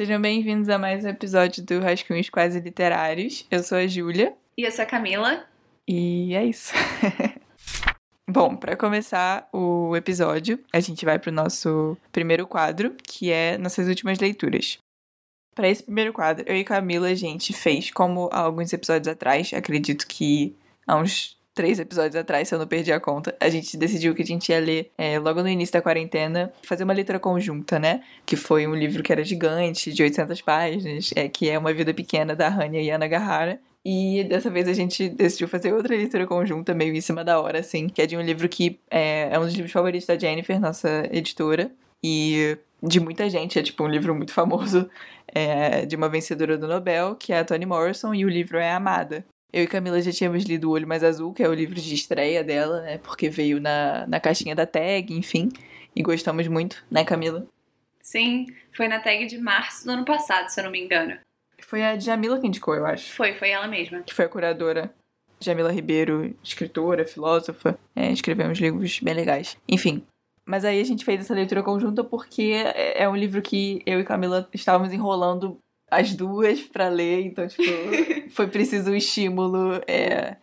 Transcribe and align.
Sejam 0.00 0.18
bem-vindos 0.18 0.70
a 0.70 0.78
mais 0.78 1.04
um 1.04 1.08
episódio 1.08 1.62
do 1.62 1.78
Rascunhos 1.78 2.30
Quase 2.30 2.58
Literários. 2.58 3.46
Eu 3.50 3.62
sou 3.62 3.76
a 3.76 3.86
Júlia. 3.86 4.34
E 4.56 4.62
eu 4.62 4.72
sou 4.72 4.82
a 4.82 4.86
Camila. 4.86 5.44
E 5.86 6.34
é 6.34 6.42
isso. 6.42 6.72
Bom, 8.26 8.56
para 8.56 8.78
começar 8.78 9.46
o 9.52 9.94
episódio, 9.94 10.58
a 10.72 10.80
gente 10.80 11.04
vai 11.04 11.18
para 11.18 11.28
o 11.28 11.34
nosso 11.34 11.98
primeiro 12.10 12.46
quadro, 12.46 12.96
que 13.02 13.30
é 13.30 13.58
nossas 13.58 13.88
últimas 13.88 14.18
leituras. 14.18 14.78
Para 15.54 15.68
esse 15.68 15.82
primeiro 15.82 16.14
quadro, 16.14 16.46
eu 16.48 16.56
e 16.56 16.64
Camila, 16.64 17.08
a 17.08 17.14
gente 17.14 17.52
fez, 17.52 17.90
como 17.90 18.30
há 18.32 18.38
alguns 18.38 18.72
episódios 18.72 19.06
atrás, 19.06 19.52
acredito 19.52 20.06
que 20.06 20.56
há 20.86 20.96
uns 20.96 21.38
três 21.60 21.78
episódios 21.78 22.16
atrás, 22.16 22.48
se 22.48 22.54
eu 22.54 22.58
não 22.58 22.66
perdi 22.66 22.90
a 22.90 22.98
conta, 22.98 23.36
a 23.38 23.50
gente 23.50 23.76
decidiu 23.76 24.14
que 24.14 24.22
a 24.22 24.24
gente 24.24 24.48
ia 24.48 24.58
ler 24.58 24.90
é, 24.96 25.18
logo 25.18 25.42
no 25.42 25.48
início 25.48 25.74
da 25.74 25.82
quarentena, 25.82 26.50
fazer 26.62 26.84
uma 26.84 26.94
leitura 26.94 27.18
conjunta, 27.20 27.78
né? 27.78 28.02
Que 28.24 28.34
foi 28.34 28.66
um 28.66 28.74
livro 28.74 29.02
que 29.02 29.12
era 29.12 29.22
gigante, 29.22 29.92
de 29.92 30.02
800 30.02 30.40
páginas, 30.40 31.10
é, 31.14 31.28
que 31.28 31.50
é 31.50 31.58
Uma 31.58 31.74
Vida 31.74 31.92
Pequena, 31.92 32.34
da 32.34 32.48
Hanya 32.48 32.80
Yanagihara. 32.80 33.60
E 33.84 34.24
dessa 34.24 34.48
vez 34.48 34.68
a 34.68 34.72
gente 34.72 35.06
decidiu 35.10 35.48
fazer 35.48 35.74
outra 35.74 35.94
leitura 35.94 36.26
conjunta, 36.26 36.72
meio 36.72 36.94
em 36.94 37.00
cima 37.02 37.22
da 37.22 37.38
hora, 37.38 37.58
assim, 37.58 37.90
que 37.90 38.00
é 38.00 38.06
de 38.06 38.16
um 38.16 38.22
livro 38.22 38.48
que 38.48 38.80
é, 38.90 39.28
é 39.30 39.38
um 39.38 39.42
dos 39.42 39.52
livros 39.52 39.72
favoritos 39.72 40.06
da 40.06 40.18
Jennifer, 40.18 40.58
nossa 40.58 41.06
editora. 41.12 41.70
E 42.02 42.56
de 42.82 42.98
muita 43.00 43.28
gente, 43.28 43.58
é 43.58 43.62
tipo 43.62 43.84
um 43.84 43.88
livro 43.88 44.14
muito 44.14 44.32
famoso 44.32 44.88
é, 45.28 45.84
de 45.84 45.94
uma 45.94 46.08
vencedora 46.08 46.56
do 46.56 46.66
Nobel, 46.66 47.16
que 47.16 47.34
é 47.34 47.40
a 47.40 47.44
Toni 47.44 47.66
Morrison, 47.66 48.14
e 48.14 48.24
o 48.24 48.30
livro 48.30 48.56
é 48.56 48.72
Amada. 48.72 49.26
Eu 49.52 49.64
e 49.64 49.66
Camila 49.66 50.00
já 50.00 50.12
tínhamos 50.12 50.44
lido 50.44 50.68
O 50.68 50.72
Olho 50.72 50.86
Mais 50.86 51.02
Azul, 51.02 51.32
que 51.32 51.42
é 51.42 51.48
o 51.48 51.54
livro 51.54 51.74
de 51.74 51.94
estreia 51.94 52.44
dela, 52.44 52.82
né? 52.82 52.98
Porque 52.98 53.28
veio 53.28 53.60
na, 53.60 54.06
na 54.06 54.20
caixinha 54.20 54.54
da 54.54 54.64
tag, 54.64 55.12
enfim. 55.12 55.50
E 55.94 56.02
gostamos 56.02 56.46
muito, 56.46 56.84
né, 56.90 57.04
Camila? 57.04 57.46
Sim, 58.00 58.46
foi 58.72 58.86
na 58.86 59.00
tag 59.00 59.26
de 59.26 59.38
março 59.38 59.84
do 59.84 59.90
ano 59.90 60.04
passado, 60.04 60.48
se 60.48 60.60
eu 60.60 60.64
não 60.64 60.70
me 60.70 60.80
engano. 60.80 61.18
Foi 61.62 61.82
a 61.82 61.98
Jamila 61.98 62.40
que 62.40 62.46
indicou, 62.46 62.74
eu 62.74 62.86
acho. 62.86 63.12
Foi, 63.12 63.34
foi 63.34 63.50
ela 63.50 63.66
mesma. 63.66 64.02
Que 64.02 64.14
foi 64.14 64.24
a 64.24 64.28
curadora. 64.28 64.94
Jamila 65.40 65.72
Ribeiro, 65.72 66.36
escritora, 66.42 67.04
filósofa, 67.04 67.78
é, 67.96 68.12
escreveu 68.12 68.46
uns 68.46 68.58
livros 68.58 69.00
bem 69.00 69.14
legais. 69.14 69.56
Enfim. 69.68 70.04
Mas 70.44 70.64
aí 70.64 70.80
a 70.80 70.84
gente 70.84 71.04
fez 71.04 71.20
essa 71.20 71.34
leitura 71.34 71.62
conjunta 71.62 72.04
porque 72.04 72.52
é, 72.74 73.02
é 73.02 73.08
um 73.08 73.16
livro 73.16 73.40
que 73.40 73.82
eu 73.86 74.00
e 74.00 74.04
Camila 74.04 74.48
estávamos 74.52 74.92
enrolando 74.92 75.58
as 75.90 76.14
duas 76.14 76.60
para 76.60 76.88
ler, 76.88 77.26
então, 77.26 77.46
tipo, 77.46 77.62
foi 78.30 78.46
preciso 78.46 78.90
um 78.90 78.94
estímulo. 78.94 79.80
É... 79.86 80.36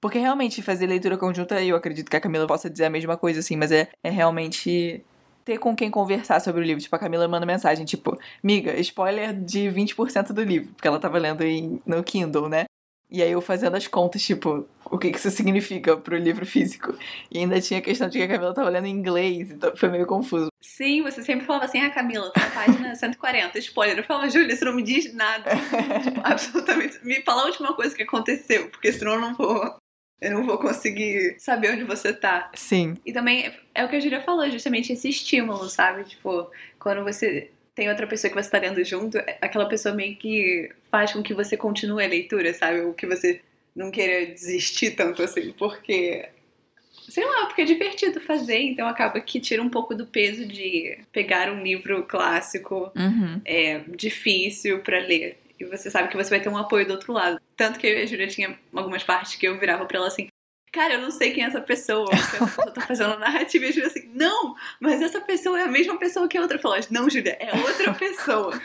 Porque 0.00 0.18
realmente 0.18 0.62
fazer 0.62 0.86
leitura 0.86 1.18
conjunta, 1.18 1.62
eu 1.62 1.76
acredito 1.76 2.10
que 2.10 2.16
a 2.16 2.20
Camila 2.20 2.46
possa 2.46 2.70
dizer 2.70 2.86
a 2.86 2.90
mesma 2.90 3.16
coisa, 3.16 3.40
assim, 3.40 3.56
mas 3.56 3.70
é, 3.70 3.88
é 4.02 4.10
realmente 4.10 5.04
ter 5.44 5.58
com 5.58 5.74
quem 5.74 5.90
conversar 5.90 6.40
sobre 6.40 6.62
o 6.62 6.64
livro. 6.64 6.82
Tipo, 6.82 6.96
a 6.96 6.98
Camila 6.98 7.28
manda 7.28 7.44
mensagem, 7.44 7.84
tipo, 7.84 8.18
miga, 8.42 8.78
spoiler 8.80 9.34
de 9.34 9.68
20% 9.68 10.32
do 10.32 10.42
livro, 10.42 10.72
porque 10.72 10.88
ela 10.88 10.98
tava 10.98 11.18
lendo 11.18 11.42
em, 11.42 11.80
no 11.84 12.02
Kindle, 12.02 12.48
né? 12.48 12.64
E 13.10 13.22
aí 13.22 13.32
eu 13.32 13.40
fazendo 13.40 13.76
as 13.76 13.88
contas, 13.88 14.22
tipo, 14.22 14.66
o 14.84 14.98
que, 14.98 15.10
que 15.10 15.18
isso 15.18 15.30
significa 15.30 15.96
pro 15.96 16.16
livro 16.16 16.46
físico. 16.46 16.96
E 17.30 17.38
ainda 17.38 17.60
tinha 17.60 17.80
a 17.80 17.82
questão 17.82 18.08
de 18.08 18.18
que 18.18 18.24
a 18.24 18.28
Camila 18.28 18.54
tava 18.54 18.68
lendo 18.68 18.86
em 18.86 18.90
inglês, 18.90 19.50
então 19.50 19.74
foi 19.76 19.88
meio 19.88 20.06
confuso. 20.06 20.48
Sim, 20.60 21.02
você 21.02 21.22
sempre 21.22 21.44
falava 21.44 21.64
assim, 21.64 21.80
ah, 21.80 21.90
Camila, 21.90 22.30
tá 22.32 22.40
na 22.40 22.50
página 22.50 22.94
140, 22.96 23.58
spoiler. 23.58 23.98
Eu 23.98 24.04
falava, 24.04 24.28
Júlia, 24.30 24.52
isso 24.52 24.64
não 24.64 24.74
me 24.74 24.82
diz 24.82 25.12
nada. 25.14 25.50
tipo, 26.04 26.20
absolutamente. 26.22 27.04
Me 27.04 27.22
fala 27.22 27.42
a 27.42 27.46
última 27.46 27.74
coisa 27.74 27.94
que 27.94 28.02
aconteceu, 28.02 28.68
porque 28.70 28.92
senão 28.92 29.14
eu 29.14 29.20
não 29.20 29.34
vou. 29.34 29.76
Eu 30.20 30.32
não 30.32 30.44
vou 30.44 30.58
conseguir 30.58 31.36
saber 31.38 31.72
onde 31.72 31.84
você 31.84 32.12
tá. 32.12 32.50
Sim. 32.54 32.94
E 33.06 33.12
também 33.12 33.50
é 33.74 33.84
o 33.84 33.88
que 33.88 33.96
a 33.96 34.00
Júlia 34.00 34.20
falou, 34.20 34.50
justamente 34.50 34.92
esse 34.92 35.08
estímulo, 35.08 35.66
sabe? 35.70 36.04
Tipo, 36.04 36.50
quando 36.78 37.02
você 37.02 37.50
tem 37.74 37.88
outra 37.88 38.06
pessoa 38.06 38.30
que 38.30 38.34
você 38.34 38.46
está 38.46 38.58
lendo 38.58 38.82
junto, 38.84 39.18
é, 39.18 39.38
aquela 39.40 39.66
pessoa 39.66 39.94
meio 39.94 40.16
que 40.16 40.70
faz 40.90 41.12
com 41.12 41.22
que 41.22 41.34
você 41.34 41.56
continue 41.56 42.04
a 42.04 42.08
leitura, 42.08 42.52
sabe? 42.52 42.80
Ou 42.80 42.92
que 42.92 43.06
você 43.06 43.40
não 43.74 43.90
queira 43.90 44.26
desistir 44.32 44.92
tanto 44.92 45.22
assim, 45.22 45.52
porque. 45.58 46.28
Sei 47.08 47.24
lá, 47.24 47.46
porque 47.46 47.62
é 47.62 47.64
divertido 47.64 48.20
fazer, 48.20 48.58
então 48.58 48.86
acaba 48.86 49.20
que 49.20 49.40
tira 49.40 49.60
um 49.60 49.68
pouco 49.68 49.96
do 49.96 50.06
peso 50.06 50.46
de 50.46 50.96
pegar 51.10 51.50
um 51.50 51.60
livro 51.60 52.04
clássico 52.04 52.92
uhum. 52.94 53.40
é, 53.44 53.80
difícil 53.96 54.78
para 54.80 55.00
ler. 55.00 55.36
E 55.58 55.64
você 55.64 55.90
sabe 55.90 56.08
que 56.08 56.16
você 56.16 56.30
vai 56.30 56.40
ter 56.40 56.48
um 56.48 56.56
apoio 56.56 56.86
do 56.86 56.92
outro 56.92 57.12
lado. 57.12 57.40
Tanto 57.56 57.78
que 57.78 57.86
eu 57.86 57.98
e 57.98 58.02
a 58.02 58.06
Julia 58.06 58.28
tinha 58.28 58.58
algumas 58.72 59.02
partes 59.02 59.34
que 59.34 59.46
eu 59.46 59.58
virava 59.58 59.84
pra 59.86 59.98
ela 59.98 60.06
assim: 60.06 60.28
cara, 60.72 60.94
eu 60.94 61.00
não 61.00 61.10
sei 61.10 61.32
quem 61.32 61.44
é 61.44 61.46
essa 61.46 61.60
pessoa, 61.60 62.08
que 62.08 62.14
essa 62.14 62.46
pessoa 62.46 62.70
tá 62.72 62.80
fazendo 62.82 63.14
a 63.14 63.18
narrativa. 63.18 63.64
E 63.64 63.68
a 63.68 63.72
Júlia 63.72 63.88
assim, 63.88 64.10
não, 64.14 64.54
mas 64.80 65.00
essa 65.02 65.20
pessoa 65.20 65.60
é 65.60 65.64
a 65.64 65.68
mesma 65.68 65.98
pessoa 65.98 66.28
que 66.28 66.38
a 66.38 66.42
outra. 66.42 66.58
Falou, 66.58 66.78
não, 66.90 67.08
Júlia, 67.08 67.36
é 67.40 67.54
outra 67.56 67.92
pessoa. 67.98 68.60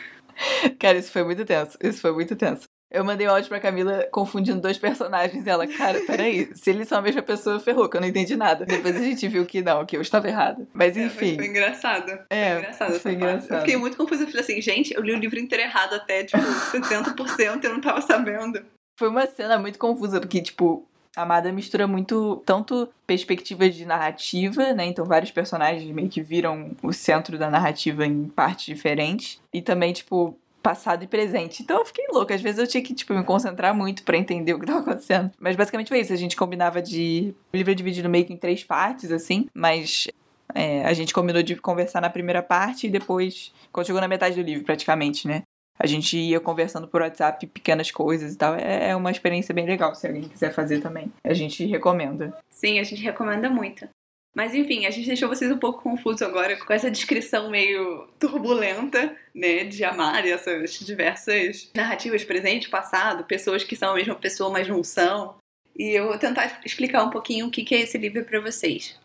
cara, 0.78 0.98
isso 0.98 1.12
foi 1.12 1.24
muito 1.24 1.44
tenso, 1.44 1.78
isso 1.82 2.00
foi 2.00 2.12
muito 2.12 2.36
tenso. 2.36 2.66
Eu 2.88 3.04
mandei 3.04 3.26
um 3.26 3.30
áudio 3.30 3.48
pra 3.48 3.58
Camila 3.58 4.06
confundindo 4.12 4.60
dois 4.60 4.78
personagens. 4.78 5.44
E 5.44 5.50
ela, 5.50 5.66
cara, 5.66 6.00
peraí, 6.06 6.48
se 6.54 6.70
eles 6.70 6.86
são 6.86 6.98
a 6.98 7.02
mesma 7.02 7.20
pessoa, 7.20 7.58
ferrou, 7.58 7.88
que 7.88 7.96
eu 7.96 8.00
não 8.00 8.06
entendi 8.06 8.36
nada. 8.36 8.64
Depois 8.64 8.94
a 8.94 9.00
gente 9.00 9.26
viu 9.26 9.44
que 9.44 9.60
não, 9.60 9.84
que 9.84 9.96
eu 9.96 10.00
estava 10.00 10.28
errada. 10.28 10.66
Mas 10.72 10.96
enfim. 10.96 11.32
É, 11.32 11.36
foi, 11.36 11.46
engraçado. 11.46 12.18
É, 12.30 12.50
foi 12.50 12.58
engraçado. 12.58 13.00
Foi 13.00 13.12
engraçado. 13.12 13.54
Eu 13.54 13.60
fiquei 13.60 13.76
muito 13.76 13.96
confusa. 13.96 14.22
Eu 14.22 14.28
falei 14.28 14.42
assim, 14.42 14.62
gente, 14.62 14.94
eu 14.94 15.02
li 15.02 15.12
o 15.12 15.18
livro 15.18 15.38
inteiro 15.38 15.64
errado 15.64 15.94
até, 15.94 16.22
tipo, 16.24 16.38
70%, 16.38 17.64
eu 17.64 17.72
não 17.72 17.80
tava 17.80 18.00
sabendo. 18.00 18.64
Foi 18.98 19.08
uma 19.08 19.26
cena 19.26 19.58
muito 19.58 19.78
confusa, 19.78 20.20
porque, 20.20 20.40
tipo, 20.40 20.88
Amada 21.16 21.50
mistura 21.50 21.86
muito, 21.86 22.42
tanto 22.44 22.88
perspectivas 23.06 23.74
de 23.74 23.86
narrativa, 23.86 24.74
né? 24.74 24.84
Então 24.84 25.06
vários 25.06 25.30
personagens 25.30 25.90
meio 25.90 26.10
que 26.10 26.20
viram 26.20 26.72
o 26.82 26.92
centro 26.92 27.38
da 27.38 27.50
narrativa 27.50 28.06
em 28.06 28.28
partes 28.28 28.66
diferentes. 28.66 29.40
E 29.50 29.62
também, 29.62 29.94
tipo, 29.94 30.38
passado 30.66 31.04
e 31.04 31.06
presente. 31.06 31.62
Então 31.62 31.78
eu 31.78 31.84
fiquei 31.86 32.04
louca. 32.10 32.34
Às 32.34 32.42
vezes 32.42 32.58
eu 32.58 32.66
tinha 32.66 32.82
que, 32.82 32.92
tipo, 32.92 33.14
me 33.14 33.22
concentrar 33.22 33.72
muito 33.72 34.02
para 34.02 34.18
entender 34.18 34.52
o 34.52 34.58
que 34.58 34.66
tava 34.66 34.80
acontecendo. 34.80 35.30
Mas 35.38 35.54
basicamente 35.56 35.88
foi 35.88 36.00
isso. 36.00 36.12
A 36.12 36.16
gente 36.16 36.36
combinava 36.36 36.82
de. 36.82 37.32
O 37.52 37.56
livro 37.56 37.70
é 37.70 37.74
dividido 37.74 38.08
meio 38.08 38.26
que 38.26 38.32
em 38.32 38.36
três 38.36 38.64
partes, 38.64 39.12
assim. 39.12 39.46
Mas 39.54 40.08
é, 40.54 40.84
a 40.84 40.92
gente 40.92 41.14
combinou 41.14 41.42
de 41.42 41.54
conversar 41.54 42.00
na 42.00 42.10
primeira 42.10 42.42
parte 42.42 42.88
e 42.88 42.90
depois. 42.90 43.52
Quando 43.72 43.86
chegou 43.86 44.00
na 44.00 44.08
metade 44.08 44.34
do 44.34 44.42
livro, 44.42 44.64
praticamente, 44.64 45.28
né? 45.28 45.44
A 45.78 45.86
gente 45.86 46.16
ia 46.16 46.40
conversando 46.40 46.88
por 46.88 47.02
WhatsApp 47.02 47.46
pequenas 47.46 47.90
coisas 47.90 48.34
e 48.34 48.36
tal. 48.36 48.54
É, 48.54 48.90
é 48.90 48.96
uma 48.96 49.10
experiência 49.10 49.54
bem 49.54 49.66
legal, 49.66 49.94
se 49.94 50.06
alguém 50.06 50.28
quiser 50.28 50.52
fazer 50.52 50.80
também. 50.80 51.12
A 51.22 51.34
gente 51.34 51.64
recomenda. 51.66 52.36
Sim, 52.50 52.78
a 52.78 52.84
gente 52.84 53.02
recomenda 53.02 53.50
muito. 53.50 53.88
Mas 54.34 54.54
enfim, 54.54 54.84
a 54.84 54.90
gente 54.90 55.06
deixou 55.06 55.30
vocês 55.30 55.50
um 55.50 55.56
pouco 55.56 55.82
confusos 55.82 56.20
agora 56.20 56.56
com 56.58 56.70
essa 56.70 56.90
descrição 56.90 57.48
meio 57.48 58.06
turbulenta, 58.18 59.16
né, 59.34 59.64
de 59.64 59.82
amar 59.82 60.26
essas 60.26 60.78
diversas 60.80 61.70
narrativas 61.74 62.22
presente, 62.22 62.68
passado, 62.68 63.24
pessoas 63.24 63.64
que 63.64 63.74
são 63.74 63.92
a 63.92 63.94
mesma 63.94 64.14
pessoa, 64.14 64.50
mas 64.50 64.68
não 64.68 64.84
são. 64.84 65.36
E 65.74 65.92
eu 65.98 66.08
vou 66.08 66.18
tentar 66.18 66.60
explicar 66.66 67.02
um 67.02 67.10
pouquinho 67.10 67.46
o 67.46 67.50
que 67.50 67.74
é 67.74 67.80
esse 67.80 67.96
livro 67.96 68.24
para 68.24 68.40
vocês. 68.40 68.98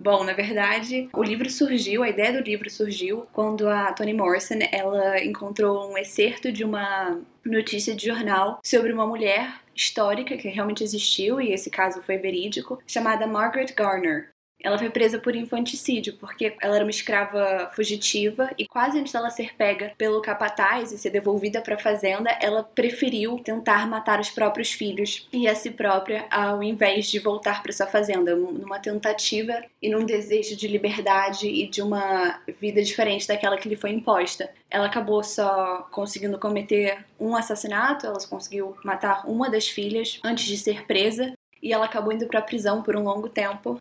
Bom, 0.00 0.22
na 0.22 0.32
verdade, 0.32 1.08
o 1.12 1.24
livro 1.24 1.50
surgiu, 1.50 2.04
a 2.04 2.08
ideia 2.08 2.32
do 2.32 2.38
livro 2.38 2.70
surgiu 2.70 3.26
quando 3.32 3.68
a 3.68 3.92
Toni 3.92 4.14
Morrison, 4.14 4.60
ela 4.70 5.20
encontrou 5.24 5.90
um 5.90 5.98
excerto 5.98 6.52
de 6.52 6.62
uma 6.62 7.20
notícia 7.44 7.96
de 7.96 8.06
jornal 8.06 8.60
sobre 8.64 8.92
uma 8.92 9.04
mulher 9.04 9.60
histórica 9.74 10.36
que 10.36 10.48
realmente 10.48 10.84
existiu 10.84 11.40
e 11.40 11.52
esse 11.52 11.68
caso 11.68 12.00
foi 12.02 12.16
verídico, 12.16 12.80
chamada 12.86 13.26
Margaret 13.26 13.74
Garner. 13.76 14.28
Ela 14.62 14.76
foi 14.76 14.90
presa 14.90 15.18
por 15.18 15.36
infanticídio, 15.36 16.14
porque 16.14 16.56
ela 16.60 16.74
era 16.74 16.84
uma 16.84 16.90
escrava 16.90 17.70
fugitiva 17.74 18.50
e 18.58 18.66
quase 18.66 18.98
antes 18.98 19.12
dela 19.12 19.30
ser 19.30 19.54
pega 19.54 19.92
pelo 19.96 20.20
capataz 20.20 20.90
e 20.90 20.98
ser 20.98 21.10
devolvida 21.10 21.60
para 21.60 21.76
a 21.76 21.78
fazenda, 21.78 22.30
ela 22.40 22.64
preferiu 22.64 23.38
tentar 23.38 23.86
matar 23.86 24.18
os 24.18 24.30
próprios 24.30 24.72
filhos 24.72 25.28
e 25.32 25.46
a 25.46 25.54
si 25.54 25.70
própria 25.70 26.26
ao 26.30 26.62
invés 26.62 27.06
de 27.06 27.20
voltar 27.20 27.62
para 27.62 27.72
sua 27.72 27.86
fazenda, 27.86 28.34
numa 28.34 28.80
tentativa 28.80 29.62
e 29.80 29.88
num 29.88 30.04
desejo 30.04 30.56
de 30.56 30.66
liberdade 30.66 31.46
e 31.46 31.68
de 31.68 31.80
uma 31.80 32.40
vida 32.60 32.82
diferente 32.82 33.28
daquela 33.28 33.56
que 33.56 33.68
lhe 33.68 33.76
foi 33.76 33.90
imposta. 33.90 34.50
Ela 34.68 34.86
acabou 34.86 35.22
só 35.22 35.88
conseguindo 35.92 36.38
cometer 36.38 37.04
um 37.18 37.36
assassinato, 37.36 38.06
ela 38.06 38.18
conseguiu 38.28 38.76
matar 38.84 39.22
uma 39.26 39.48
das 39.48 39.68
filhas 39.68 40.18
antes 40.24 40.46
de 40.46 40.56
ser 40.56 40.84
presa 40.84 41.32
e 41.62 41.72
ela 41.72 41.86
acabou 41.86 42.12
indo 42.12 42.26
para 42.26 42.40
a 42.40 42.42
prisão 42.42 42.82
por 42.82 42.96
um 42.96 43.04
longo 43.04 43.28
tempo 43.28 43.80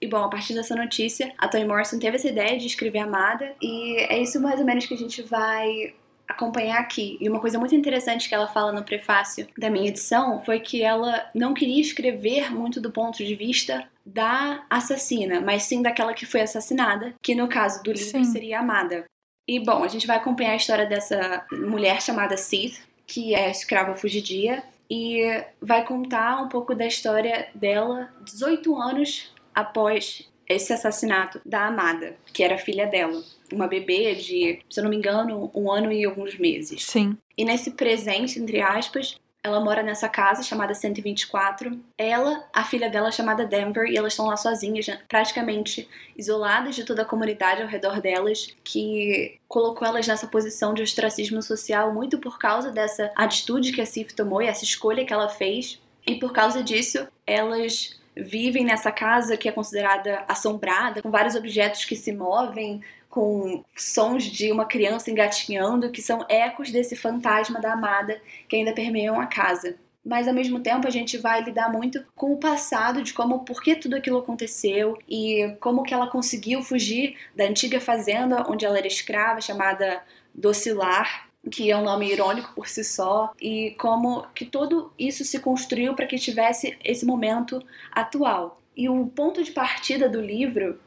e 0.00 0.06
bom, 0.06 0.24
a 0.24 0.28
partir 0.28 0.54
dessa 0.54 0.74
notícia, 0.74 1.32
a 1.38 1.48
Toni 1.48 1.64
Morrison 1.64 1.98
teve 1.98 2.16
essa 2.16 2.28
ideia 2.28 2.58
de 2.58 2.66
escrever 2.66 2.98
Amada, 2.98 3.54
e 3.60 3.96
é 4.08 4.20
isso 4.20 4.40
mais 4.40 4.60
ou 4.60 4.66
menos 4.66 4.86
que 4.86 4.94
a 4.94 4.98
gente 4.98 5.22
vai 5.22 5.94
acompanhar 6.28 6.80
aqui. 6.80 7.16
E 7.20 7.28
uma 7.28 7.40
coisa 7.40 7.58
muito 7.58 7.74
interessante 7.74 8.28
que 8.28 8.34
ela 8.34 8.48
fala 8.48 8.72
no 8.72 8.82
prefácio 8.82 9.46
da 9.56 9.70
minha 9.70 9.88
edição 9.88 10.42
foi 10.44 10.60
que 10.60 10.82
ela 10.82 11.26
não 11.34 11.54
queria 11.54 11.80
escrever 11.80 12.50
muito 12.52 12.80
do 12.80 12.90
ponto 12.90 13.24
de 13.24 13.34
vista 13.34 13.86
da 14.04 14.64
assassina, 14.68 15.40
mas 15.40 15.64
sim 15.64 15.82
daquela 15.82 16.12
que 16.12 16.26
foi 16.26 16.42
assassinada, 16.42 17.14
que 17.22 17.34
no 17.34 17.48
caso 17.48 17.82
do 17.82 17.92
livro 17.92 18.24
sim. 18.24 18.24
seria 18.24 18.60
Amada. 18.60 19.04
E 19.46 19.60
bom, 19.60 19.84
a 19.84 19.88
gente 19.88 20.06
vai 20.06 20.16
acompanhar 20.16 20.52
a 20.52 20.56
história 20.56 20.86
dessa 20.86 21.46
mulher 21.52 22.00
chamada 22.00 22.36
Sith, 22.36 22.80
que 23.06 23.34
é 23.34 23.50
escrava 23.50 23.94
fugidia, 23.94 24.62
e 24.90 25.22
vai 25.60 25.84
contar 25.84 26.42
um 26.42 26.48
pouco 26.48 26.74
da 26.74 26.86
história 26.86 27.48
dela 27.54 28.10
18 28.22 28.74
anos 28.76 29.33
após 29.54 30.28
esse 30.48 30.72
assassinato 30.72 31.40
da 31.44 31.66
Amada, 31.66 32.16
que 32.32 32.42
era 32.42 32.58
filha 32.58 32.86
dela. 32.86 33.22
Uma 33.52 33.66
bebê 33.66 34.14
de, 34.14 34.60
se 34.68 34.80
eu 34.80 34.84
não 34.84 34.90
me 34.90 34.96
engano, 34.96 35.50
um 35.54 35.70
ano 35.70 35.92
e 35.92 36.04
alguns 36.04 36.38
meses. 36.38 36.84
Sim. 36.84 37.16
E 37.36 37.44
nesse 37.44 37.72
presente, 37.72 38.38
entre 38.38 38.60
aspas, 38.60 39.18
ela 39.44 39.60
mora 39.60 39.82
nessa 39.82 40.08
casa 40.08 40.42
chamada 40.42 40.74
124. 40.74 41.78
Ela, 41.98 42.48
a 42.50 42.64
filha 42.64 42.88
dela 42.88 43.12
chamada 43.12 43.44
Denver, 43.44 43.84
e 43.84 43.96
elas 43.96 44.14
estão 44.14 44.26
lá 44.26 44.38
sozinhas, 44.38 44.86
praticamente 45.06 45.86
isoladas 46.16 46.74
de 46.74 46.84
toda 46.84 47.02
a 47.02 47.04
comunidade 47.04 47.60
ao 47.60 47.68
redor 47.68 48.00
delas, 48.00 48.48
que 48.64 49.38
colocou 49.46 49.86
elas 49.86 50.06
nessa 50.06 50.26
posição 50.26 50.72
de 50.72 50.82
ostracismo 50.82 51.42
social 51.42 51.92
muito 51.92 52.18
por 52.18 52.38
causa 52.38 52.70
dessa 52.70 53.12
atitude 53.14 53.72
que 53.72 53.82
a 53.82 53.86
Sif 53.86 54.14
tomou 54.14 54.40
e 54.40 54.46
essa 54.46 54.64
escolha 54.64 55.04
que 55.04 55.12
ela 55.12 55.28
fez. 55.28 55.78
E 56.06 56.14
por 56.16 56.32
causa 56.32 56.62
disso, 56.62 57.06
elas 57.26 58.00
vivem 58.16 58.64
nessa 58.64 58.92
casa 58.92 59.36
que 59.36 59.48
é 59.48 59.52
considerada 59.52 60.24
assombrada, 60.28 61.02
com 61.02 61.10
vários 61.10 61.34
objetos 61.34 61.84
que 61.84 61.96
se 61.96 62.12
movem, 62.12 62.80
com 63.08 63.64
sons 63.76 64.24
de 64.24 64.50
uma 64.50 64.64
criança 64.64 65.10
engatinhando, 65.10 65.90
que 65.90 66.02
são 66.02 66.26
ecos 66.28 66.70
desse 66.70 66.96
fantasma 66.96 67.60
da 67.60 67.72
amada 67.72 68.20
que 68.48 68.56
ainda 68.56 68.72
permeiam 68.72 69.20
a 69.20 69.26
casa. 69.26 69.76
Mas 70.04 70.28
ao 70.28 70.34
mesmo 70.34 70.60
tempo 70.60 70.86
a 70.86 70.90
gente 70.90 71.16
vai 71.16 71.42
lidar 71.42 71.72
muito 71.72 72.04
com 72.14 72.32
o 72.32 72.36
passado 72.36 73.02
de 73.02 73.14
como 73.14 73.44
por 73.44 73.62
que 73.62 73.74
tudo 73.74 73.96
aquilo 73.96 74.18
aconteceu 74.18 74.98
e 75.08 75.56
como 75.60 75.82
que 75.82 75.94
ela 75.94 76.08
conseguiu 76.08 76.62
fugir 76.62 77.16
da 77.34 77.44
antiga 77.44 77.80
fazenda 77.80 78.44
onde 78.50 78.66
ela 78.66 78.76
era 78.76 78.86
escrava, 78.86 79.40
chamada 79.40 80.02
Docilar, 80.34 81.28
que 81.50 81.70
é 81.70 81.76
um 81.76 81.84
nome 81.84 82.10
irônico 82.10 82.52
por 82.54 82.68
si 82.68 82.82
só, 82.82 83.32
e 83.40 83.72
como 83.78 84.26
que 84.34 84.44
tudo 84.44 84.92
isso 84.98 85.24
se 85.24 85.38
construiu 85.40 85.94
para 85.94 86.06
que 86.06 86.16
tivesse 86.16 86.76
esse 86.82 87.04
momento 87.04 87.62
atual. 87.92 88.60
E 88.76 88.88
o 88.88 89.06
ponto 89.06 89.42
de 89.42 89.52
partida 89.52 90.08
do 90.08 90.20
livro 90.20 90.78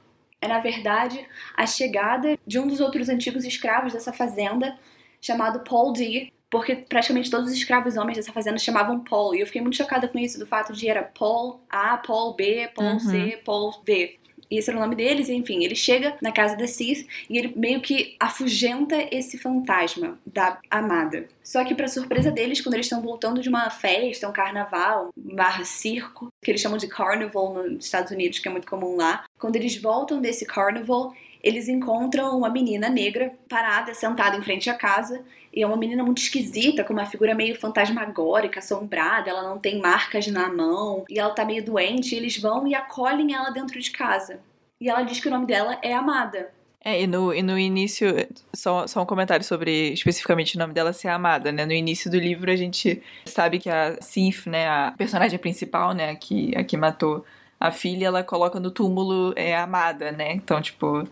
é, 0.42 0.48
na 0.48 0.60
verdade, 0.60 1.26
a 1.56 1.66
chegada 1.66 2.38
de 2.46 2.60
um 2.60 2.68
dos 2.68 2.80
outros 2.80 3.10
antigos 3.10 3.44
escravos 3.44 3.94
dessa 3.94 4.14
fazenda, 4.14 4.78
chamado 5.20 5.62
Paul 5.62 5.94
D., 5.94 6.32
porque 6.50 6.76
praticamente 6.76 7.30
todos 7.30 7.50
os 7.50 7.58
escravos 7.58 7.98
homens 7.98 8.18
dessa 8.18 8.32
fazenda 8.32 8.58
chamavam 8.58 9.00
Paul. 9.00 9.36
E 9.36 9.42
eu 9.42 9.46
fiquei 9.46 9.62
muito 9.62 9.76
chocada 9.76 10.08
com 10.08 10.18
isso, 10.18 10.40
do 10.40 10.46
fato 10.46 10.72
de 10.74 10.88
era 10.88 11.04
Paul 11.04 11.60
A, 11.70 11.98
Paul 11.98 12.36
B, 12.36 12.70
Paul 12.74 12.94
uhum. 12.94 13.00
C, 13.00 13.42
Paul 13.44 13.82
D 13.84 14.18
esse 14.50 14.70
era 14.70 14.78
o 14.78 14.82
nome 14.82 14.96
deles, 14.96 15.30
enfim, 15.30 15.64
ele 15.64 15.76
chega 15.76 16.16
na 16.22 16.32
casa 16.32 16.56
da 16.56 16.68
Sith 16.68 17.08
e 17.30 17.38
ele 17.38 17.54
meio 17.56 17.82
que 17.82 18.16
afugenta 18.20 18.96
esse 19.12 19.38
fantasma 19.38 20.18
da 20.26 20.60
amada. 20.70 21.28
Só 21.44 21.64
que 21.64 21.76
para 21.76 21.88
surpresa 21.88 22.32
deles, 22.32 22.62
quando 22.62 22.76
eles 22.76 22.86
estão 22.86 23.02
voltando 23.02 23.42
de 23.42 23.50
uma 23.50 23.70
festa, 23.70 24.28
um 24.28 24.34
carnaval, 24.34 25.10
barra 25.16 25.64
circo, 25.66 26.32
que 26.42 26.52
eles 26.52 26.62
chamam 26.62 26.78
de 26.78 26.88
carnival 26.88 27.54
nos 27.54 27.86
Estados 27.86 28.12
Unidos, 28.12 28.40
que 28.40 28.48
é 28.48 28.52
muito 28.52 28.68
comum 28.68 28.96
lá, 28.96 29.26
quando 29.40 29.56
eles 29.56 29.78
voltam 29.78 30.22
desse 30.22 30.46
carnival, 30.46 31.14
eles 31.44 31.68
encontram 31.68 32.38
uma 32.38 32.50
menina 32.50 32.90
negra 32.90 33.34
parada, 33.48 33.94
sentada 33.94 34.36
em 34.36 34.42
frente 34.42 34.70
à 34.70 34.74
casa. 34.74 35.24
E 35.58 35.64
é 35.64 35.66
uma 35.66 35.76
menina 35.76 36.04
muito 36.04 36.22
esquisita, 36.22 36.84
com 36.84 36.94
uma 36.94 37.08
figura 37.08 37.34
meio 37.34 37.60
fantasmagórica, 37.60 38.60
assombrada. 38.60 39.32
Ela 39.32 39.42
não 39.42 39.58
tem 39.58 39.82
marcas 39.82 40.28
na 40.28 40.54
mão 40.54 41.04
e 41.10 41.18
ela 41.18 41.34
tá 41.34 41.44
meio 41.44 41.66
doente. 41.66 42.14
Eles 42.14 42.38
vão 42.38 42.68
e 42.68 42.76
acolhem 42.76 43.34
ela 43.34 43.50
dentro 43.50 43.80
de 43.80 43.90
casa. 43.90 44.40
E 44.80 44.88
ela 44.88 45.02
diz 45.02 45.20
que 45.20 45.28
o 45.28 45.32
nome 45.32 45.48
dela 45.48 45.80
é 45.82 45.96
Amada. 45.96 46.52
É, 46.80 47.02
e 47.02 47.08
no, 47.08 47.34
e 47.34 47.42
no 47.42 47.58
início, 47.58 48.08
só, 48.54 48.86
só 48.86 49.02
um 49.02 49.06
comentário 49.08 49.44
sobre 49.44 49.94
especificamente 49.94 50.56
o 50.56 50.60
nome 50.60 50.76
dela 50.76 50.94
ser 50.94 51.08
Amada, 51.08 51.52
né? 51.52 51.66
No 51.66 51.74
início 51.74 52.12
do 52.12 52.20
livro 52.20 52.52
a 52.52 52.56
gente 52.56 53.02
sabe 53.26 53.58
que 53.58 53.68
a 53.68 54.00
Sif, 54.00 54.48
né, 54.48 54.68
a 54.68 54.94
personagem 54.96 55.40
principal, 55.40 55.92
né, 55.92 56.12
a 56.12 56.16
que, 56.16 56.56
a 56.56 56.64
que 56.64 56.78
matou 56.78 57.26
a 57.60 57.72
filha, 57.72 58.06
ela 58.06 58.24
coloca 58.24 58.60
no 58.60 58.70
túmulo 58.70 59.34
é 59.36 59.58
Amada, 59.58 60.12
né? 60.12 60.34
Então, 60.34 60.62
tipo, 60.62 61.04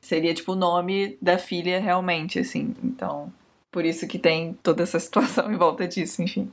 seria 0.00 0.32
tipo 0.32 0.52
o 0.52 0.56
nome 0.56 1.18
da 1.20 1.36
filha 1.36 1.78
realmente, 1.78 2.38
assim. 2.38 2.74
Então, 2.82 3.30
por 3.74 3.84
isso 3.84 4.06
que 4.06 4.20
tem 4.20 4.54
toda 4.62 4.84
essa 4.84 5.00
situação 5.00 5.52
em 5.52 5.56
volta 5.56 5.88
disso, 5.88 6.22
enfim. 6.22 6.48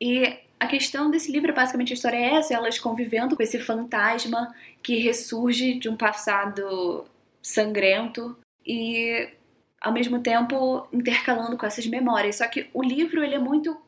E 0.00 0.36
a 0.58 0.66
questão 0.66 1.08
desse 1.08 1.30
livro, 1.30 1.54
basicamente, 1.54 1.92
a 1.92 1.94
história 1.94 2.16
é 2.16 2.34
essa: 2.34 2.52
elas 2.52 2.80
convivendo 2.80 3.36
com 3.36 3.42
esse 3.44 3.60
fantasma 3.60 4.52
que 4.82 4.96
ressurge 4.98 5.78
de 5.78 5.88
um 5.88 5.96
passado 5.96 7.04
sangrento 7.40 8.36
e, 8.66 9.28
ao 9.80 9.92
mesmo 9.92 10.20
tempo, 10.20 10.88
intercalando 10.92 11.56
com 11.56 11.64
essas 11.64 11.86
memórias. 11.86 12.38
Só 12.38 12.48
que 12.48 12.68
o 12.74 12.82
livro 12.82 13.22
ele 13.22 13.36
é 13.36 13.38
muito 13.38 13.80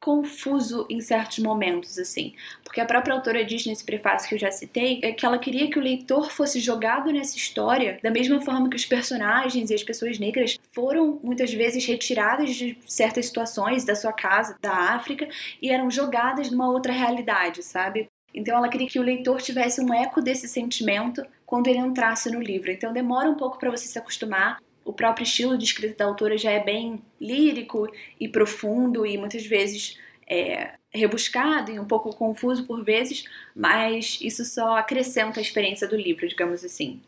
confuso 0.00 0.86
em 0.88 1.00
certos 1.00 1.38
momentos, 1.40 1.98
assim. 1.98 2.34
Porque 2.64 2.80
a 2.80 2.86
própria 2.86 3.14
autora 3.14 3.44
diz 3.44 3.66
nesse 3.66 3.84
prefácio 3.84 4.28
que 4.28 4.34
eu 4.34 4.38
já 4.38 4.50
citei 4.50 4.98
é 5.02 5.12
que 5.12 5.26
ela 5.26 5.38
queria 5.38 5.70
que 5.70 5.78
o 5.78 5.82
leitor 5.82 6.30
fosse 6.30 6.58
jogado 6.58 7.12
nessa 7.12 7.36
história 7.36 7.98
da 8.02 8.10
mesma 8.10 8.40
forma 8.40 8.70
que 8.70 8.76
os 8.76 8.86
personagens 8.86 9.70
e 9.70 9.74
as 9.74 9.84
pessoas 9.84 10.18
negras 10.18 10.58
foram 10.72 11.20
muitas 11.22 11.52
vezes 11.52 11.84
retiradas 11.84 12.54
de 12.54 12.78
certas 12.86 13.26
situações 13.26 13.84
da 13.84 13.94
sua 13.94 14.12
casa, 14.12 14.56
da 14.60 14.72
África, 14.72 15.28
e 15.60 15.70
eram 15.70 15.90
jogadas 15.90 16.50
numa 16.50 16.70
outra 16.70 16.92
realidade, 16.92 17.62
sabe? 17.62 18.08
Então 18.32 18.56
ela 18.56 18.68
queria 18.68 18.88
que 18.88 18.98
o 18.98 19.02
leitor 19.02 19.42
tivesse 19.42 19.80
um 19.80 19.92
eco 19.92 20.22
desse 20.22 20.48
sentimento 20.48 21.22
quando 21.44 21.66
ele 21.66 21.78
entrasse 21.78 22.30
no 22.30 22.40
livro. 22.40 22.70
Então 22.70 22.92
demora 22.92 23.28
um 23.28 23.34
pouco 23.34 23.58
para 23.58 23.70
você 23.70 23.86
se 23.86 23.98
acostumar, 23.98 24.58
o 24.84 24.92
próprio 24.92 25.24
estilo 25.24 25.56
de 25.56 25.64
escrita 25.64 25.96
da 25.98 26.04
autora 26.04 26.36
já 26.36 26.50
é 26.50 26.62
bem 26.62 27.02
lírico 27.20 27.88
e 28.18 28.28
profundo 28.28 29.06
e 29.06 29.16
muitas 29.18 29.46
vezes 29.46 29.98
é, 30.28 30.72
rebuscado 30.92 31.70
e 31.70 31.78
um 31.78 31.84
pouco 31.84 32.14
confuso 32.14 32.64
por 32.64 32.84
vezes, 32.84 33.24
mas 33.54 34.18
isso 34.20 34.44
só 34.44 34.76
acrescenta 34.76 35.40
a 35.40 35.42
experiência 35.42 35.88
do 35.88 35.96
livro, 35.96 36.26
digamos 36.26 36.64
assim. 36.64 37.00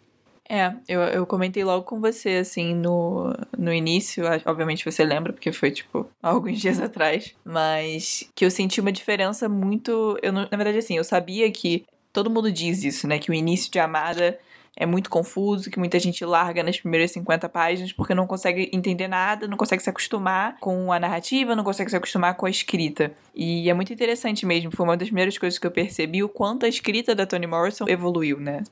É, 0.49 0.75
eu, 0.89 1.01
eu 1.01 1.27
comentei 1.27 1.65
logo 1.65 1.85
com 1.85 2.01
você, 2.01 2.37
assim, 2.37 2.75
no, 2.75 3.33
no 3.57 3.73
início, 3.73 4.25
obviamente 4.45 4.85
você 4.85 5.05
lembra, 5.05 5.33
porque 5.33 5.53
foi, 5.53 5.71
tipo, 5.71 6.09
alguns 6.23 6.61
dias 6.61 6.81
atrás, 6.81 7.35
mas 7.45 8.29
que 8.35 8.45
eu 8.45 8.51
senti 8.51 8.81
uma 8.81 8.93
diferença 8.93 9.49
muito. 9.49 10.19
Eu, 10.21 10.33
na 10.33 10.45
verdade, 10.45 10.79
assim, 10.79 10.97
eu 10.97 11.05
sabia 11.05 11.51
que 11.51 11.85
todo 12.13 12.29
mundo 12.29 12.53
diz 12.53 12.85
isso, 12.85 13.09
né? 13.09 13.19
Que 13.19 13.31
o 13.31 13.35
início 13.35 13.71
de 13.71 13.79
Amada 13.79 14.39
é 14.77 14.87
muito 14.87 15.11
confuso, 15.11 15.71
que 15.71 15.79
muita 15.79 15.99
gente 15.99 16.25
larga 16.25 16.63
nas 16.63 16.81
primeiras 16.81 17.11
50 17.13 17.49
páginas 17.49 17.93
porque 17.93 18.15
não 18.15 18.27
consegue 18.27 18.71
entender 18.73 19.09
nada, 19.09 19.47
não 19.47 19.57
consegue 19.57 19.83
se 19.83 19.91
acostumar 19.91 20.57
com 20.61 20.93
a 20.93 20.99
narrativa, 20.99 21.55
não 21.55 21.65
consegue 21.65 21.91
se 21.91 21.97
acostumar 21.97 22.37
com 22.37 22.47
a 22.47 22.51
escrita. 22.51 23.13
E 23.35 23.69
é 23.69 23.75
muito 23.75 23.93
interessante 23.93 24.47
mesmo, 24.47 24.71
foi 24.75 24.85
uma 24.85 24.97
das 24.97 25.09
primeiras 25.09 25.37
coisas 25.37 25.59
que 25.59 25.67
eu 25.67 25.71
percebi 25.71 26.23
o 26.23 26.29
quanto 26.29 26.65
a 26.65 26.69
escrita 26.69 27.15
da 27.15 27.27
Toni 27.27 27.47
Morrison 27.47 27.85
evoluiu, 27.89 28.41
né? 28.41 28.63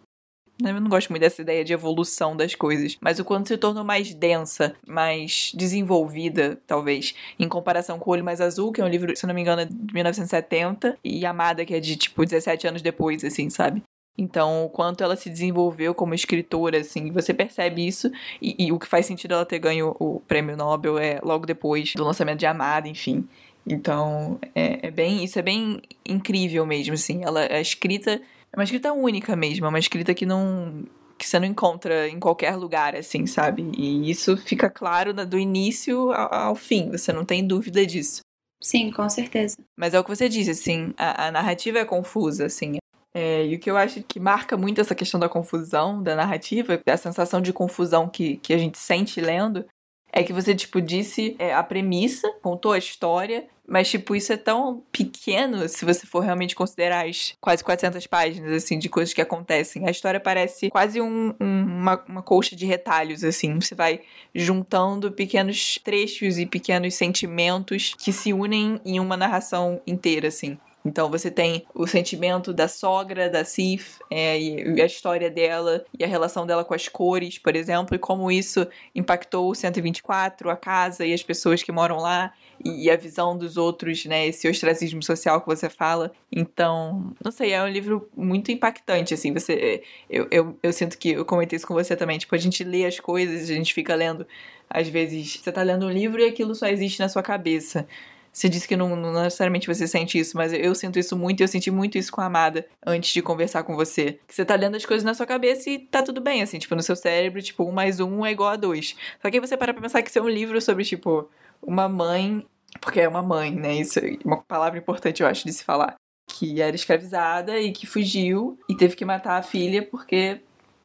Eu 0.62 0.80
não 0.80 0.90
gosto 0.90 1.08
muito 1.08 1.22
dessa 1.22 1.40
ideia 1.40 1.64
de 1.64 1.72
evolução 1.72 2.36
das 2.36 2.54
coisas, 2.54 2.98
mas 3.00 3.18
o 3.18 3.24
quanto 3.24 3.48
se 3.48 3.56
tornou 3.56 3.82
mais 3.82 4.12
densa, 4.12 4.74
mais 4.86 5.52
desenvolvida, 5.54 6.60
talvez, 6.66 7.14
em 7.38 7.48
comparação 7.48 7.98
com 7.98 8.10
O 8.10 8.12
Olho 8.12 8.24
Mais 8.24 8.40
Azul, 8.40 8.70
que 8.70 8.80
é 8.80 8.84
um 8.84 8.88
livro, 8.88 9.16
se 9.16 9.26
não 9.26 9.34
me 9.34 9.40
engano, 9.40 9.62
é 9.62 9.64
de 9.64 9.94
1970, 9.94 10.98
e 11.02 11.24
Amada, 11.24 11.64
que 11.64 11.74
é 11.74 11.80
de, 11.80 11.96
tipo, 11.96 12.24
17 12.24 12.66
anos 12.68 12.82
depois, 12.82 13.24
assim, 13.24 13.48
sabe? 13.48 13.82
Então, 14.20 14.66
o 14.66 14.68
quanto 14.68 15.02
ela 15.02 15.16
se 15.16 15.30
desenvolveu 15.30 15.94
como 15.94 16.14
escritora, 16.14 16.78
assim, 16.78 17.10
você 17.10 17.32
percebe 17.32 17.86
isso. 17.86 18.10
E, 18.40 18.66
e, 18.66 18.70
o 18.70 18.78
que 18.78 18.86
faz 18.86 19.06
sentido 19.06 19.32
ela 19.32 19.46
ter 19.46 19.58
ganho 19.58 19.96
o 19.98 20.20
prêmio 20.20 20.56
Nobel 20.56 20.98
é 20.98 21.18
logo 21.22 21.46
depois 21.46 21.94
do 21.94 22.04
lançamento 22.04 22.38
de 22.38 22.46
Amada, 22.46 22.86
enfim. 22.86 23.26
Então, 23.66 24.38
é, 24.54 24.88
é 24.88 24.90
bem, 24.90 25.24
isso 25.24 25.38
é 25.38 25.42
bem 25.42 25.80
incrível 26.06 26.66
mesmo, 26.66 26.92
assim. 26.92 27.24
Ela 27.24 27.46
é 27.46 27.62
escrita, 27.62 28.20
é 28.52 28.56
uma 28.56 28.64
escrita 28.64 28.92
única 28.92 29.34
mesmo, 29.34 29.64
é 29.64 29.68
uma 29.70 29.78
escrita 29.78 30.12
que 30.12 30.26
não 30.26 30.84
que 31.18 31.28
você 31.28 31.38
não 31.38 31.46
encontra 31.46 32.08
em 32.08 32.18
qualquer 32.18 32.56
lugar, 32.56 32.96
assim, 32.96 33.26
sabe? 33.26 33.70
E 33.76 34.10
isso 34.10 34.38
fica 34.38 34.70
claro 34.70 35.12
do 35.12 35.38
início 35.38 36.10
ao, 36.12 36.32
ao 36.32 36.54
fim, 36.54 36.90
você 36.90 37.12
não 37.12 37.26
tem 37.26 37.46
dúvida 37.46 37.84
disso. 37.84 38.22
Sim, 38.62 38.90
com 38.90 39.06
certeza. 39.08 39.56
Mas 39.76 39.92
é 39.92 40.00
o 40.00 40.04
que 40.04 40.08
você 40.08 40.30
disse, 40.30 40.50
assim, 40.50 40.94
a, 40.96 41.26
a 41.26 41.30
narrativa 41.30 41.78
é 41.78 41.84
confusa, 41.84 42.46
assim. 42.46 42.76
É, 43.12 43.44
e 43.44 43.56
o 43.56 43.58
que 43.58 43.70
eu 43.70 43.76
acho 43.76 44.02
que 44.04 44.20
marca 44.20 44.56
muito 44.56 44.80
essa 44.80 44.94
questão 44.94 45.18
da 45.18 45.28
confusão, 45.28 46.02
da 46.02 46.14
narrativa, 46.14 46.80
a 46.86 46.96
sensação 46.96 47.40
de 47.40 47.52
confusão 47.52 48.08
que, 48.08 48.36
que 48.36 48.52
a 48.52 48.58
gente 48.58 48.78
sente 48.78 49.20
lendo, 49.20 49.64
é 50.12 50.22
que 50.22 50.32
você, 50.32 50.54
tipo, 50.54 50.80
disse 50.80 51.36
é, 51.38 51.54
a 51.54 51.62
premissa, 51.62 52.30
contou 52.42 52.72
a 52.72 52.78
história, 52.78 53.46
mas, 53.66 53.88
tipo, 53.88 54.16
isso 54.16 54.32
é 54.32 54.36
tão 54.36 54.82
pequeno 54.90 55.68
se 55.68 55.84
você 55.84 56.04
for 56.04 56.20
realmente 56.20 56.56
considerar 56.56 57.06
as 57.06 57.34
quase 57.40 57.62
400 57.62 58.04
páginas, 58.08 58.52
assim, 58.52 58.76
de 58.76 58.88
coisas 58.88 59.14
que 59.14 59.20
acontecem. 59.20 59.86
A 59.86 59.90
história 59.92 60.18
parece 60.18 60.70
quase 60.70 61.00
um, 61.00 61.32
um, 61.40 61.62
uma, 61.64 62.04
uma 62.08 62.22
colcha 62.22 62.56
de 62.56 62.66
retalhos, 62.66 63.22
assim. 63.22 63.60
Você 63.60 63.76
vai 63.76 64.00
juntando 64.34 65.12
pequenos 65.12 65.78
trechos 65.84 66.36
e 66.38 66.46
pequenos 66.46 66.94
sentimentos 66.94 67.94
que 67.96 68.12
se 68.12 68.32
unem 68.32 68.80
em 68.84 68.98
uma 68.98 69.16
narração 69.16 69.80
inteira, 69.86 70.26
assim. 70.26 70.58
Então 70.84 71.10
você 71.10 71.30
tem 71.30 71.66
o 71.74 71.86
sentimento 71.86 72.52
da 72.52 72.66
sogra, 72.66 73.28
da 73.28 73.44
Sif, 73.44 73.98
é, 74.10 74.40
e 74.40 74.80
a 74.80 74.86
história 74.86 75.30
dela, 75.30 75.84
e 75.98 76.02
a 76.02 76.06
relação 76.06 76.46
dela 76.46 76.64
com 76.64 76.74
as 76.74 76.88
cores, 76.88 77.38
por 77.38 77.54
exemplo, 77.54 77.94
e 77.94 77.98
como 77.98 78.30
isso 78.30 78.66
impactou 78.94 79.50
o 79.50 79.54
124, 79.54 80.48
a 80.48 80.56
casa 80.56 81.04
e 81.04 81.12
as 81.12 81.22
pessoas 81.22 81.62
que 81.62 81.70
moram 81.70 81.98
lá, 81.98 82.32
e, 82.64 82.84
e 82.84 82.90
a 82.90 82.96
visão 82.96 83.36
dos 83.36 83.56
outros, 83.56 84.04
né? 84.04 84.26
Esse 84.26 84.48
ostracismo 84.48 85.02
social 85.02 85.40
que 85.40 85.46
você 85.46 85.68
fala. 85.68 86.12
Então, 86.30 87.12
não 87.22 87.30
sei, 87.30 87.52
é 87.52 87.62
um 87.62 87.68
livro 87.68 88.08
muito 88.16 88.50
impactante, 88.50 89.14
assim. 89.14 89.32
Você, 89.32 89.82
eu, 90.08 90.28
eu, 90.30 90.56
eu 90.62 90.72
sinto 90.72 90.98
que 90.98 91.10
eu 91.12 91.24
comentei 91.24 91.56
isso 91.56 91.66
com 91.66 91.74
você 91.74 91.96
também. 91.96 92.18
Tipo, 92.18 92.34
a 92.34 92.38
gente 92.38 92.62
lê 92.64 92.84
as 92.86 93.00
coisas, 93.00 93.50
a 93.50 93.54
gente 93.54 93.74
fica 93.74 93.94
lendo. 93.94 94.26
Às 94.68 94.88
vezes, 94.88 95.40
você 95.42 95.50
tá 95.50 95.62
lendo 95.62 95.86
um 95.86 95.90
livro 95.90 96.20
e 96.20 96.26
aquilo 96.26 96.54
só 96.54 96.66
existe 96.66 97.00
na 97.00 97.08
sua 97.08 97.22
cabeça. 97.22 97.86
Você 98.32 98.48
disse 98.48 98.66
que 98.66 98.76
não, 98.76 98.94
não, 98.94 99.12
necessariamente 99.12 99.66
você 99.66 99.88
sente 99.88 100.18
isso, 100.18 100.36
mas 100.36 100.52
eu 100.52 100.74
sinto 100.74 100.98
isso 100.98 101.16
muito 101.16 101.40
e 101.40 101.44
eu 101.44 101.48
senti 101.48 101.70
muito 101.70 101.98
isso 101.98 102.12
com 102.12 102.20
a 102.20 102.26
Amada 102.26 102.66
antes 102.86 103.12
de 103.12 103.20
conversar 103.20 103.64
com 103.64 103.74
você. 103.74 104.20
Que 104.26 104.34
você 104.34 104.44
tá 104.44 104.54
lendo 104.54 104.76
as 104.76 104.86
coisas 104.86 105.04
na 105.04 105.14
sua 105.14 105.26
cabeça 105.26 105.68
e 105.68 105.78
tá 105.78 106.02
tudo 106.02 106.20
bem, 106.20 106.40
assim, 106.40 106.58
tipo, 106.58 106.74
no 106.76 106.82
seu 106.82 106.94
cérebro, 106.94 107.42
tipo, 107.42 107.64
um 107.64 107.72
mais 107.72 107.98
um 107.98 108.24
é 108.24 108.30
igual 108.30 108.50
a 108.50 108.56
dois. 108.56 108.96
Só 109.20 109.30
que 109.30 109.36
aí 109.36 109.40
você 109.40 109.56
para 109.56 109.74
pra 109.74 109.82
pensar 109.82 110.02
que 110.02 110.10
isso 110.10 110.18
é 110.18 110.22
um 110.22 110.28
livro 110.28 110.60
sobre, 110.60 110.84
tipo, 110.84 111.28
uma 111.60 111.88
mãe. 111.88 112.46
Porque 112.80 113.00
é 113.00 113.08
uma 113.08 113.22
mãe, 113.22 113.50
né? 113.52 113.74
Isso 113.74 113.98
é 113.98 114.16
uma 114.24 114.42
palavra 114.42 114.78
importante, 114.78 115.22
eu 115.22 115.28
acho, 115.28 115.44
de 115.44 115.52
se 115.52 115.64
falar. 115.64 115.96
Que 116.28 116.62
era 116.62 116.76
escravizada 116.76 117.58
e 117.58 117.72
que 117.72 117.84
fugiu 117.84 118.56
e 118.68 118.76
teve 118.76 118.94
que 118.94 119.04
matar 119.04 119.38
a 119.38 119.42
filha 119.42 119.82
porque, 119.82 120.40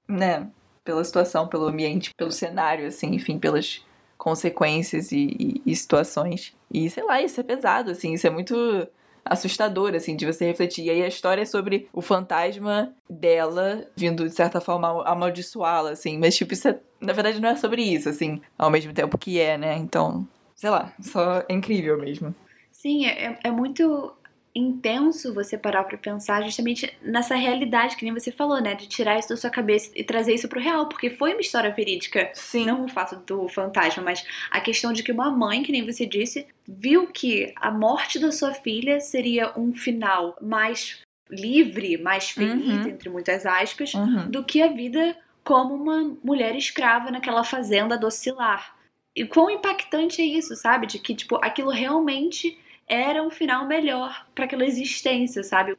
né? 0.08 0.50
Pela 0.84 1.04
situação, 1.04 1.48
pelo 1.48 1.68
ambiente, 1.68 2.10
pelo 2.18 2.32
cenário, 2.32 2.88
assim, 2.88 3.14
enfim, 3.14 3.38
pelas 3.38 3.85
consequências 4.18 5.12
e, 5.12 5.36
e, 5.40 5.62
e 5.66 5.76
situações. 5.76 6.54
E 6.72 6.90
sei 6.90 7.04
lá, 7.04 7.22
isso 7.22 7.40
é 7.40 7.44
pesado, 7.44 7.92
assim, 7.92 8.14
isso 8.14 8.26
é 8.28 8.30
muito 8.30 8.88
assustador, 9.26 9.96
assim, 9.96 10.16
de 10.16 10.26
você 10.26 10.46
refletir. 10.46 10.86
E 10.86 10.90
aí 10.92 11.02
a 11.02 11.08
história 11.08 11.42
é 11.42 11.46
sobre 11.46 11.90
o 11.92 12.02
fantasma 12.02 12.94
dela 13.10 13.88
vindo, 13.96 14.28
de 14.30 14.36
certa 14.36 14.62
forma, 14.62 15.04
amaldiçoá-la, 15.04 15.92
assim. 15.92 16.20
Mas, 16.20 16.36
tipo, 16.36 16.54
isso 16.54 16.68
é, 16.68 16.80
na 17.02 17.12
verdade 17.12 17.42
não 17.42 17.50
é 17.50 17.56
sobre 17.56 17.82
isso, 17.82 18.08
assim, 18.08 18.40
ao 18.58 18.70
mesmo 18.70 18.94
tempo 18.94 19.18
que 19.18 19.40
é, 19.40 19.58
né? 19.58 19.76
Então, 19.78 20.28
sei 20.56 20.70
lá, 20.70 20.94
só 21.02 21.44
é 21.50 21.54
incrível 21.54 21.98
mesmo. 21.98 22.36
Sim, 22.72 23.08
é, 23.08 23.40
é 23.44 23.52
muito 23.52 24.14
intenso 24.56 25.34
você 25.34 25.58
parar 25.58 25.84
para 25.84 25.98
pensar 25.98 26.42
justamente 26.44 26.92
nessa 27.02 27.36
realidade 27.36 27.98
que 27.98 28.06
nem 28.06 28.14
você 28.14 28.32
falou, 28.32 28.62
né, 28.62 28.74
de 28.74 28.88
tirar 28.88 29.20
isso 29.20 29.28
da 29.30 29.36
sua 29.38 29.50
cabeça 29.50 29.92
e 29.94 30.04
trazer 30.04 30.34
isso 30.34 30.48
pro 30.48 30.60
real, 30.62 30.88
porque 30.88 31.10
foi 31.10 31.34
uma 31.34 31.42
história 31.42 31.70
verídica, 31.72 32.32
Sim. 32.34 32.66
não 32.66 32.86
o 32.86 32.88
fato 32.88 33.18
do 33.26 33.48
fantasma, 33.50 34.02
mas 34.02 34.26
a 34.50 34.62
questão 34.62 34.94
de 34.94 35.04
que 35.04 35.12
uma 35.12 35.30
mãe, 35.30 35.62
que 35.62 35.72
nem 35.74 35.86
você 35.86 36.06
disse, 36.06 36.48
viu 36.66 37.08
que 37.08 37.54
a 37.58 37.70
morte 37.70 38.18
da 38.18 38.32
sua 38.32 38.54
filha 38.54 39.00
seria 39.02 39.52
um 39.60 39.74
final 39.74 40.38
mais 40.42 41.02
livre, 41.30 41.98
mais 41.98 42.30
feliz, 42.30 42.86
Uhum. 42.86 42.90
entre 42.92 43.10
muitas 43.10 43.46
aspas, 43.46 43.94
Uhum. 43.94 44.30
do 44.32 44.44
que 44.44 44.62
a 44.62 44.68
vida 44.68 45.18
como 45.44 45.76
uma 45.76 46.16
mulher 46.24 46.56
escrava 46.56 47.12
naquela 47.12 47.44
fazenda 47.44 47.98
docilar. 47.98 48.76
E 49.16 49.26
quão 49.26 49.50
impactante 49.50 50.22
é 50.22 50.26
isso, 50.26 50.56
sabe? 50.56 50.88
De 50.88 51.00
que, 51.00 51.14
tipo, 51.16 51.36
aquilo 51.38 51.70
realmente 51.72 52.58
era 52.88 53.24
um 53.24 53.30
final 53.30 53.68
melhor 53.68 54.26
para 54.34 54.46
aquela 54.46 54.66
existência, 54.66 55.44
sabe? 55.44 55.78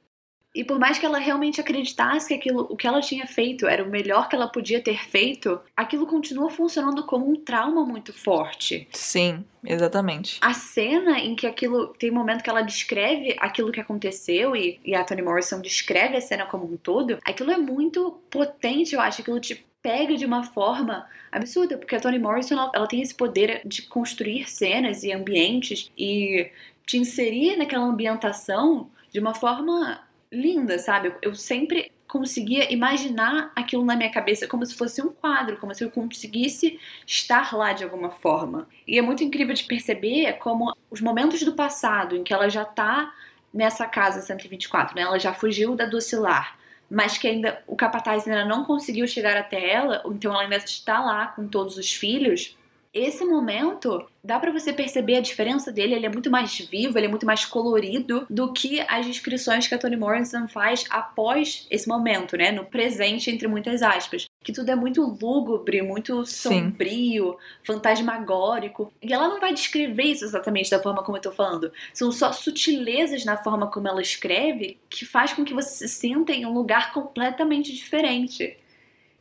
E 0.56 0.64
por 0.64 0.78
mais 0.78 0.98
que 0.98 1.04
ela 1.04 1.18
realmente 1.18 1.60
acreditasse 1.60 2.28
que 2.28 2.34
aquilo, 2.34 2.66
o 2.70 2.76
que 2.76 2.86
ela 2.86 3.02
tinha 3.02 3.26
feito 3.26 3.66
era 3.66 3.84
o 3.84 3.90
melhor 3.90 4.26
que 4.26 4.34
ela 4.34 4.48
podia 4.48 4.80
ter 4.80 5.04
feito, 5.04 5.60
aquilo 5.76 6.06
continua 6.06 6.48
funcionando 6.48 7.04
como 7.04 7.30
um 7.30 7.36
trauma 7.36 7.84
muito 7.84 8.10
forte. 8.10 8.88
Sim, 8.90 9.44
exatamente. 9.62 10.38
A 10.40 10.54
cena 10.54 11.18
em 11.18 11.36
que 11.36 11.46
aquilo. 11.46 11.88
Tem 11.98 12.10
um 12.10 12.14
momento 12.14 12.42
que 12.42 12.48
ela 12.48 12.62
descreve 12.62 13.36
aquilo 13.38 13.70
que 13.70 13.80
aconteceu 13.80 14.56
e, 14.56 14.80
e 14.82 14.94
a 14.94 15.04
Toni 15.04 15.20
Morrison 15.20 15.60
descreve 15.60 16.16
a 16.16 16.22
cena 16.22 16.46
como 16.46 16.64
um 16.64 16.78
todo, 16.78 17.18
aquilo 17.22 17.50
é 17.50 17.58
muito 17.58 18.18
potente, 18.30 18.94
eu 18.94 19.00
acho. 19.02 19.20
Aquilo 19.20 19.38
te 19.38 19.62
pega 19.82 20.16
de 20.16 20.24
uma 20.24 20.42
forma 20.42 21.06
absurda, 21.30 21.76
porque 21.76 21.94
a 21.94 22.00
Toni 22.00 22.18
Morrison 22.18 22.54
ela, 22.54 22.72
ela 22.74 22.86
tem 22.88 23.02
esse 23.02 23.14
poder 23.14 23.60
de 23.62 23.82
construir 23.82 24.50
cenas 24.50 25.04
e 25.04 25.12
ambientes 25.12 25.92
e 25.98 26.50
te 26.86 26.96
inserir 26.96 27.56
naquela 27.56 27.84
ambientação 27.84 28.88
de 29.12 29.18
uma 29.18 29.34
forma 29.34 30.00
linda, 30.30 30.78
sabe? 30.78 31.12
Eu 31.20 31.34
sempre 31.34 31.92
conseguia 32.06 32.72
imaginar 32.72 33.52
aquilo 33.54 33.84
na 33.84 33.96
minha 33.96 34.10
cabeça 34.10 34.46
como 34.46 34.64
se 34.64 34.74
fosse 34.74 35.02
um 35.02 35.08
quadro, 35.08 35.56
como 35.58 35.74
se 35.74 35.84
eu 35.84 35.90
conseguisse 35.90 36.78
estar 37.06 37.54
lá 37.54 37.72
de 37.72 37.84
alguma 37.84 38.10
forma. 38.10 38.68
E 38.86 38.98
é 38.98 39.02
muito 39.02 39.24
incrível 39.24 39.54
de 39.54 39.64
perceber 39.64 40.34
como 40.34 40.74
os 40.90 41.00
momentos 41.00 41.42
do 41.42 41.52
passado 41.52 42.16
em 42.16 42.22
que 42.22 42.32
ela 42.32 42.48
já 42.48 42.64
tá 42.64 43.12
nessa 43.52 43.86
casa 43.86 44.20
124, 44.20 44.94
né? 44.94 45.02
Ela 45.02 45.18
já 45.18 45.32
fugiu 45.32 45.74
da 45.74 45.86
docilar, 45.86 46.56
mas 46.88 47.18
que 47.18 47.26
ainda 47.26 47.62
o 47.66 47.74
capataz 47.74 48.26
ainda 48.28 48.44
não 48.44 48.64
conseguiu 48.64 49.06
chegar 49.08 49.36
até 49.36 49.72
ela, 49.72 50.02
então 50.06 50.32
ela 50.32 50.42
ainda 50.42 50.56
está 50.56 51.00
lá 51.00 51.28
com 51.28 51.48
todos 51.48 51.76
os 51.76 51.92
filhos. 51.92 52.56
Esse 52.98 53.26
momento 53.26 54.08
dá 54.24 54.40
para 54.40 54.50
você 54.50 54.72
perceber 54.72 55.16
a 55.16 55.20
diferença 55.20 55.70
dele, 55.70 55.94
ele 55.94 56.06
é 56.06 56.08
muito 56.08 56.30
mais 56.30 56.58
vivo, 56.58 56.96
ele 56.96 57.04
é 57.04 57.10
muito 57.10 57.26
mais 57.26 57.44
colorido 57.44 58.26
do 58.30 58.54
que 58.54 58.80
as 58.88 59.04
descrições 59.04 59.68
que 59.68 59.74
a 59.74 59.78
Toni 59.78 59.98
Morrison 59.98 60.48
faz 60.48 60.86
após 60.88 61.66
esse 61.70 61.86
momento, 61.86 62.38
né, 62.38 62.50
no 62.50 62.64
presente 62.64 63.30
entre 63.30 63.46
muitas 63.46 63.82
aspas, 63.82 64.24
que 64.42 64.50
tudo 64.50 64.70
é 64.70 64.74
muito 64.74 65.02
lúgubre, 65.02 65.82
muito 65.82 66.24
sombrio, 66.24 67.36
fantasmagórico, 67.66 68.90
e 69.02 69.12
ela 69.12 69.28
não 69.28 69.40
vai 69.40 69.52
descrever 69.52 70.04
isso 70.04 70.24
exatamente 70.24 70.70
da 70.70 70.82
forma 70.82 71.02
como 71.02 71.18
eu 71.18 71.22
tô 71.22 71.32
falando. 71.32 71.70
São 71.92 72.10
só 72.10 72.32
sutilezas 72.32 73.26
na 73.26 73.36
forma 73.36 73.70
como 73.70 73.88
ela 73.88 74.00
escreve 74.00 74.78
que 74.88 75.04
faz 75.04 75.34
com 75.34 75.44
que 75.44 75.52
você 75.52 75.86
se 75.86 75.88
sinta 75.88 76.32
em 76.32 76.46
um 76.46 76.54
lugar 76.54 76.94
completamente 76.94 77.74
diferente. 77.74 78.56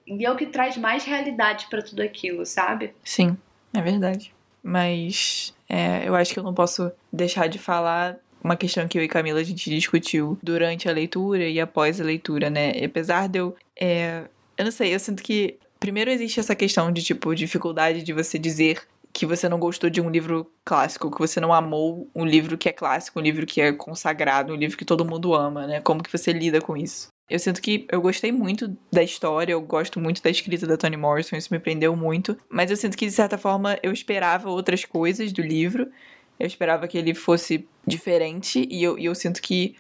E 0.08 0.24
é 0.24 0.32
o 0.32 0.38
que 0.38 0.46
traz 0.46 0.78
mais 0.78 1.04
realidade 1.04 1.68
para 1.70 1.82
tudo 1.82 2.02
aquilo, 2.02 2.46
sabe? 2.46 2.94
Sim, 3.04 3.36
é 3.76 3.82
verdade. 3.82 4.34
Mas 4.64 5.54
é, 5.70 6.08
eu 6.08 6.16
acho 6.16 6.34
que 6.34 6.40
eu 6.40 6.44
não 6.44 6.54
posso 6.54 6.92
deixar 7.12 7.48
de 7.48 7.60
falar 7.60 8.18
uma 8.44 8.56
questão 8.56 8.88
que 8.88 8.98
eu 8.98 9.04
e 9.04 9.08
Camila 9.08 9.40
a 9.40 9.44
gente 9.44 9.70
discutiu 9.70 10.38
durante 10.42 10.88
a 10.88 10.92
leitura 10.92 11.48
e 11.48 11.60
após 11.60 12.00
a 12.00 12.04
leitura, 12.04 12.50
né? 12.50 12.74
E 12.78 12.86
apesar 12.86 13.28
de 13.28 13.40
eu. 13.40 13.56
É, 13.76 14.24
eu 14.58 14.66
não 14.66 14.72
sei, 14.72 14.94
eu 14.94 15.00
sinto 15.00 15.24
que. 15.24 15.58
Primeiro 15.80 16.10
existe 16.10 16.40
essa 16.40 16.56
questão 16.56 16.92
de, 16.92 17.04
tipo, 17.04 17.36
dificuldade 17.36 18.02
de 18.02 18.14
você 18.14 18.40
dizer 18.40 18.82
que 19.16 19.26
você 19.26 19.48
não 19.48 19.58
gostou 19.58 19.90
de 19.90 20.02
um 20.02 20.10
livro 20.10 20.52
clássico, 20.66 21.10
que 21.10 21.20
você 21.20 21.40
não 21.40 21.54
amou 21.54 22.12
um 22.14 22.26
livro 22.26 22.58
que 22.58 22.68
é 22.68 22.74
clássico, 22.74 23.18
um 23.18 23.24
livro 23.24 23.46
que 23.46 23.62
é 23.62 23.72
consagrado, 23.72 24.52
um 24.52 24.58
livro 24.58 24.78
que 24.78 24.84
todo 24.84 25.06
mundo 25.06 25.34
ama, 25.34 25.66
né? 25.66 25.80
Como 25.80 26.04
que 26.04 26.12
você 26.12 26.34
lida 26.34 26.60
com 26.60 26.76
isso? 26.76 27.08
Eu 27.30 27.40
sinto 27.40 27.62
que 27.62 27.88
eu 27.90 28.02
gostei 28.02 28.34
muito 28.34 28.78
da 28.92 29.02
história, 29.02 29.54
eu 29.54 29.62
gosto 29.62 30.02
muito 30.02 30.22
da 30.22 30.30
escrita 30.30 30.68
da 30.68 30.76
Toni 30.76 30.98
Morrison, 30.98 31.38
isso 31.38 31.54
me 31.54 31.60
prendeu 31.60 31.96
muito, 31.96 32.38
mas 32.50 32.70
eu 32.70 32.76
sinto 32.76 32.98
que 32.98 33.06
de 33.06 33.14
certa 33.14 33.38
forma 33.38 33.80
eu 33.82 33.94
esperava 33.94 34.50
outras 34.50 34.84
coisas 34.84 35.32
do 35.32 35.42
livro, 35.42 35.90
eu 36.38 36.46
esperava 36.46 36.86
que 36.86 36.98
ele 36.98 37.16
fosse 37.16 37.66
diferente 37.88 38.68
e 38.70 38.84
eu, 38.84 39.00
e 39.00 39.06
eu 39.06 39.16
sinto 39.16 39.42
que 39.42 39.78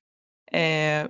é, 0.50 1.10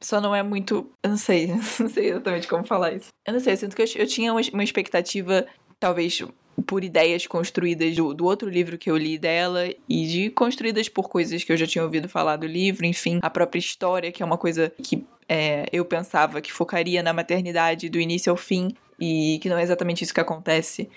só 0.00 0.20
não 0.20 0.34
é 0.34 0.42
muito. 0.42 0.88
Eu 1.02 1.10
não 1.10 1.16
sei, 1.16 1.48
não 1.80 1.88
sei 1.88 2.10
exatamente 2.10 2.46
como 2.46 2.64
falar 2.64 2.92
isso. 2.94 3.08
Eu 3.26 3.32
não 3.32 3.40
sei, 3.40 3.54
eu 3.54 3.56
sinto 3.56 3.74
que 3.74 3.82
eu, 3.82 3.86
eu 3.96 4.06
tinha 4.06 4.32
uma, 4.32 4.40
uma 4.52 4.64
expectativa, 4.64 5.46
talvez 5.80 6.22
por 6.66 6.84
ideias 6.84 7.26
construídas 7.26 7.96
do, 7.96 8.12
do, 8.12 8.26
outro 8.26 8.48
livro 8.48 8.76
que 8.76 8.90
eu 8.90 8.96
li 8.96 9.18
dela 9.18 9.66
e 9.88 10.06
de 10.06 10.30
construídas 10.30 10.88
por 10.88 11.08
coisas 11.08 11.42
que 11.42 11.50
eu 11.50 11.56
já 11.56 11.66
tinha 11.66 11.82
ouvido 11.82 12.08
falar 12.08 12.36
do 12.36 12.46
livro, 12.46 12.84
enfim, 12.84 13.18
a 13.22 13.30
própria 13.30 13.58
história, 13.58 14.12
que 14.12 14.22
é 14.22 14.26
uma 14.26 14.36
coisa 14.36 14.70
que 14.82 15.04
é, 15.28 15.64
eu 15.72 15.84
pensava 15.84 16.40
que 16.40 16.52
focaria 16.52 17.02
na 17.02 17.12
maternidade 17.12 17.88
do 17.88 17.98
início 17.98 18.30
ao 18.30 18.36
fim 18.36 18.74
e 19.00 19.38
que 19.40 19.48
não 19.48 19.56
é 19.56 19.62
exatamente 19.62 20.04
isso 20.04 20.12
que 20.12 20.20
acontece. 20.20 20.88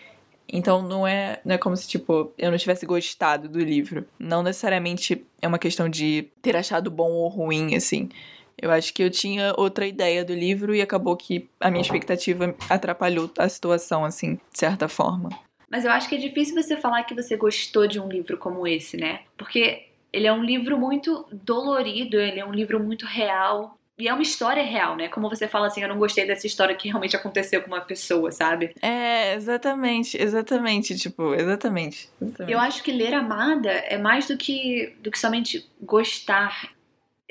Então 0.51 0.81
não 0.81 1.07
é, 1.07 1.39
não 1.45 1.55
é 1.55 1.57
como 1.57 1.77
se, 1.77 1.87
tipo, 1.87 2.33
eu 2.37 2.51
não 2.51 2.57
tivesse 2.57 2.85
gostado 2.85 3.47
do 3.47 3.59
livro. 3.59 4.05
Não 4.19 4.43
necessariamente 4.43 5.25
é 5.41 5.47
uma 5.47 5.59
questão 5.59 5.87
de 5.87 6.27
ter 6.41 6.55
achado 6.57 6.91
bom 6.91 7.11
ou 7.11 7.29
ruim, 7.29 7.75
assim. 7.75 8.09
Eu 8.57 8.71
acho 8.71 8.93
que 8.93 9.03
eu 9.03 9.09
tinha 9.09 9.53
outra 9.57 9.85
ideia 9.85 10.23
do 10.23 10.33
livro 10.33 10.73
e 10.73 10.81
acabou 10.81 11.15
que 11.17 11.49
a 11.59 11.69
minha 11.69 11.81
expectativa 11.81 12.55
atrapalhou 12.69 13.29
a 13.37 13.49
situação, 13.49 14.05
assim, 14.05 14.35
de 14.51 14.59
certa 14.59 14.87
forma. 14.87 15.29
Mas 15.69 15.85
eu 15.85 15.91
acho 15.91 16.07
que 16.07 16.15
é 16.15 16.19
difícil 16.19 16.53
você 16.53 16.77
falar 16.77 17.03
que 17.03 17.15
você 17.15 17.35
gostou 17.35 17.87
de 17.87 17.99
um 17.99 18.07
livro 18.07 18.37
como 18.37 18.67
esse, 18.67 18.95
né? 18.95 19.21
Porque 19.35 19.87
ele 20.13 20.27
é 20.27 20.31
um 20.31 20.43
livro 20.43 20.77
muito 20.77 21.25
dolorido, 21.31 22.19
ele 22.19 22.39
é 22.39 22.45
um 22.45 22.51
livro 22.51 22.79
muito 22.79 23.07
real. 23.07 23.75
E 23.97 24.07
é 24.07 24.13
uma 24.13 24.21
história 24.21 24.63
real, 24.63 24.95
né? 24.95 25.07
Como 25.07 25.29
você 25.29 25.47
fala 25.47 25.67
assim, 25.67 25.81
eu 25.81 25.87
não 25.87 25.97
gostei 25.97 26.25
dessa 26.25 26.45
história 26.45 26.75
que 26.75 26.87
realmente 26.87 27.15
aconteceu 27.15 27.61
com 27.61 27.67
uma 27.67 27.81
pessoa, 27.81 28.31
sabe? 28.31 28.75
É, 28.81 29.33
exatamente, 29.35 30.19
exatamente, 30.19 30.95
tipo, 30.95 31.33
exatamente. 31.33 32.09
exatamente. 32.21 32.53
Eu 32.53 32.59
acho 32.59 32.83
que 32.83 32.91
ler 32.91 33.13
Amada 33.13 33.71
é 33.71 33.97
mais 33.97 34.27
do 34.27 34.37
que, 34.37 34.95
do 35.01 35.09
que 35.09 35.17
somente 35.17 35.67
gostar. 35.81 36.69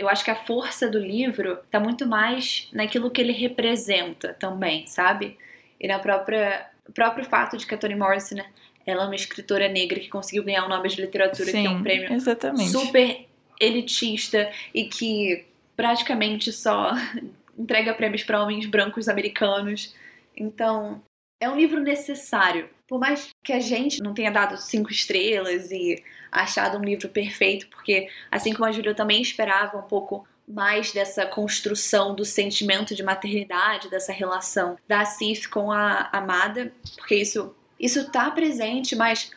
Eu 0.02 0.08
acho 0.08 0.24
que 0.24 0.30
a 0.30 0.36
força 0.36 0.88
do 0.88 0.98
livro 0.98 1.58
tá 1.70 1.78
muito 1.78 2.06
mais 2.06 2.68
naquilo 2.72 3.10
que 3.10 3.20
ele 3.20 3.32
representa 3.32 4.34
também, 4.34 4.86
sabe? 4.86 5.38
E 5.80 5.86
na 5.86 5.98
própria 5.98 6.68
o 6.88 6.92
próprio 6.92 7.24
fato 7.24 7.56
de 7.56 7.64
que 7.64 7.74
a 7.74 7.78
Toni 7.78 7.94
Morrison, 7.94 8.36
né, 8.36 8.46
ela 8.84 9.04
é 9.04 9.06
uma 9.06 9.14
escritora 9.14 9.68
negra 9.68 10.00
que 10.00 10.08
conseguiu 10.08 10.42
ganhar 10.42 10.64
o 10.64 10.68
Nobel 10.68 10.90
de 10.90 11.00
Literatura, 11.00 11.50
Sim, 11.50 11.62
que 11.62 11.66
é 11.66 11.70
um 11.70 11.82
prêmio 11.82 12.12
exatamente. 12.12 12.70
super 12.70 13.26
elitista 13.60 14.50
e 14.74 14.84
que 14.84 15.44
praticamente 15.76 16.52
só 16.52 16.92
entrega 17.56 17.94
prêmios 17.94 18.24
para 18.24 18.42
homens 18.42 18.66
brancos 18.66 19.08
americanos. 19.08 19.94
Então, 20.36 21.00
é 21.40 21.48
um 21.48 21.56
livro 21.56 21.80
necessário. 21.80 22.68
Por 22.92 23.00
mais 23.00 23.34
que 23.42 23.54
a 23.54 23.58
gente 23.58 24.02
não 24.02 24.12
tenha 24.12 24.30
dado 24.30 24.54
cinco 24.58 24.90
estrelas 24.90 25.70
e 25.70 26.04
achado 26.30 26.76
um 26.76 26.84
livro 26.84 27.08
perfeito, 27.08 27.66
porque 27.68 28.10
assim 28.30 28.52
como 28.52 28.66
a 28.66 28.70
Júlia 28.70 28.94
também 28.94 29.22
esperava 29.22 29.78
um 29.78 29.88
pouco 29.88 30.28
mais 30.46 30.92
dessa 30.92 31.24
construção 31.24 32.14
do 32.14 32.22
sentimento 32.22 32.94
de 32.94 33.02
maternidade, 33.02 33.88
dessa 33.88 34.12
relação 34.12 34.76
da 34.86 35.06
Cif 35.06 35.48
com 35.48 35.72
a 35.72 36.10
amada, 36.12 36.70
porque 36.98 37.14
isso 37.14 37.56
isso 37.80 38.10
tá 38.10 38.30
presente, 38.30 38.94
mas 38.94 39.30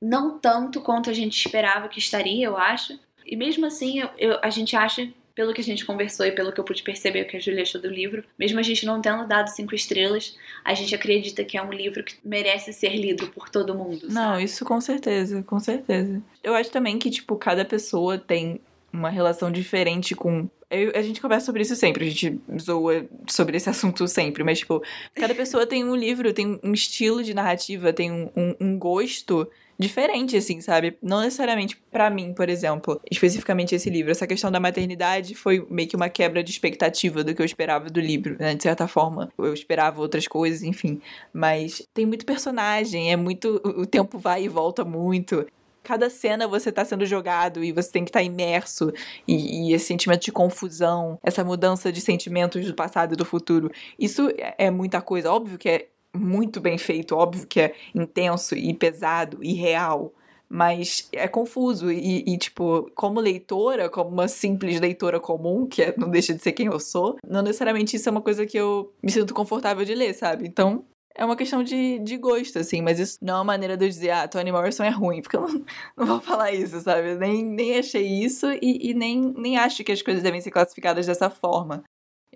não 0.00 0.38
tanto 0.38 0.80
quanto 0.80 1.10
a 1.10 1.12
gente 1.12 1.36
esperava 1.36 1.90
que 1.90 1.98
estaria, 1.98 2.46
eu 2.46 2.56
acho. 2.56 2.98
E 3.26 3.36
mesmo 3.36 3.66
assim, 3.66 3.98
eu, 3.98 4.08
eu, 4.16 4.38
a 4.42 4.48
gente 4.48 4.74
acha 4.74 5.12
pelo 5.38 5.54
que 5.54 5.60
a 5.60 5.64
gente 5.64 5.86
conversou 5.86 6.26
e 6.26 6.32
pelo 6.32 6.50
que 6.50 6.58
eu 6.58 6.64
pude 6.64 6.82
perceber 6.82 7.24
que 7.26 7.36
a 7.36 7.38
Julia 7.38 7.62
achou 7.62 7.80
do 7.80 7.86
livro, 7.86 8.24
mesmo 8.36 8.58
a 8.58 8.62
gente 8.62 8.84
não 8.84 9.00
tendo 9.00 9.24
dado 9.24 9.46
cinco 9.46 9.72
estrelas, 9.72 10.36
a 10.64 10.74
gente 10.74 10.92
acredita 10.96 11.44
que 11.44 11.56
é 11.56 11.62
um 11.62 11.72
livro 11.72 12.02
que 12.02 12.16
merece 12.24 12.72
ser 12.72 12.96
lido 12.96 13.28
por 13.28 13.48
todo 13.48 13.72
mundo. 13.72 14.00
Sabe? 14.00 14.14
Não, 14.14 14.40
isso 14.40 14.64
com 14.64 14.80
certeza, 14.80 15.40
com 15.44 15.60
certeza. 15.60 16.20
Eu 16.42 16.56
acho 16.56 16.72
também 16.72 16.98
que, 16.98 17.08
tipo, 17.08 17.36
cada 17.36 17.64
pessoa 17.64 18.18
tem 18.18 18.60
uma 18.92 19.10
relação 19.10 19.48
diferente 19.52 20.12
com. 20.16 20.50
Eu, 20.68 20.90
a 20.96 21.02
gente 21.02 21.20
conversa 21.20 21.46
sobre 21.46 21.62
isso 21.62 21.76
sempre, 21.76 22.04
a 22.04 22.10
gente 22.10 22.40
zoa 22.60 23.06
sobre 23.28 23.58
esse 23.58 23.70
assunto 23.70 24.08
sempre, 24.08 24.42
mas, 24.42 24.58
tipo, 24.58 24.82
cada 25.14 25.36
pessoa 25.36 25.64
tem 25.64 25.84
um 25.84 25.94
livro, 25.94 26.32
tem 26.32 26.58
um 26.64 26.72
estilo 26.72 27.22
de 27.22 27.32
narrativa, 27.32 27.92
tem 27.92 28.10
um, 28.10 28.28
um, 28.36 28.54
um 28.58 28.76
gosto 28.76 29.48
diferente, 29.78 30.36
assim, 30.36 30.60
sabe? 30.60 30.98
Não 31.00 31.20
necessariamente 31.20 31.80
para 31.90 32.10
mim, 32.10 32.34
por 32.34 32.48
exemplo, 32.48 33.00
especificamente 33.10 33.74
esse 33.74 33.88
livro. 33.88 34.10
Essa 34.10 34.26
questão 34.26 34.50
da 34.50 34.58
maternidade 34.58 35.34
foi 35.34 35.64
meio 35.70 35.88
que 35.88 35.96
uma 35.96 36.08
quebra 36.08 36.42
de 36.42 36.50
expectativa 36.50 37.22
do 37.22 37.34
que 37.34 37.40
eu 37.40 37.46
esperava 37.46 37.88
do 37.88 38.00
livro, 38.00 38.36
né? 38.38 38.54
De 38.54 38.62
certa 38.62 38.88
forma. 38.88 39.28
Eu 39.38 39.54
esperava 39.54 40.00
outras 40.00 40.26
coisas, 40.26 40.62
enfim. 40.62 41.00
Mas 41.32 41.86
tem 41.94 42.04
muito 42.04 42.26
personagem, 42.26 43.12
é 43.12 43.16
muito. 43.16 43.60
O 43.64 43.86
tempo 43.86 44.18
vai 44.18 44.44
e 44.44 44.48
volta 44.48 44.84
muito 44.84 45.46
cada 45.88 46.10
cena 46.10 46.46
você 46.46 46.70
tá 46.70 46.84
sendo 46.84 47.06
jogado 47.06 47.64
e 47.64 47.72
você 47.72 47.90
tem 47.90 48.04
que 48.04 48.10
estar 48.10 48.18
tá 48.18 48.22
imerso 48.22 48.92
e, 49.26 49.70
e, 49.70 49.72
esse 49.72 49.86
sentimento 49.86 50.22
de 50.22 50.30
confusão, 50.30 51.18
essa 51.22 51.42
mudança 51.42 51.90
de 51.90 52.02
sentimentos 52.02 52.66
do 52.66 52.74
passado 52.74 53.14
e 53.14 53.16
do 53.16 53.24
futuro. 53.24 53.70
Isso 53.98 54.28
é, 54.36 54.66
é 54.66 54.70
muita 54.70 55.00
coisa. 55.00 55.32
Óbvio 55.32 55.56
que 55.56 55.66
é 55.66 55.88
muito 56.14 56.60
bem 56.60 56.78
feito, 56.78 57.16
óbvio 57.16 57.46
que 57.46 57.60
é 57.60 57.74
intenso 57.94 58.54
e 58.54 58.72
pesado 58.74 59.38
e 59.42 59.54
real, 59.54 60.12
mas 60.48 61.08
é 61.12 61.28
confuso 61.28 61.92
e, 61.92 62.24
e, 62.26 62.38
tipo, 62.38 62.90
como 62.94 63.20
leitora, 63.20 63.90
como 63.90 64.10
uma 64.10 64.28
simples 64.28 64.80
leitora 64.80 65.20
comum, 65.20 65.66
que 65.66 65.82
é, 65.82 65.94
não 65.96 66.10
deixa 66.10 66.34
de 66.34 66.42
ser 66.42 66.52
quem 66.52 66.66
eu 66.66 66.80
sou, 66.80 67.16
não 67.26 67.42
necessariamente 67.42 67.96
isso 67.96 68.08
é 68.08 68.12
uma 68.12 68.22
coisa 68.22 68.46
que 68.46 68.56
eu 68.56 68.92
me 69.02 69.10
sinto 69.10 69.34
confortável 69.34 69.84
de 69.84 69.94
ler, 69.94 70.14
sabe? 70.14 70.46
Então, 70.46 70.84
é 71.14 71.24
uma 71.24 71.36
questão 71.36 71.62
de, 71.62 71.98
de 71.98 72.16
gosto, 72.16 72.58
assim, 72.60 72.80
mas 72.80 72.98
isso 72.98 73.18
não 73.20 73.34
é 73.34 73.36
uma 73.38 73.44
maneira 73.44 73.76
de 73.76 73.84
eu 73.84 73.88
dizer, 73.88 74.10
ah, 74.10 74.28
Toni 74.28 74.52
Morrison 74.52 74.84
é 74.84 74.88
ruim, 74.88 75.20
porque 75.22 75.36
eu 75.36 75.42
não, 75.42 75.64
não 75.96 76.06
vou 76.06 76.20
falar 76.20 76.52
isso, 76.52 76.80
sabe? 76.80 77.16
Nem, 77.16 77.44
nem 77.44 77.78
achei 77.78 78.06
isso 78.06 78.46
e, 78.62 78.90
e 78.90 78.94
nem, 78.94 79.34
nem 79.36 79.58
acho 79.58 79.84
que 79.84 79.92
as 79.92 80.00
coisas 80.00 80.22
devem 80.22 80.40
ser 80.40 80.50
classificadas 80.50 81.06
dessa 81.06 81.28
forma. 81.28 81.82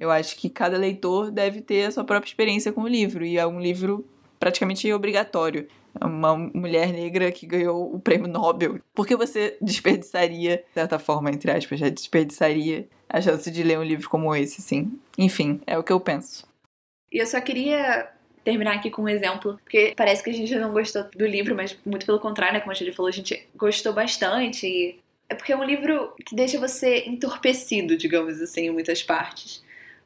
Eu 0.03 0.11
acho 0.11 0.35
que 0.37 0.51
cada 0.51 0.77
leitor 0.77 1.31
deve 1.31 1.61
ter 1.61 1.85
a 1.85 1.93
sua 1.93 2.03
própria 2.03 2.29
experiência 2.29 2.73
com 2.73 2.83
o 2.83 2.89
livro, 2.89 3.25
e 3.25 3.39
é 3.39 3.47
um 3.47 3.61
livro 3.61 4.05
praticamente 4.41 4.93
obrigatório. 4.93 5.69
É 6.01 6.05
uma 6.05 6.37
mulher 6.37 6.93
negra 6.93 7.31
que 7.31 7.47
ganhou 7.47 7.95
o 7.95 8.01
prêmio 8.01 8.27
Nobel. 8.27 8.81
Por 8.93 9.07
que 9.07 9.15
você 9.15 9.57
desperdiçaria, 9.63 10.57
de 10.57 10.75
certa 10.75 10.99
forma, 10.99 11.31
entre 11.31 11.53
aspas, 11.53 11.79
já 11.79 11.89
desperdiçaria 11.89 12.89
a 13.09 13.21
chance 13.21 13.49
de 13.49 13.63
ler 13.63 13.79
um 13.79 13.85
livro 13.85 14.11
como 14.11 14.35
esse, 14.35 14.61
sim? 14.61 14.99
Enfim, 15.17 15.61
é 15.69 15.79
o 15.79 15.85
que 15.85 15.93
eu 15.93 16.01
penso. 16.01 16.49
E 17.13 17.19
eu 17.19 17.27
só 17.27 17.41
queria 17.41 18.11
terminar 18.43 18.75
aqui 18.75 18.91
com 18.91 19.03
um 19.03 19.09
exemplo, 19.09 19.57
porque 19.63 19.95
parece 19.97 20.25
que 20.25 20.31
a 20.31 20.35
gente 20.35 20.53
não 20.57 20.73
gostou 20.73 21.05
do 21.17 21.25
livro, 21.25 21.55
mas 21.55 21.79
muito 21.87 22.05
pelo 22.05 22.19
contrário, 22.19 22.55
né? 22.55 22.61
Como 22.61 22.73
a 22.73 22.75
gente 22.75 22.91
falou, 22.91 23.09
a 23.09 23.13
gente 23.13 23.47
gostou 23.55 23.93
bastante. 23.93 24.67
E 24.67 24.99
é 25.29 25.35
porque 25.37 25.53
é 25.53 25.57
um 25.57 25.63
livro 25.63 26.13
que 26.27 26.35
deixa 26.35 26.59
você 26.59 27.05
entorpecido, 27.07 27.97
digamos 27.97 28.43
assim, 28.43 28.63
em 28.63 28.71
muitas 28.73 29.01
partes. 29.01 29.62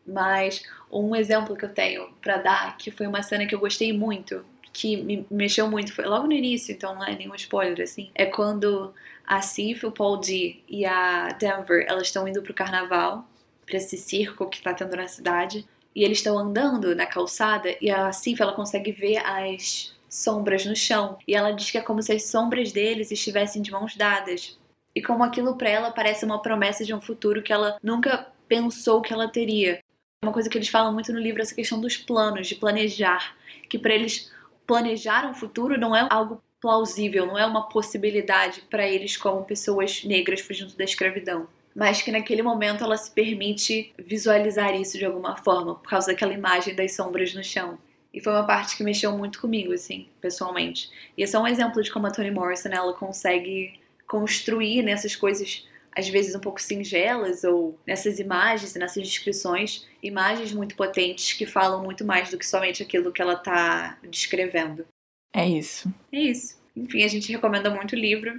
Mas 0.07 0.63
um 0.91 1.15
exemplo 1.17 1.57
que 1.57 1.65
eu 1.65 1.73
tenho 1.73 2.09
para 2.21 2.37
dar, 2.39 2.77
que 2.77 2.91
foi 2.91 3.07
uma 3.07 3.23
cena 3.23 3.47
que 3.47 3.55
eu 3.55 3.59
gostei 3.59 3.93
muito, 3.93 4.45
que 4.73 4.97
me 4.97 5.27
mexeu 5.31 5.69
muito, 5.71 5.95
foi 5.95 6.05
logo 6.05 6.27
no 6.27 6.33
início, 6.33 6.73
então 6.73 6.95
não 6.95 7.05
é 7.05 7.17
nenhum 7.17 7.35
spoiler 7.35 7.83
assim. 7.83 8.11
É 8.15 8.27
quando 8.27 8.93
a 9.27 9.41
Sif, 9.41 9.85
o 9.85 9.91
Paul 9.91 10.19
D 10.19 10.61
e 10.69 10.85
a 10.85 11.29
Denver, 11.29 11.85
elas 11.89 12.09
estão 12.09 12.29
indo 12.29 12.43
pro 12.43 12.55
carnaval, 12.55 13.27
para 13.65 13.79
esse 13.79 13.97
circo 13.97 14.49
que 14.49 14.63
tá 14.63 14.73
tendo 14.73 14.95
na 14.97 15.09
cidade, 15.09 15.67
e 15.95 16.05
eles 16.05 16.19
estão 16.19 16.39
andando 16.39 16.95
na 16.95 17.07
calçada 17.07 17.75
e 17.81 17.91
a 17.91 18.13
Sif 18.13 18.41
ela 18.41 18.53
consegue 18.53 18.93
ver 18.93 19.17
as 19.17 19.97
sombras 20.09 20.65
no 20.65 20.77
chão, 20.77 21.19
e 21.27 21.35
ela 21.35 21.51
diz 21.51 21.71
que 21.71 21.79
é 21.79 21.81
como 21.81 22.03
se 22.03 22.13
as 22.13 22.25
sombras 22.25 22.71
deles 22.71 23.11
estivessem 23.11 23.61
de 23.61 23.71
mãos 23.73 23.97
dadas. 23.97 24.59
E 24.95 25.03
como 25.03 25.25
aquilo 25.25 25.57
para 25.57 25.69
ela 25.69 25.91
parece 25.91 26.25
uma 26.25 26.41
promessa 26.41 26.85
de 26.85 26.95
um 26.95 27.01
futuro 27.01 27.43
que 27.43 27.53
ela 27.53 27.77
nunca 27.83 28.27
pensou 28.49 29.03
que 29.03 29.13
ela 29.13 29.29
teria. 29.29 29.83
Uma 30.23 30.33
coisa 30.33 30.49
que 30.49 30.59
eles 30.59 30.69
falam 30.69 30.93
muito 30.93 31.13
no 31.13 31.21
livro 31.21 31.41
é 31.41 31.43
essa 31.43 31.55
questão 31.55 31.81
dos 31.81 31.97
planos, 31.97 32.47
de 32.47 32.55
planejar, 32.55 33.37
que 33.69 33.79
para 33.79 33.95
eles 33.95 34.33
planejar 34.67 35.29
um 35.29 35.35
futuro 35.35 35.79
não 35.79 35.95
é 35.95 36.07
algo 36.11 36.43
plausível, 36.61 37.27
não 37.27 37.39
é 37.39 37.47
uma 37.47 37.69
possibilidade 37.69 38.63
para 38.63 38.87
eles 38.87 39.17
como 39.17 39.45
pessoas 39.45 40.03
negras 40.05 40.41
fugindo 40.41 40.75
da 40.75 40.85
escravidão. 40.85 41.47
Mas 41.75 42.01
que 42.01 42.11
naquele 42.11 42.43
momento 42.43 42.83
ela 42.83 42.97
se 42.97 43.11
permite 43.11 43.93
visualizar 43.99 44.75
isso 44.75 44.99
de 44.99 45.05
alguma 45.05 45.37
forma, 45.37 45.75
por 45.75 45.89
causa 45.89 46.09
daquela 46.09 46.33
imagem 46.33 46.75
das 46.75 46.97
sombras 46.97 47.35
no 47.35 47.45
chão. 47.45 47.79
E 48.13 48.21
foi 48.21 48.33
uma 48.33 48.47
parte 48.47 48.77
que 48.77 48.83
mexeu 48.83 49.17
muito 49.17 49.39
comigo, 49.39 49.75
assim, 49.75 50.09
pessoalmente. 50.21 50.91
E 51.17 51.23
esse 51.23 51.37
é 51.37 51.39
um 51.39 51.47
exemplo 51.47 51.83
de 51.83 51.93
como 51.93 52.07
a 52.07 52.11
Toni 52.11 52.31
Morrison 52.31 52.71
ela 52.71 52.95
consegue 52.95 53.79
construir 54.09 54.83
nessas 54.83 55.15
coisas 55.15 55.69
às 55.97 56.09
vezes 56.09 56.35
um 56.35 56.41
pouco 56.41 56.61
singelas 56.61 57.43
ou 57.43 57.79
nessas 57.87 58.19
imagens 58.19 58.77
e 58.77 58.79
nessas 58.79 59.03
descrições, 59.03 59.87
imagens 60.03 60.53
muito 60.53 60.77
potentes 60.77 61.33
que 61.33 61.47
falam 61.47 61.83
muito 61.83 62.05
mais 62.05 62.31
do 62.31 62.37
que 62.37 62.47
somente 62.47 62.83
aquilo 62.83 63.11
que 63.11 63.23
ela 63.23 63.35
está 63.35 63.99
descrevendo. 64.09 64.87
É 65.35 65.47
isso. 65.49 65.93
É 66.13 66.21
isso. 66.21 66.61
Enfim, 66.77 67.03
a 67.03 67.09
gente 67.09 67.33
recomenda 67.33 67.71
muito 67.71 67.93
o 67.93 67.99
livro. 67.99 68.39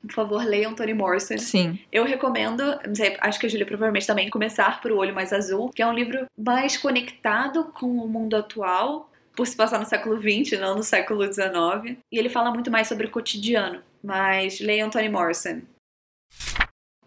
Por 0.00 0.12
favor, 0.12 0.44
leiam 0.44 0.74
Toni 0.74 0.94
Morrison. 0.94 1.38
Sim. 1.38 1.78
Eu 1.90 2.04
recomendo, 2.04 2.62
não 2.86 2.94
sei, 2.94 3.16
acho 3.20 3.38
que 3.38 3.46
a 3.46 3.48
Julia 3.48 3.66
provavelmente 3.66 4.06
também, 4.06 4.28
começar 4.28 4.80
por 4.80 4.92
O 4.92 4.98
Olho 4.98 5.14
Mais 5.14 5.32
Azul, 5.32 5.70
que 5.70 5.82
é 5.82 5.86
um 5.86 5.94
livro 5.94 6.26
mais 6.36 6.76
conectado 6.76 7.64
com 7.72 7.86
o 7.86 8.08
mundo 8.08 8.36
atual, 8.36 9.10
por 9.34 9.46
se 9.46 9.56
passar 9.56 9.78
no 9.78 9.86
século 9.86 10.16
XX, 10.16 10.58
não 10.60 10.76
no 10.76 10.82
século 10.82 11.24
XIX. 11.24 11.98
E 12.12 12.18
ele 12.18 12.28
fala 12.28 12.50
muito 12.50 12.70
mais 12.70 12.86
sobre 12.86 13.06
o 13.06 13.10
cotidiano. 13.10 13.82
Mas 14.02 14.60
leiam 14.60 14.90
Toni 14.90 15.08
Morrison. 15.08 15.62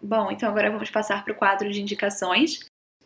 Bom, 0.08 0.30
então 0.30 0.48
agora 0.48 0.70
vamos 0.70 0.90
passar 0.90 1.22
para 1.22 1.34
o 1.34 1.36
quadro 1.36 1.70
de 1.70 1.82
indicações. 1.82 2.60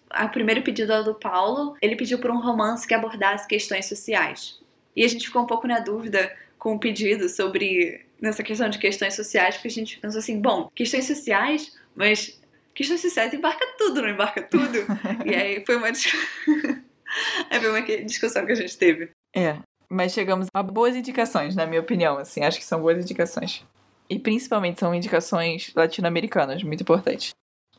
O 0.08 0.28
primeiro 0.28 0.62
pedido 0.62 0.92
é 0.92 1.02
do 1.02 1.16
Paulo. 1.16 1.76
Ele 1.82 1.96
pediu 1.96 2.20
por 2.20 2.30
um 2.30 2.40
romance 2.40 2.86
que 2.86 2.94
abordasse 2.94 3.48
questões 3.48 3.86
sociais. 3.86 4.60
E 4.94 5.04
a 5.04 5.08
gente 5.08 5.26
ficou 5.26 5.42
um 5.42 5.46
pouco 5.46 5.66
na 5.66 5.80
dúvida 5.80 6.32
com 6.60 6.76
o 6.76 6.78
pedido 6.78 7.28
sobre 7.28 8.06
nessa 8.20 8.44
questão 8.44 8.68
de 8.68 8.78
questões 8.78 9.16
sociais, 9.16 9.56
porque 9.56 9.66
a 9.66 9.72
gente 9.72 9.98
pensou 9.98 10.20
assim, 10.20 10.40
bom, 10.40 10.70
questões 10.76 11.04
sociais, 11.04 11.76
mas 11.92 12.40
questões 12.72 13.00
sociais 13.00 13.34
embarca 13.34 13.66
tudo, 13.76 14.00
não 14.00 14.08
embarca 14.08 14.40
tudo? 14.40 14.78
e 15.26 15.34
aí 15.34 15.66
foi 15.66 15.74
uma, 15.74 15.88
aí 17.50 17.60
foi 17.60 17.68
uma 17.68 17.82
discussão 18.04 18.46
que 18.46 18.52
a 18.52 18.54
gente 18.54 18.78
teve. 18.78 19.10
É, 19.34 19.58
mas 19.90 20.12
chegamos 20.12 20.46
a 20.54 20.62
boas 20.62 20.94
indicações, 20.94 21.56
na 21.56 21.66
minha 21.66 21.80
opinião, 21.80 22.16
assim, 22.16 22.44
acho 22.44 22.60
que 22.60 22.64
são 22.64 22.80
boas 22.80 23.02
indicações. 23.02 23.64
E 24.12 24.18
principalmente 24.18 24.78
são 24.78 24.94
indicações 24.94 25.72
latino-americanas, 25.74 26.62
muito 26.62 26.82
importante. 26.82 27.30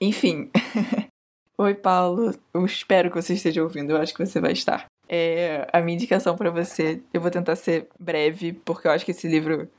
Enfim. 0.02 0.50
Oi, 1.60 1.76
Paulo. 1.76 2.34
Eu 2.52 2.66
espero 2.66 3.12
que 3.12 3.22
você 3.22 3.36
esteja 3.36 3.62
ouvindo, 3.62 3.92
eu 3.92 3.98
acho 3.98 4.16
que 4.16 4.26
você 4.26 4.42
vai 4.42 4.54
estar. 4.54 4.88
É, 5.08 5.68
a 5.72 5.80
minha 5.80 5.94
indicação 5.94 6.36
para 6.36 6.50
você, 6.50 7.04
eu 7.14 7.22
vou 7.22 7.30
tentar 7.30 7.56
ser 7.56 7.88
breve, 8.00 8.52
porque 8.52 8.88
eu 8.88 8.92
acho 8.92 9.06
que 9.06 9.12
esse 9.12 9.28
livro 9.28 9.70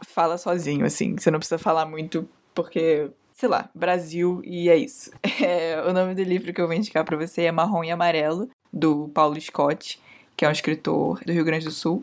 fala 0.00 0.38
sozinho, 0.38 0.86
assim. 0.86 1.18
Você 1.18 1.30
não 1.30 1.38
precisa 1.38 1.58
falar 1.58 1.84
muito, 1.84 2.26
porque, 2.54 3.10
sei 3.34 3.50
lá, 3.50 3.68
Brasil 3.74 4.40
e 4.42 4.70
é 4.70 4.76
isso. 4.78 5.10
É, 5.42 5.82
o 5.82 5.92
nome 5.92 6.14
do 6.14 6.22
livro 6.22 6.52
que 6.52 6.60
eu 6.60 6.66
vou 6.66 6.76
indicar 6.76 7.04
para 7.04 7.16
você 7.16 7.42
é 7.42 7.52
Marrom 7.52 7.84
e 7.84 7.90
Amarelo, 7.90 8.48
do 8.72 9.08
Paulo 9.08 9.38
Scott, 9.38 10.00
que 10.34 10.46
é 10.46 10.48
um 10.48 10.52
escritor 10.52 11.22
do 11.24 11.32
Rio 11.32 11.44
Grande 11.44 11.66
do 11.66 11.70
Sul, 11.70 12.02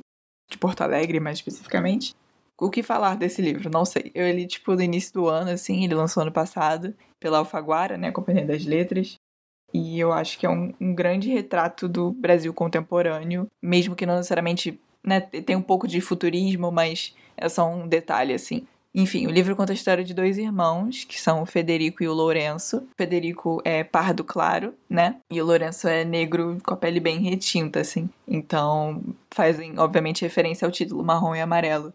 de 0.52 0.58
Porto 0.58 0.82
Alegre 0.82 1.20
mais 1.20 1.38
especificamente 1.38 2.14
o 2.66 2.70
que 2.70 2.82
falar 2.82 3.16
desse 3.16 3.42
livro? 3.42 3.70
Não 3.70 3.86
sei. 3.86 4.12
Eu 4.16 4.30
li, 4.32 4.48
tipo, 4.48 4.74
no 4.74 4.82
início 4.82 5.14
do 5.14 5.28
ano, 5.28 5.52
assim, 5.52 5.84
ele 5.84 5.94
lançou 5.94 6.24
ano 6.24 6.32
passado, 6.32 6.94
pela 7.20 7.40
Alfaguara, 7.40 7.98
né, 7.98 8.12
Companhia 8.12 8.46
das 8.46 8.66
Letras. 8.66 9.16
E 9.74 10.00
eu 10.00 10.12
acho 10.12 10.40
que 10.40 10.46
é 10.46 10.50
um, 10.50 10.74
um 10.80 10.96
grande 10.96 11.30
retrato 11.30 11.88
do 11.88 12.12
Brasil 12.12 12.54
contemporâneo, 12.54 13.48
mesmo 13.62 13.96
que 13.96 14.06
não 14.06 14.16
necessariamente, 14.16 14.80
né, 15.06 15.20
tem 15.20 15.56
um 15.56 15.62
pouco 15.62 15.88
de 15.88 16.00
futurismo, 16.02 16.72
mas 16.72 17.16
é 17.36 17.48
só 17.50 17.70
um 17.70 17.88
detalhe, 17.88 18.34
assim. 18.34 18.66
Enfim, 18.96 19.28
o 19.28 19.30
livro 19.30 19.56
conta 19.56 19.74
a 19.74 19.76
história 19.76 20.04
de 20.04 20.14
dois 20.14 20.40
irmãos, 20.40 21.04
que 21.04 21.22
são 21.22 21.44
o 21.44 21.46
Federico 21.46 22.02
e 22.02 22.08
o 22.08 22.14
Lourenço. 22.14 22.78
O 22.78 22.88
Federico 22.98 23.62
é 23.64 23.84
pardo 23.84 24.24
claro, 24.24 24.74
né? 24.90 25.18
E 25.32 25.40
o 25.40 25.46
Lourenço 25.46 25.88
é 25.88 26.04
negro 26.04 26.58
com 26.64 26.74
a 26.74 26.78
pele 26.78 27.00
bem 27.00 27.20
retinta, 27.20 27.82
assim. 27.82 28.10
Então, 28.28 29.04
fazem, 29.30 29.78
obviamente, 29.78 30.24
referência 30.24 30.66
ao 30.66 30.72
título 30.72 31.04
marrom 31.04 31.36
e 31.36 31.42
amarelo. 31.42 31.94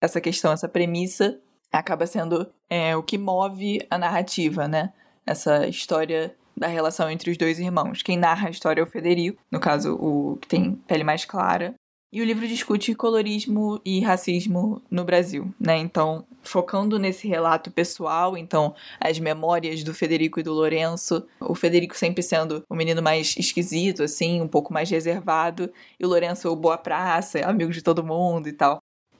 Essa 0.00 0.20
questão, 0.20 0.52
essa 0.52 0.68
premissa, 0.68 1.38
acaba 1.72 2.06
sendo 2.06 2.50
é, 2.68 2.96
o 2.96 3.02
que 3.02 3.18
move 3.18 3.86
a 3.90 3.98
narrativa, 3.98 4.68
né? 4.68 4.92
Essa 5.26 5.66
história 5.66 6.34
da 6.56 6.66
relação 6.66 7.10
entre 7.10 7.30
os 7.30 7.36
dois 7.36 7.58
irmãos. 7.58 8.02
Quem 8.02 8.16
narra 8.16 8.48
a 8.48 8.50
história 8.50 8.80
é 8.80 8.84
o 8.84 8.86
Federico, 8.86 9.38
no 9.50 9.60
caso, 9.60 9.94
o 9.94 10.38
que 10.40 10.48
tem 10.48 10.72
pele 10.86 11.04
mais 11.04 11.24
clara. 11.24 11.74
E 12.12 12.22
o 12.22 12.24
livro 12.24 12.46
discute 12.46 12.94
colorismo 12.94 13.80
e 13.84 14.00
racismo 14.00 14.80
no 14.90 15.04
Brasil, 15.04 15.52
né? 15.60 15.76
Então, 15.76 16.24
focando 16.40 16.98
nesse 16.98 17.26
relato 17.26 17.70
pessoal, 17.70 18.38
então, 18.38 18.74
as 19.00 19.18
memórias 19.18 19.82
do 19.82 19.92
Federico 19.92 20.38
e 20.38 20.42
do 20.42 20.54
Lourenço, 20.54 21.26
o 21.40 21.54
Federico 21.54 21.96
sempre 21.96 22.22
sendo 22.22 22.62
o 22.70 22.76
menino 22.76 23.02
mais 23.02 23.34
esquisito, 23.36 24.04
assim, 24.04 24.40
um 24.40 24.48
pouco 24.48 24.72
mais 24.72 24.88
reservado, 24.88 25.70
e 25.98 26.06
o 26.06 26.08
Lourenço 26.08 26.48
o 26.48 26.56
boa 26.56 26.78
praça, 26.78 27.40
amigo 27.40 27.72
de 27.72 27.82
todo 27.82 28.04
mundo 28.04 28.48
e 28.48 28.52
tal. 28.52 28.78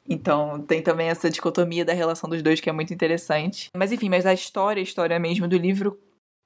Então, 0.08 0.60
tem 0.60 0.82
também 0.82 1.08
essa 1.08 1.28
dicotomia 1.28 1.84
da 1.84 1.92
relação 1.92 2.28
dos 2.28 2.42
dois 2.42 2.60
que 2.60 2.70
é 2.70 2.72
muito 2.72 2.94
interessante. 2.94 3.70
Mas 3.76 3.92
enfim, 3.92 4.08
mas 4.08 4.26
a 4.26 4.32
história, 4.32 4.80
a 4.80 4.84
história 4.84 5.18
mesmo 5.18 5.48
do 5.48 5.56
livro 5.56 5.98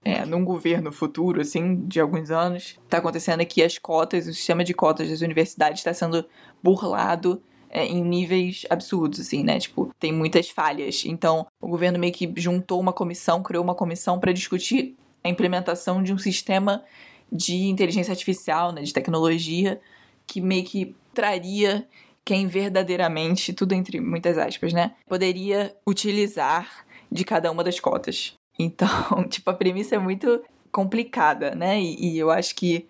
é, 0.02 0.24
num 0.24 0.44
governo 0.44 0.90
futuro, 0.90 1.40
assim, 1.40 1.86
de 1.86 2.00
alguns 2.00 2.30
anos, 2.30 2.78
está 2.84 2.98
acontecendo 2.98 3.40
aqui 3.40 3.62
as 3.62 3.76
cotas, 3.76 4.26
o 4.26 4.32
sistema 4.32 4.64
de 4.64 4.72
cotas 4.72 5.10
das 5.10 5.20
universidades 5.20 5.80
está 5.80 5.92
sendo 5.92 6.24
burlado 6.62 7.42
é, 7.68 7.84
em 7.84 8.02
níveis 8.02 8.64
absurdos, 8.70 9.20
assim, 9.20 9.44
né? 9.44 9.58
Tipo, 9.58 9.90
tem 9.98 10.12
muitas 10.12 10.48
falhas. 10.48 11.04
Então, 11.04 11.46
o 11.60 11.68
governo 11.68 11.98
meio 11.98 12.12
que 12.12 12.32
juntou 12.36 12.80
uma 12.80 12.92
comissão, 12.92 13.42
criou 13.42 13.62
uma 13.62 13.74
comissão 13.74 14.18
para 14.18 14.32
discutir 14.32 14.96
a 15.22 15.28
implementação 15.28 16.02
de 16.02 16.12
um 16.12 16.18
sistema 16.18 16.82
de 17.30 17.68
inteligência 17.68 18.10
artificial, 18.10 18.72
né, 18.72 18.82
de 18.82 18.92
tecnologia, 18.92 19.80
que 20.26 20.40
meio 20.40 20.64
que 20.64 20.96
traria 21.14 21.86
quem 22.24 22.46
verdadeiramente, 22.46 23.52
tudo 23.52 23.72
entre 23.72 24.00
muitas 24.00 24.38
aspas, 24.38 24.72
né, 24.72 24.92
poderia 25.08 25.74
utilizar 25.86 26.86
de 27.10 27.24
cada 27.24 27.50
uma 27.50 27.64
das 27.64 27.80
cotas. 27.80 28.34
Então, 28.58 28.88
tipo, 29.28 29.50
a 29.50 29.54
premissa 29.54 29.96
é 29.96 29.98
muito 29.98 30.42
complicada, 30.70 31.54
né? 31.54 31.80
E, 31.80 32.14
e, 32.14 32.18
eu 32.18 32.30
acho 32.30 32.54
que 32.54 32.86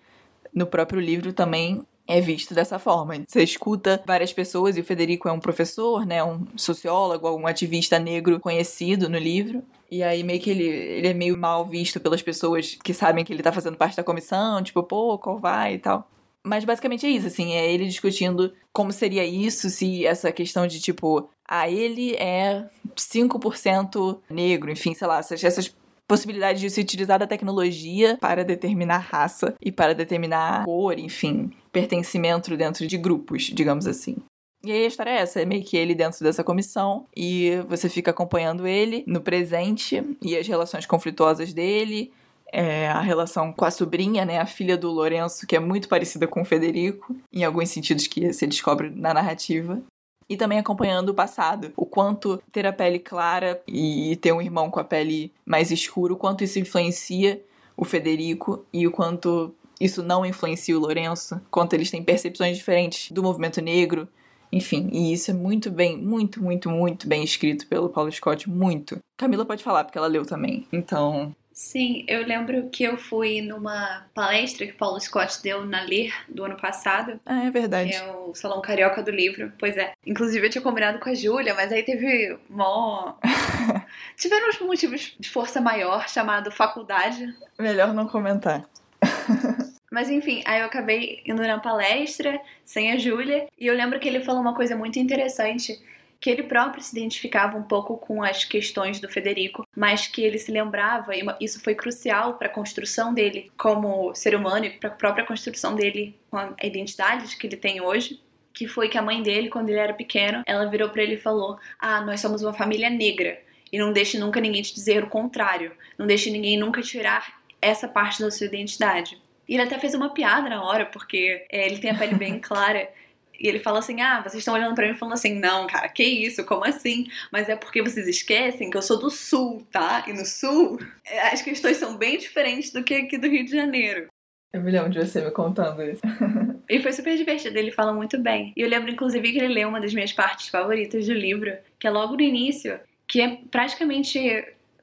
no 0.53 0.67
próprio 0.67 0.99
livro 0.99 1.33
também 1.33 1.81
é 2.07 2.19
visto 2.19 2.53
dessa 2.53 2.77
forma. 2.77 3.15
Você 3.27 3.41
escuta 3.41 4.01
várias 4.05 4.33
pessoas, 4.33 4.77
e 4.77 4.81
o 4.81 4.83
Federico 4.83 5.29
é 5.29 5.31
um 5.31 5.39
professor, 5.39 6.05
né? 6.05 6.23
Um 6.23 6.45
sociólogo, 6.55 7.29
um 7.31 7.47
ativista 7.47 7.97
negro 7.97 8.39
conhecido 8.39 9.09
no 9.09 9.17
livro. 9.17 9.63
E 9.89 10.03
aí 10.03 10.23
meio 10.23 10.39
que 10.39 10.49
ele, 10.49 10.63
ele 10.63 11.07
é 11.07 11.13
meio 11.13 11.37
mal 11.37 11.65
visto 11.65 11.99
pelas 11.99 12.21
pessoas 12.21 12.77
que 12.83 12.93
sabem 12.93 13.25
que 13.25 13.33
ele 13.33 13.43
tá 13.43 13.51
fazendo 13.51 13.77
parte 13.77 13.97
da 13.97 14.03
comissão, 14.03 14.61
tipo, 14.61 14.83
pô, 14.83 15.17
qual 15.17 15.37
vai 15.37 15.75
e 15.75 15.79
tal. 15.79 16.07
Mas 16.45 16.65
basicamente 16.65 17.05
é 17.05 17.09
isso, 17.09 17.27
assim, 17.27 17.53
é 17.53 17.71
ele 17.71 17.87
discutindo 17.87 18.51
como 18.73 18.91
seria 18.91 19.23
isso 19.23 19.69
se 19.69 20.05
essa 20.05 20.31
questão 20.31 20.65
de 20.65 20.79
tipo, 20.79 21.29
ah, 21.47 21.69
ele 21.69 22.15
é 22.15 22.67
5% 22.95 24.19
negro, 24.29 24.71
enfim, 24.71 24.93
sei 24.93 25.07
lá, 25.07 25.19
essas, 25.19 25.43
essas 25.43 25.75
possibilidades 26.07 26.59
de 26.59 26.69
se 26.69 26.81
utilizar 26.81 27.19
da 27.19 27.27
tecnologia 27.27 28.17
para 28.19 28.43
determinar 28.43 28.97
raça 28.97 29.55
e 29.61 29.71
para 29.71 29.93
determinar 29.93 30.65
cor, 30.65 30.97
enfim, 30.99 31.51
pertencimento 31.71 32.57
dentro 32.57 32.85
de 32.87 32.97
grupos, 32.97 33.43
digamos 33.43 33.87
assim. 33.87 34.17
E 34.63 34.71
aí 34.71 34.83
a 34.83 34.87
história 34.87 35.11
é 35.11 35.21
essa, 35.21 35.41
é 35.41 35.45
meio 35.45 35.63
que 35.63 35.75
ele 35.75 35.95
dentro 35.95 36.23
dessa 36.23 36.43
comissão 36.43 37.07
e 37.15 37.63
você 37.67 37.89
fica 37.89 38.11
acompanhando 38.11 38.67
ele 38.67 39.03
no 39.07 39.21
presente 39.21 40.03
e 40.21 40.37
as 40.37 40.47
relações 40.47 40.85
conflituosas 40.85 41.51
dele, 41.51 42.11
é, 42.51 42.87
a 42.87 42.99
relação 42.99 43.53
com 43.53 43.65
a 43.65 43.71
sobrinha, 43.71 44.25
né, 44.25 44.39
a 44.39 44.45
filha 44.45 44.77
do 44.77 44.91
Lourenço, 44.91 45.47
que 45.47 45.55
é 45.55 45.59
muito 45.59 45.87
parecida 45.87 46.27
com 46.27 46.41
o 46.41 46.45
Federico, 46.45 47.15
em 47.31 47.43
alguns 47.43 47.69
sentidos 47.69 48.07
que 48.07 48.33
se 48.33 48.45
descobre 48.45 48.89
na 48.89 49.13
narrativa. 49.13 49.81
E 50.29 50.37
também 50.37 50.59
acompanhando 50.59 51.09
o 51.09 51.13
passado, 51.13 51.73
o 51.75 51.85
quanto 51.85 52.41
ter 52.51 52.65
a 52.65 52.71
pele 52.71 52.99
clara 52.99 53.61
e 53.67 54.15
ter 54.17 54.31
um 54.31 54.41
irmão 54.41 54.69
com 54.69 54.79
a 54.79 54.83
pele 54.83 55.31
mais 55.45 55.71
escura, 55.71 56.13
o 56.13 56.17
quanto 56.17 56.43
isso 56.43 56.57
influencia 56.57 57.41
o 57.75 57.83
Federico 57.83 58.65
e 58.71 58.87
o 58.87 58.91
quanto 58.91 59.53
isso 59.79 60.03
não 60.03 60.25
influencia 60.25 60.77
o 60.77 60.79
Lourenço, 60.79 61.41
quanto 61.49 61.73
eles 61.73 61.91
têm 61.91 62.03
percepções 62.03 62.55
diferentes 62.55 63.11
do 63.11 63.23
movimento 63.23 63.59
negro, 63.59 64.07
enfim, 64.51 64.89
e 64.91 65.13
isso 65.13 65.31
é 65.31 65.33
muito 65.33 65.71
bem, 65.71 65.97
muito, 65.97 66.43
muito, 66.43 66.69
muito 66.69 67.07
bem 67.07 67.23
escrito 67.23 67.65
pelo 67.67 67.89
Paulo 67.89 68.11
Scott, 68.11 68.49
muito. 68.49 68.99
Camila 69.17 69.45
pode 69.45 69.63
falar, 69.63 69.85
porque 69.85 69.97
ela 69.97 70.07
leu 70.07 70.25
também. 70.25 70.67
Então, 70.71 71.33
Sim, 71.53 72.05
eu 72.07 72.25
lembro 72.25 72.69
que 72.69 72.83
eu 72.83 72.97
fui 72.97 73.41
numa 73.41 74.05
palestra 74.13 74.65
que 74.65 74.73
Paulo 74.73 74.99
Scott 74.99 75.41
deu 75.43 75.65
na 75.65 75.81
Ler 75.81 76.13
do 76.29 76.45
ano 76.45 76.55
passado. 76.55 77.19
Ah, 77.25 77.45
é 77.45 77.51
verdade. 77.51 77.93
É 77.93 78.11
o 78.11 78.33
Salão 78.33 78.61
Carioca 78.61 79.03
do 79.03 79.11
Livro. 79.11 79.51
Pois 79.59 79.77
é. 79.77 79.93
Inclusive 80.05 80.47
eu 80.47 80.49
tinha 80.49 80.61
combinado 80.61 80.99
com 80.99 81.09
a 81.09 81.13
Júlia, 81.13 81.53
mas 81.53 81.71
aí 81.71 81.83
teve 81.83 82.37
mó. 82.49 83.15
Tiveram 84.15 84.49
uns 84.49 84.59
motivos 84.59 85.15
de 85.19 85.29
força 85.29 85.59
maior, 85.59 86.07
chamado 86.07 86.51
faculdade. 86.51 87.33
Melhor 87.59 87.93
não 87.93 88.07
comentar. 88.07 88.65
Mas 89.91 90.09
enfim, 90.09 90.41
aí 90.45 90.61
eu 90.61 90.67
acabei 90.67 91.21
indo 91.25 91.41
na 91.41 91.59
palestra 91.59 92.39
sem 92.63 92.93
a 92.93 92.97
Júlia 92.97 93.49
e 93.59 93.67
eu 93.67 93.75
lembro 93.75 93.99
que 93.99 94.07
ele 94.07 94.23
falou 94.23 94.41
uma 94.41 94.55
coisa 94.55 94.73
muito 94.73 94.97
interessante 94.97 95.77
que 96.21 96.29
ele 96.29 96.43
próprio 96.43 96.83
se 96.83 96.95
identificava 96.95 97.57
um 97.57 97.63
pouco 97.63 97.97
com 97.97 98.21
as 98.23 98.45
questões 98.45 98.99
do 98.99 99.09
Federico, 99.09 99.67
mas 99.75 100.05
que 100.05 100.21
ele 100.21 100.37
se 100.37 100.51
lembrava, 100.51 101.15
e 101.15 101.23
isso 101.41 101.61
foi 101.63 101.73
crucial 101.73 102.35
para 102.35 102.47
a 102.47 102.51
construção 102.51 103.11
dele 103.11 103.51
como 103.57 104.13
ser 104.13 104.35
humano 104.35 104.65
e 104.65 104.69
para 104.69 104.89
a 104.89 104.93
própria 104.93 105.25
construção 105.25 105.73
dele 105.73 106.15
com 106.29 106.37
a 106.37 106.53
identidade 106.61 107.35
que 107.35 107.47
ele 107.47 107.57
tem 107.57 107.81
hoje, 107.81 108.21
que 108.53 108.67
foi 108.67 108.87
que 108.87 108.97
a 108.99 109.01
mãe 109.01 109.23
dele, 109.23 109.49
quando 109.49 109.69
ele 109.69 109.79
era 109.79 109.93
pequeno, 109.93 110.43
ela 110.45 110.69
virou 110.69 110.89
para 110.89 111.01
ele 111.01 111.15
e 111.15 111.19
falou: 111.19 111.57
"Ah, 111.79 112.01
nós 112.01 112.19
somos 112.19 112.43
uma 112.43 112.53
família 112.53 112.89
negra 112.89 113.41
e 113.71 113.79
não 113.79 113.91
deixe 113.91 114.19
nunca 114.19 114.39
ninguém 114.39 114.61
te 114.61 114.75
dizer 114.75 115.03
o 115.03 115.09
contrário, 115.09 115.71
não 115.97 116.05
deixe 116.05 116.29
ninguém 116.29 116.57
nunca 116.57 116.81
tirar 116.81 117.41
essa 117.59 117.87
parte 117.87 118.21
da 118.21 118.29
sua 118.29 118.45
identidade". 118.45 119.19
E 119.49 119.55
ele 119.55 119.63
até 119.63 119.79
fez 119.79 119.95
uma 119.95 120.09
piada 120.09 120.47
na 120.49 120.63
hora, 120.63 120.85
porque 120.85 121.45
é, 121.49 121.65
ele 121.65 121.79
tem 121.79 121.89
a 121.91 121.97
pele 121.97 122.15
bem 122.15 122.37
clara. 122.39 122.89
E 123.39 123.47
ele 123.47 123.59
fala 123.59 123.79
assim: 123.79 124.01
Ah, 124.01 124.21
vocês 124.21 124.35
estão 124.35 124.53
olhando 124.53 124.75
para 124.75 124.87
mim 124.87 124.97
falando 124.97 125.13
assim, 125.13 125.39
não, 125.39 125.67
cara, 125.67 125.89
que 125.89 126.03
isso? 126.03 126.45
Como 126.45 126.65
assim? 126.65 127.07
Mas 127.31 127.49
é 127.49 127.55
porque 127.55 127.81
vocês 127.81 128.07
esquecem 128.07 128.69
que 128.69 128.77
eu 128.77 128.81
sou 128.81 128.99
do 128.99 129.09
sul, 129.09 129.65
tá? 129.71 130.05
E 130.07 130.13
no 130.13 130.25
sul 130.25 130.79
é, 131.05 131.33
as 131.33 131.41
questões 131.41 131.77
são 131.77 131.97
bem 131.97 132.17
diferentes 132.17 132.71
do 132.71 132.83
que 132.83 132.93
aqui 132.93 133.17
do 133.17 133.27
Rio 133.27 133.45
de 133.45 133.51
Janeiro. 133.51 134.07
Eu 134.53 134.61
me 134.61 134.69
lembro 134.69 134.89
de 134.89 134.99
você 134.99 135.21
me 135.21 135.31
contando 135.31 135.81
isso. 135.81 136.01
e 136.69 136.81
foi 136.81 136.91
super 136.91 137.15
divertido, 137.15 137.57
ele 137.57 137.71
fala 137.71 137.93
muito 137.93 138.19
bem. 138.19 138.51
E 138.55 138.61
eu 138.61 138.67
lembro, 138.67 138.91
inclusive, 138.91 139.31
que 139.31 139.37
ele 139.37 139.53
leu 139.53 139.69
uma 139.69 139.79
das 139.79 139.93
minhas 139.93 140.11
partes 140.11 140.49
favoritas 140.49 141.07
do 141.07 141.13
livro, 141.13 141.55
que 141.79 141.87
é 141.87 141.89
logo 141.89 142.15
no 142.15 142.21
início, 142.21 142.77
que 143.07 143.21
é 143.21 143.37
praticamente 143.49 144.19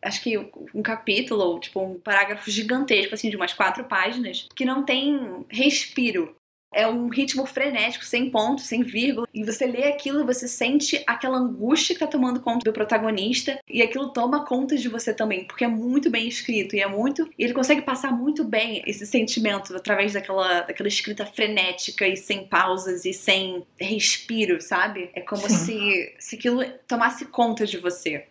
acho 0.03 0.23
que 0.23 0.39
um 0.75 0.83
capítulo, 0.83 1.43
ou 1.43 1.61
tipo 1.61 1.83
um 1.83 1.99
parágrafo 1.99 2.51
gigantesco, 2.51 3.15
assim, 3.15 3.31
de 3.31 3.37
umas 3.37 3.53
quatro 3.53 3.85
páginas, 3.85 4.47
que 4.55 4.65
não 4.65 4.85
tem 4.85 5.45
respiro. 5.51 6.35
É 6.73 6.87
um 6.87 7.09
ritmo 7.09 7.47
frenético, 7.47 8.05
sem 8.05 8.31
ponto, 8.31 8.61
sem 8.61 8.83
vírgula. 8.83 9.27
E 9.33 9.45
você 9.45 9.67
lê 9.67 9.85
aquilo 9.85 10.21
e 10.21 10.25
você 10.25 10.47
sente 10.47 11.03
aquela 11.07 11.39
angústia 11.39 11.95
que 11.95 12.01
tá 12.01 12.07
tomando 12.07 12.41
conta 12.41 12.65
do 12.65 12.73
protagonista. 12.73 13.59
E 13.69 13.83
aquilo 13.83 14.13
toma 14.13 14.45
conta 14.45 14.77
de 14.77 14.89
você 14.89 15.15
também, 15.15 15.45
porque 15.45 15.65
é 15.65 15.69
muito 15.69 16.11
bem 16.11 16.29
escrito. 16.29 16.77
E 16.77 16.81
é 16.81 16.87
muito. 16.87 17.29
E 17.39 17.45
ele 17.45 17.55
consegue 17.55 17.83
passar 17.83 18.13
muito 18.13 18.45
bem 18.45 18.83
esse 18.87 19.07
sentimento 19.07 19.75
através 19.75 20.13
daquela, 20.13 20.63
daquela 20.63 20.89
escrita 20.89 21.25
frenética 21.25 22.07
e 22.07 22.17
sem 22.17 22.47
pausas 22.47 23.05
e 23.05 23.13
sem 23.13 23.67
respiro, 23.81 24.61
sabe? 24.61 25.11
É 25.15 25.21
como 25.21 25.49
se, 25.49 26.15
se 26.19 26.37
aquilo 26.37 26.63
tomasse 26.87 27.27
conta 27.27 27.67
de 27.67 27.79
você. 27.79 28.27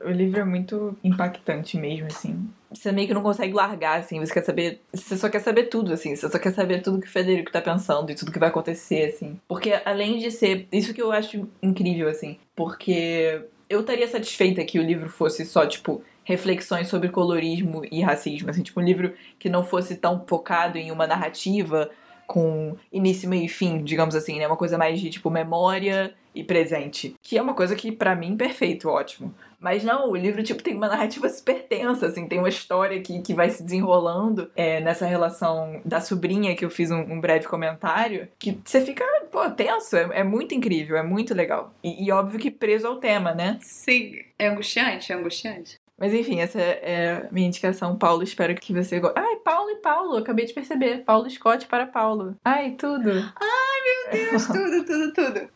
O 0.00 0.10
livro 0.10 0.40
é 0.40 0.44
muito 0.44 0.96
impactante 1.04 1.76
mesmo, 1.76 2.06
assim. 2.06 2.48
Você 2.74 2.92
meio 2.92 3.08
que 3.08 3.14
não 3.14 3.22
consegue 3.22 3.52
largar, 3.52 4.00
assim. 4.00 4.20
Você 4.20 4.32
quer 4.32 4.44
saber. 4.44 4.80
Você 4.92 5.16
só 5.16 5.28
quer 5.28 5.40
saber 5.40 5.64
tudo, 5.64 5.92
assim. 5.92 6.14
Você 6.14 6.28
só 6.28 6.38
quer 6.38 6.52
saber 6.52 6.82
tudo 6.82 7.00
que 7.00 7.06
o 7.06 7.10
Federico 7.10 7.52
tá 7.52 7.60
pensando 7.60 8.10
e 8.10 8.14
tudo 8.14 8.32
que 8.32 8.38
vai 8.38 8.48
acontecer, 8.48 9.06
assim. 9.06 9.38
Porque 9.48 9.80
além 9.84 10.18
de 10.18 10.30
ser. 10.30 10.66
Isso 10.72 10.94
que 10.94 11.02
eu 11.02 11.12
acho 11.12 11.48
incrível, 11.62 12.08
assim. 12.08 12.38
Porque 12.56 13.42
eu 13.68 13.80
estaria 13.80 14.06
satisfeita 14.08 14.64
que 14.64 14.78
o 14.78 14.82
livro 14.82 15.08
fosse 15.08 15.44
só, 15.46 15.66
tipo, 15.66 16.02
reflexões 16.24 16.88
sobre 16.88 17.08
colorismo 17.08 17.82
e 17.90 18.00
racismo. 18.00 18.50
Assim, 18.50 18.62
tipo, 18.62 18.80
um 18.80 18.84
livro 18.84 19.14
que 19.38 19.48
não 19.48 19.64
fosse 19.64 19.96
tão 19.96 20.24
focado 20.26 20.78
em 20.78 20.90
uma 20.90 21.06
narrativa 21.06 21.90
com 22.32 22.74
início, 22.90 23.28
meio 23.28 23.44
e 23.44 23.48
fim, 23.48 23.84
digamos 23.84 24.14
assim, 24.14 24.38
né? 24.38 24.46
Uma 24.46 24.56
coisa 24.56 24.78
mais 24.78 24.98
de, 24.98 25.10
tipo, 25.10 25.28
memória 25.28 26.14
e 26.34 26.42
presente. 26.42 27.14
Que 27.22 27.36
é 27.36 27.42
uma 27.42 27.52
coisa 27.52 27.76
que, 27.76 27.92
para 27.92 28.16
mim, 28.16 28.38
perfeito, 28.38 28.88
ótimo. 28.88 29.34
Mas 29.60 29.84
não, 29.84 30.08
o 30.08 30.16
livro, 30.16 30.42
tipo, 30.42 30.62
tem 30.62 30.74
uma 30.74 30.88
narrativa 30.88 31.28
super 31.28 31.62
tensa, 31.62 32.06
assim, 32.06 32.26
tem 32.26 32.38
uma 32.38 32.48
história 32.48 33.02
que, 33.02 33.20
que 33.20 33.34
vai 33.34 33.50
se 33.50 33.62
desenrolando 33.62 34.50
é, 34.56 34.80
nessa 34.80 35.04
relação 35.04 35.82
da 35.84 36.00
sobrinha, 36.00 36.56
que 36.56 36.64
eu 36.64 36.70
fiz 36.70 36.90
um, 36.90 37.00
um 37.00 37.20
breve 37.20 37.46
comentário, 37.46 38.26
que 38.38 38.58
você 38.64 38.80
fica 38.80 39.04
pô, 39.30 39.50
tenso, 39.50 39.94
é, 39.94 40.20
é 40.20 40.24
muito 40.24 40.54
incrível, 40.54 40.96
é 40.96 41.02
muito 41.02 41.34
legal. 41.34 41.74
E, 41.84 42.06
e 42.06 42.10
óbvio 42.10 42.40
que 42.40 42.50
preso 42.50 42.86
ao 42.86 42.96
tema, 42.96 43.34
né? 43.34 43.58
Sim, 43.60 44.14
é 44.38 44.48
angustiante, 44.48 45.12
é 45.12 45.16
angustiante. 45.16 45.81
Mas 46.02 46.12
enfim, 46.12 46.40
essa 46.40 46.60
é 46.60 47.12
a 47.12 47.28
minha 47.30 47.46
indicação, 47.46 47.96
Paulo. 47.96 48.24
Espero 48.24 48.52
que 48.56 48.72
você 48.72 48.98
goste. 48.98 49.16
Ai, 49.16 49.36
Paulo 49.36 49.70
e 49.70 49.76
Paulo, 49.76 50.16
acabei 50.16 50.44
de 50.44 50.52
perceber. 50.52 51.04
Paulo 51.04 51.30
Scott 51.30 51.64
para 51.66 51.86
Paulo. 51.86 52.34
Ai, 52.44 52.72
tudo. 52.72 53.08
Ai, 53.40 53.80
meu 53.84 54.30
Deus, 54.30 54.46
tudo, 54.48 54.84
tudo, 54.84 55.12
tudo. 55.12 55.48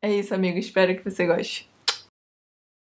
É 0.00 0.08
isso, 0.08 0.32
amigo. 0.32 0.56
Espero 0.56 0.94
que 0.94 1.02
você 1.02 1.26
goste. 1.26 1.68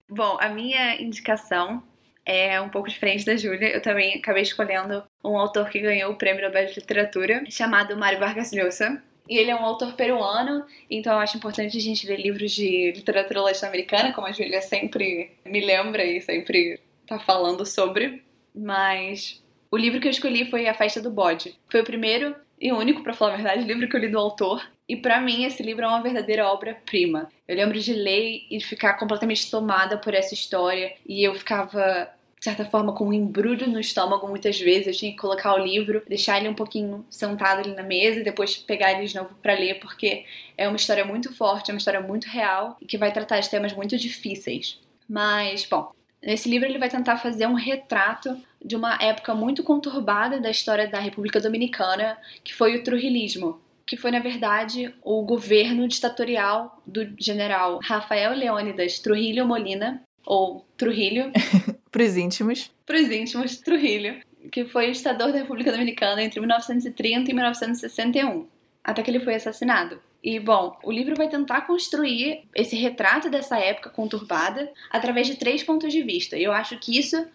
Bom, 0.09 0.39
a 0.41 0.49
minha 0.49 0.99
indicação 0.99 1.83
é 2.25 2.59
um 2.59 2.69
pouco 2.69 2.89
diferente 2.89 3.23
da 3.23 3.37
Júlia. 3.37 3.69
Eu 3.69 3.83
também 3.83 4.15
acabei 4.15 4.41
escolhendo 4.41 5.03
um 5.23 5.37
autor 5.37 5.69
que 5.69 5.79
ganhou 5.79 6.13
o 6.13 6.17
Prêmio 6.17 6.41
Nobel 6.41 6.65
de 6.65 6.79
Literatura, 6.79 7.43
chamado 7.51 7.95
Mário 7.97 8.17
Vargas 8.17 8.51
Llosa. 8.51 8.99
E 9.29 9.37
ele 9.37 9.51
é 9.51 9.55
um 9.55 9.63
autor 9.63 9.93
peruano, 9.93 10.65
então 10.89 11.13
eu 11.13 11.19
acho 11.19 11.37
importante 11.37 11.77
a 11.77 11.81
gente 11.81 12.07
ler 12.07 12.19
livros 12.19 12.51
de 12.51 12.91
literatura 12.93 13.41
latino-americana, 13.41 14.11
como 14.11 14.25
a 14.25 14.31
Júlia 14.31 14.59
sempre 14.59 15.31
me 15.45 15.63
lembra 15.63 16.03
e 16.03 16.19
sempre 16.19 16.79
tá 17.05 17.19
falando 17.19 17.63
sobre. 17.63 18.23
Mas 18.55 19.43
o 19.69 19.77
livro 19.77 20.01
que 20.01 20.07
eu 20.07 20.11
escolhi 20.11 20.49
foi 20.49 20.67
A 20.67 20.73
Festa 20.73 20.99
do 20.99 21.11
Bode. 21.11 21.55
Foi 21.69 21.81
o 21.81 21.85
primeiro 21.85 22.35
e 22.59 22.73
único, 22.73 23.03
para 23.03 23.13
falar 23.13 23.33
a 23.33 23.37
verdade, 23.37 23.63
livro 23.63 23.87
que 23.87 23.95
eu 23.95 24.01
li 24.01 24.09
do 24.09 24.17
autor. 24.17 24.67
E 24.87 24.95
para 24.95 25.21
mim 25.21 25.45
esse 25.45 25.61
livro 25.61 25.85
é 25.85 25.87
uma 25.87 26.01
verdadeira 26.01 26.47
obra-prima. 26.47 27.31
Eu 27.47 27.55
lembro 27.55 27.79
de 27.79 27.93
ler 27.93 28.47
e 28.49 28.59
ficar 28.59 28.95
completamente 28.95 29.49
tomada 29.49 29.97
por 29.97 30.15
essa 30.15 30.33
história 30.33 30.93
e 31.07 31.23
eu 31.23 31.35
ficava 31.35 32.09
de 32.39 32.45
certa 32.45 32.63
forma, 32.63 32.93
com 32.93 33.09
um 33.09 33.13
embrulho 33.13 33.67
no 33.67 33.79
estômago 33.79 34.27
muitas 34.27 34.57
vezes. 34.59 34.87
Eu 34.87 34.93
tinha 34.93 35.11
que 35.11 35.17
colocar 35.17 35.53
o 35.53 35.63
livro, 35.63 36.01
deixar 36.07 36.39
ele 36.39 36.47
um 36.47 36.53
pouquinho 36.53 37.05
sentado 37.09 37.59
ali 37.59 37.75
na 37.75 37.83
mesa 37.83 38.21
e 38.21 38.23
depois 38.23 38.55
pegar 38.57 38.93
ele 38.93 39.05
de 39.05 39.15
novo 39.15 39.35
para 39.41 39.53
ler, 39.53 39.79
porque 39.79 40.25
é 40.57 40.67
uma 40.67 40.77
história 40.77 41.03
muito 41.03 41.35
forte, 41.35 41.69
é 41.69 41.73
uma 41.73 41.79
história 41.79 41.99
muito 41.99 42.27
real 42.27 42.77
e 42.81 42.85
que 42.85 42.97
vai 42.97 43.11
tratar 43.11 43.41
de 43.41 43.49
temas 43.49 43.73
muito 43.73 43.97
difíceis. 43.97 44.79
Mas, 45.07 45.65
bom, 45.65 45.91
nesse 46.23 46.49
livro 46.49 46.67
ele 46.67 46.79
vai 46.79 46.89
tentar 46.89 47.17
fazer 47.17 47.45
um 47.45 47.55
retrato 47.55 48.37
de 48.63 48.75
uma 48.75 48.97
época 49.01 49.35
muito 49.35 49.61
conturbada 49.61 50.39
da 50.39 50.49
história 50.49 50.87
da 50.87 50.99
República 50.99 51.41
Dominicana, 51.41 52.17
que 52.41 52.55
foi 52.55 52.77
o 52.77 52.83
trujillismo, 52.83 53.59
que 53.85 53.97
foi, 53.97 54.11
na 54.11 54.19
verdade, 54.19 54.93
o 55.01 55.23
governo 55.23 55.87
ditatorial 55.87 56.81
do 56.85 57.09
general 57.19 57.79
Rafael 57.83 58.33
Leônidas 58.33 58.99
Trujillo 58.99 59.45
Molina, 59.45 60.01
ou 60.29 60.63
Trujillo. 60.77 61.31
Pros 61.91 62.15
íntimos. 62.15 62.71
Pros 62.85 63.09
íntimos, 63.09 63.57
Trujillo, 63.57 64.21
que 64.51 64.63
foi 64.65 64.91
ditador 64.91 65.31
da 65.31 65.39
República 65.39 65.71
Dominicana 65.71 66.21
entre 66.21 66.39
1930 66.39 67.31
e 67.31 67.33
1961, 67.33 68.47
até 68.83 69.01
que 69.01 69.09
ele 69.09 69.19
foi 69.19 69.33
assassinado. 69.33 69.99
E, 70.23 70.39
bom, 70.39 70.77
o 70.83 70.91
livro 70.91 71.15
vai 71.15 71.27
tentar 71.29 71.61
construir 71.61 72.43
esse 72.53 72.75
retrato 72.75 73.29
dessa 73.29 73.57
época 73.57 73.89
conturbada 73.89 74.71
através 74.91 75.25
de 75.25 75.35
três 75.35 75.63
pontos 75.63 75.91
de 75.91 76.03
vista. 76.03 76.37
E 76.37 76.43
eu 76.43 76.51
acho 76.51 76.77
que 76.77 76.97
isso, 76.97 77.25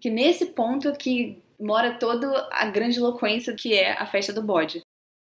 que 0.00 0.10
nesse 0.10 0.46
ponto 0.46 0.92
que 0.94 1.38
mora 1.60 1.92
toda 1.92 2.48
a 2.50 2.64
grande 2.66 2.98
eloquência 2.98 3.54
que 3.54 3.72
é 3.72 3.92
a 3.92 4.06
festa 4.06 4.32
do 4.32 4.42
bode. 4.42 4.80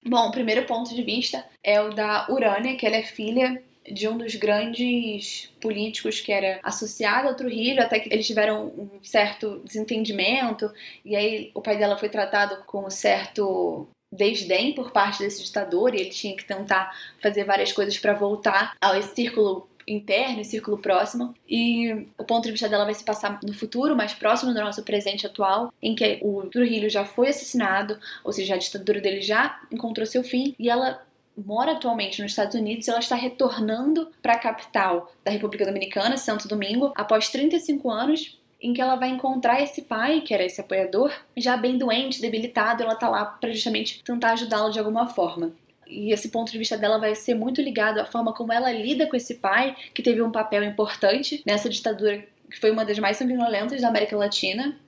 Bom, 0.05 0.29
o 0.29 0.33
primeiro 0.33 0.66
ponto 0.66 0.94
de 0.94 1.02
vista 1.02 1.42
é 1.64 1.81
o 1.81 1.90
da 1.90 2.26
Urânia, 2.29 2.76
que 2.76 2.87
ela 2.87 2.96
é 2.96 3.02
filha 3.02 3.62
de 3.90 4.09
um 4.09 4.16
dos 4.16 4.35
grandes 4.35 5.51
políticos 5.61 6.20
que 6.20 6.33
era 6.33 6.61
associado 6.62 7.29
ao 7.29 7.35
Trujillo, 7.35 7.81
até 7.81 8.01
que 8.01 8.12
eles 8.12 8.27
tiveram 8.27 8.66
um 8.66 8.88
certo 9.03 9.61
desentendimento, 9.64 10.70
e 11.05 11.14
aí 11.14 11.51
o 11.55 11.61
pai 11.61 11.77
dela 11.77 11.96
foi 11.96 12.09
tratado 12.09 12.64
com 12.64 12.87
um 12.87 12.90
certo 12.90 13.87
desdém 14.12 14.72
por 14.72 14.92
parte 14.92 15.18
desse 15.18 15.42
ditador, 15.42 15.94
e 15.94 16.01
ele 16.01 16.11
tinha 16.11 16.37
que 16.37 16.44
tentar 16.44 16.96
fazer 17.20 17.44
várias 17.44 17.72
coisas 17.72 17.99
para 17.99 18.14
voltar 18.14 18.75
ao 18.81 19.01
círculo 19.03 19.68
interno 19.87 20.44
círculo 20.44 20.79
próximo. 20.79 21.35
E 21.49 22.07
o 22.18 22.25
ponto 22.25 22.44
de 22.44 22.51
vista 22.51 22.68
dela 22.68 22.85
vai 22.85 22.94
se 22.94 23.05
passar 23.05 23.38
no 23.42 23.55
futuro, 23.55 23.96
mais 23.96 24.12
próximo 24.12 24.53
do 24.53 24.61
nosso 24.61 24.83
presente 24.83 25.27
atual, 25.27 25.72
em 25.81 25.94
que 25.94 26.18
o 26.22 26.42
Trujillo 26.46 26.88
já 26.88 27.05
foi 27.05 27.29
assassinado, 27.29 27.99
ou 28.25 28.33
seja, 28.33 28.55
a 28.55 28.59
ditadura 28.59 29.01
dele 29.01 29.20
já 29.20 29.61
encontrou 29.70 30.07
seu 30.07 30.25
fim, 30.25 30.55
e 30.59 30.68
ela 30.68 31.01
mora 31.37 31.72
atualmente 31.72 32.22
nos 32.22 32.33
Estados 32.33 32.55
Unidos, 32.55 32.88
ela 32.88 32.99
está 32.99 33.14
retornando 33.14 34.11
para 34.22 34.35
a 34.35 34.38
capital 34.38 35.12
da 35.25 35.31
República 35.31 35.64
Dominicana, 35.64 36.16
Santo 36.16 36.49
Domingo, 36.49 36.92
após 36.96 37.29
35 37.29 37.90
anos 37.90 38.38
em 38.61 38.72
que 38.72 38.81
ela 38.81 38.96
vai 38.96 39.11
encontrar 39.11 39.61
esse 39.61 39.83
pai, 39.83 40.22
que 40.22 40.33
era 40.33 40.44
esse 40.44 40.61
apoiador, 40.61 41.12
já 41.37 41.57
bem 41.57 41.77
doente, 41.77 42.20
debilitado, 42.20 42.83
ela 42.83 42.94
tá 42.94 43.09
lá 43.09 43.25
para 43.25 43.53
justamente 43.53 44.03
tentar 44.03 44.33
ajudá-lo 44.33 44.72
de 44.72 44.79
alguma 44.79 45.09
forma. 45.09 45.53
E 45.87 46.11
esse 46.11 46.31
ponto 46.31 46.51
de 46.51 46.59
vista 46.59 46.77
dela 46.77 46.99
vai 46.99 47.14
ser 47.14 47.35
muito 47.35 47.61
ligado 47.61 47.99
à 47.99 48.05
forma 48.05 48.33
como 48.33 48.53
ela 48.53 48.72
lida 48.72 49.07
com 49.07 49.14
esse 49.14 49.37
pai, 49.37 49.77
que 49.94 50.03
teve 50.03 50.22
um 50.22 50.33
papel 50.33 50.64
importante 50.64 51.42
nessa 51.46 51.68
ditadura 51.68 52.25
que 52.51 52.61
foi 52.61 52.70
uma 52.70 52.85
das 52.85 52.99
mais 52.99 53.16
sanguinolentas 53.16 53.81
da 53.81 53.88
América 53.88 54.16
Latina, 54.16 54.79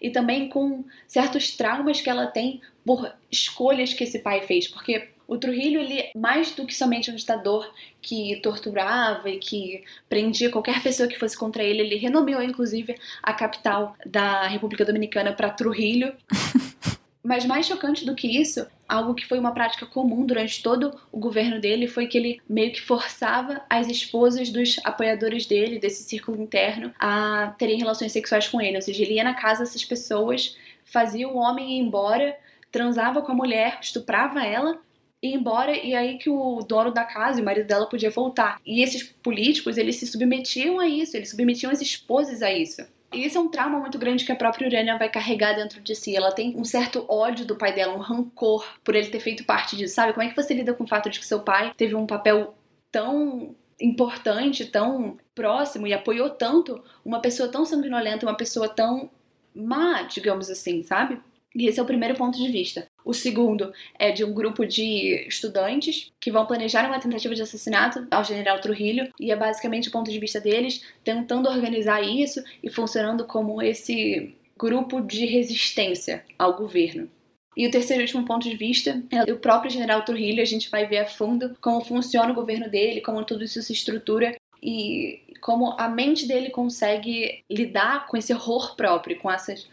e 0.00 0.10
também 0.10 0.48
com 0.48 0.84
certos 1.06 1.56
traumas 1.56 2.00
que 2.00 2.10
ela 2.10 2.26
tem 2.26 2.60
por 2.84 3.10
escolhas 3.30 3.94
que 3.94 4.04
esse 4.04 4.18
pai 4.18 4.42
fez, 4.42 4.68
porque 4.68 5.08
o 5.26 5.36
Trujillo, 5.38 5.80
ele, 5.80 6.10
mais 6.16 6.52
do 6.52 6.66
que 6.66 6.74
somente 6.74 7.10
um 7.10 7.16
ditador 7.16 7.72
que 8.00 8.36
torturava 8.42 9.28
e 9.28 9.38
que 9.38 9.82
prendia 10.08 10.50
qualquer 10.50 10.82
pessoa 10.82 11.08
que 11.08 11.18
fosse 11.18 11.36
contra 11.36 11.62
ele, 11.62 11.82
ele 11.82 11.96
renomeou 11.96 12.42
inclusive 12.42 12.94
a 13.22 13.32
capital 13.32 13.96
da 14.04 14.46
República 14.46 14.84
Dominicana 14.84 15.32
para 15.32 15.50
Trujillo. 15.50 16.12
Mas 17.26 17.44
mais 17.44 17.66
chocante 17.66 18.06
do 18.06 18.14
que 18.14 18.28
isso, 18.28 18.64
algo 18.88 19.12
que 19.12 19.26
foi 19.26 19.36
uma 19.40 19.52
prática 19.52 19.84
comum 19.84 20.24
durante 20.24 20.62
todo 20.62 20.96
o 21.10 21.18
governo 21.18 21.60
dele 21.60 21.88
foi 21.88 22.06
que 22.06 22.16
ele 22.16 22.40
meio 22.48 22.70
que 22.70 22.80
forçava 22.80 23.62
as 23.68 23.88
esposas 23.88 24.48
dos 24.48 24.78
apoiadores 24.84 25.44
dele, 25.44 25.80
desse 25.80 26.04
círculo 26.04 26.40
interno, 26.40 26.94
a 27.00 27.52
terem 27.58 27.78
relações 27.78 28.12
sexuais 28.12 28.46
com 28.46 28.60
ele. 28.60 28.76
Ou 28.76 28.82
seja, 28.82 29.02
ele 29.02 29.14
ia 29.14 29.24
na 29.24 29.34
casa 29.34 29.64
dessas 29.64 29.84
pessoas, 29.84 30.56
fazia 30.84 31.28
o 31.28 31.36
homem 31.36 31.72
ir 31.72 31.80
embora, 31.80 32.38
transava 32.70 33.20
com 33.20 33.32
a 33.32 33.34
mulher, 33.34 33.78
estuprava 33.80 34.44
ela 34.44 34.78
ir 35.26 35.34
embora 35.34 35.76
e 35.76 35.94
aí 35.94 36.18
que 36.18 36.30
o 36.30 36.60
dono 36.62 36.90
da 36.90 37.04
casa 37.04 37.38
e 37.38 37.42
o 37.42 37.44
marido 37.44 37.66
dela 37.66 37.88
podia 37.88 38.10
voltar. 38.10 38.60
E 38.64 38.82
esses 38.82 39.02
políticos, 39.02 39.76
eles 39.76 39.96
se 39.96 40.06
submetiam 40.06 40.78
a 40.80 40.88
isso, 40.88 41.16
eles 41.16 41.30
submetiam 41.30 41.70
as 41.70 41.80
esposas 41.80 42.42
a 42.42 42.52
isso. 42.52 42.82
E 43.12 43.24
isso 43.24 43.38
é 43.38 43.40
um 43.40 43.48
trauma 43.48 43.78
muito 43.78 43.98
grande 43.98 44.24
que 44.24 44.32
a 44.32 44.36
própria 44.36 44.66
Urânia 44.66 44.98
vai 44.98 45.08
carregar 45.08 45.54
dentro 45.54 45.80
de 45.80 45.94
si. 45.94 46.16
Ela 46.16 46.32
tem 46.32 46.56
um 46.56 46.64
certo 46.64 47.04
ódio 47.08 47.46
do 47.46 47.56
pai 47.56 47.72
dela, 47.72 47.94
um 47.94 48.00
rancor 48.00 48.66
por 48.84 48.94
ele 48.94 49.08
ter 49.08 49.20
feito 49.20 49.44
parte 49.44 49.76
disso, 49.76 49.94
sabe? 49.94 50.12
Como 50.12 50.26
é 50.26 50.28
que 50.28 50.36
você 50.36 50.52
lida 50.54 50.74
com 50.74 50.84
o 50.84 50.88
fato 50.88 51.08
de 51.08 51.18
que 51.18 51.26
seu 51.26 51.40
pai 51.40 51.72
teve 51.76 51.94
um 51.94 52.06
papel 52.06 52.54
tão 52.90 53.54
importante, 53.80 54.64
tão 54.66 55.16
próximo 55.34 55.86
e 55.86 55.92
apoiou 55.92 56.30
tanto 56.30 56.82
uma 57.04 57.20
pessoa 57.20 57.48
tão 57.48 57.64
sanguinolenta, 57.64 58.26
uma 58.26 58.36
pessoa 58.36 58.68
tão 58.68 59.10
má, 59.54 60.02
digamos 60.02 60.50
assim, 60.50 60.82
sabe? 60.82 61.20
E 61.56 61.66
esse 61.66 61.80
é 61.80 61.82
o 61.82 61.86
primeiro 61.86 62.14
ponto 62.14 62.36
de 62.36 62.50
vista. 62.50 62.86
O 63.02 63.14
segundo 63.14 63.72
é 63.98 64.12
de 64.12 64.22
um 64.22 64.34
grupo 64.34 64.66
de 64.66 65.26
estudantes 65.26 66.12
que 66.20 66.30
vão 66.30 66.44
planejar 66.44 66.86
uma 66.86 67.00
tentativa 67.00 67.34
de 67.34 67.40
assassinato 67.40 68.06
ao 68.10 68.22
general 68.22 68.60
Trujillo, 68.60 69.08
e 69.18 69.32
é 69.32 69.36
basicamente 69.36 69.88
o 69.88 69.92
ponto 69.92 70.10
de 70.10 70.18
vista 70.18 70.38
deles 70.38 70.82
tentando 71.02 71.48
organizar 71.48 72.02
isso 72.02 72.44
e 72.62 72.68
funcionando 72.68 73.24
como 73.24 73.62
esse 73.62 74.36
grupo 74.54 75.00
de 75.00 75.24
resistência 75.24 76.22
ao 76.38 76.54
governo. 76.54 77.08
E 77.56 77.66
o 77.66 77.70
terceiro 77.70 78.02
e 78.02 78.04
último 78.04 78.26
ponto 78.26 78.46
de 78.46 78.54
vista 78.54 79.02
é 79.10 79.32
o 79.32 79.38
próprio 79.38 79.70
general 79.70 80.04
Trujillo. 80.04 80.42
A 80.42 80.44
gente 80.44 80.68
vai 80.68 80.86
ver 80.86 80.98
a 80.98 81.06
fundo 81.06 81.56
como 81.58 81.82
funciona 81.82 82.32
o 82.32 82.34
governo 82.34 82.68
dele, 82.68 83.00
como 83.00 83.24
tudo 83.24 83.44
isso 83.44 83.62
se 83.62 83.72
estrutura 83.72 84.36
e 84.62 85.22
como 85.40 85.74
a 85.78 85.88
mente 85.88 86.28
dele 86.28 86.50
consegue 86.50 87.42
lidar 87.50 88.06
com 88.08 88.16
esse 88.18 88.34
horror 88.34 88.76
próprio, 88.76 89.18
com 89.18 89.30
essas 89.30 89.66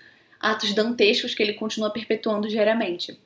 atos 0.44 0.74
dantescos 0.74 1.34
que 1.34 1.42
ele 1.42 1.54
continua 1.54 1.90
perpetuando 1.90 2.50
diariamente. 2.50 3.18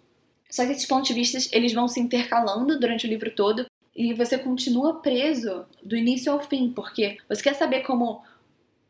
Só 0.50 0.64
que 0.66 0.72
esses 0.72 0.86
pontos 0.86 1.10
de 1.10 1.16
vista 1.16 1.38
eles 1.52 1.74
vão 1.74 1.88
se 1.88 2.00
intercalando 2.00 2.80
durante 2.80 3.08
o 3.08 3.10
livro 3.10 3.32
todo 3.32 3.66
e 3.96 4.14
você 4.14 4.38
continua 4.38 5.02
preso 5.02 5.66
do 5.84 5.98
início 5.98 6.32
ao 6.32 6.40
fim, 6.40 6.72
porque 6.72 7.18
você 7.28 7.42
quer 7.42 7.56
saber 7.56 7.82
como 7.82 8.24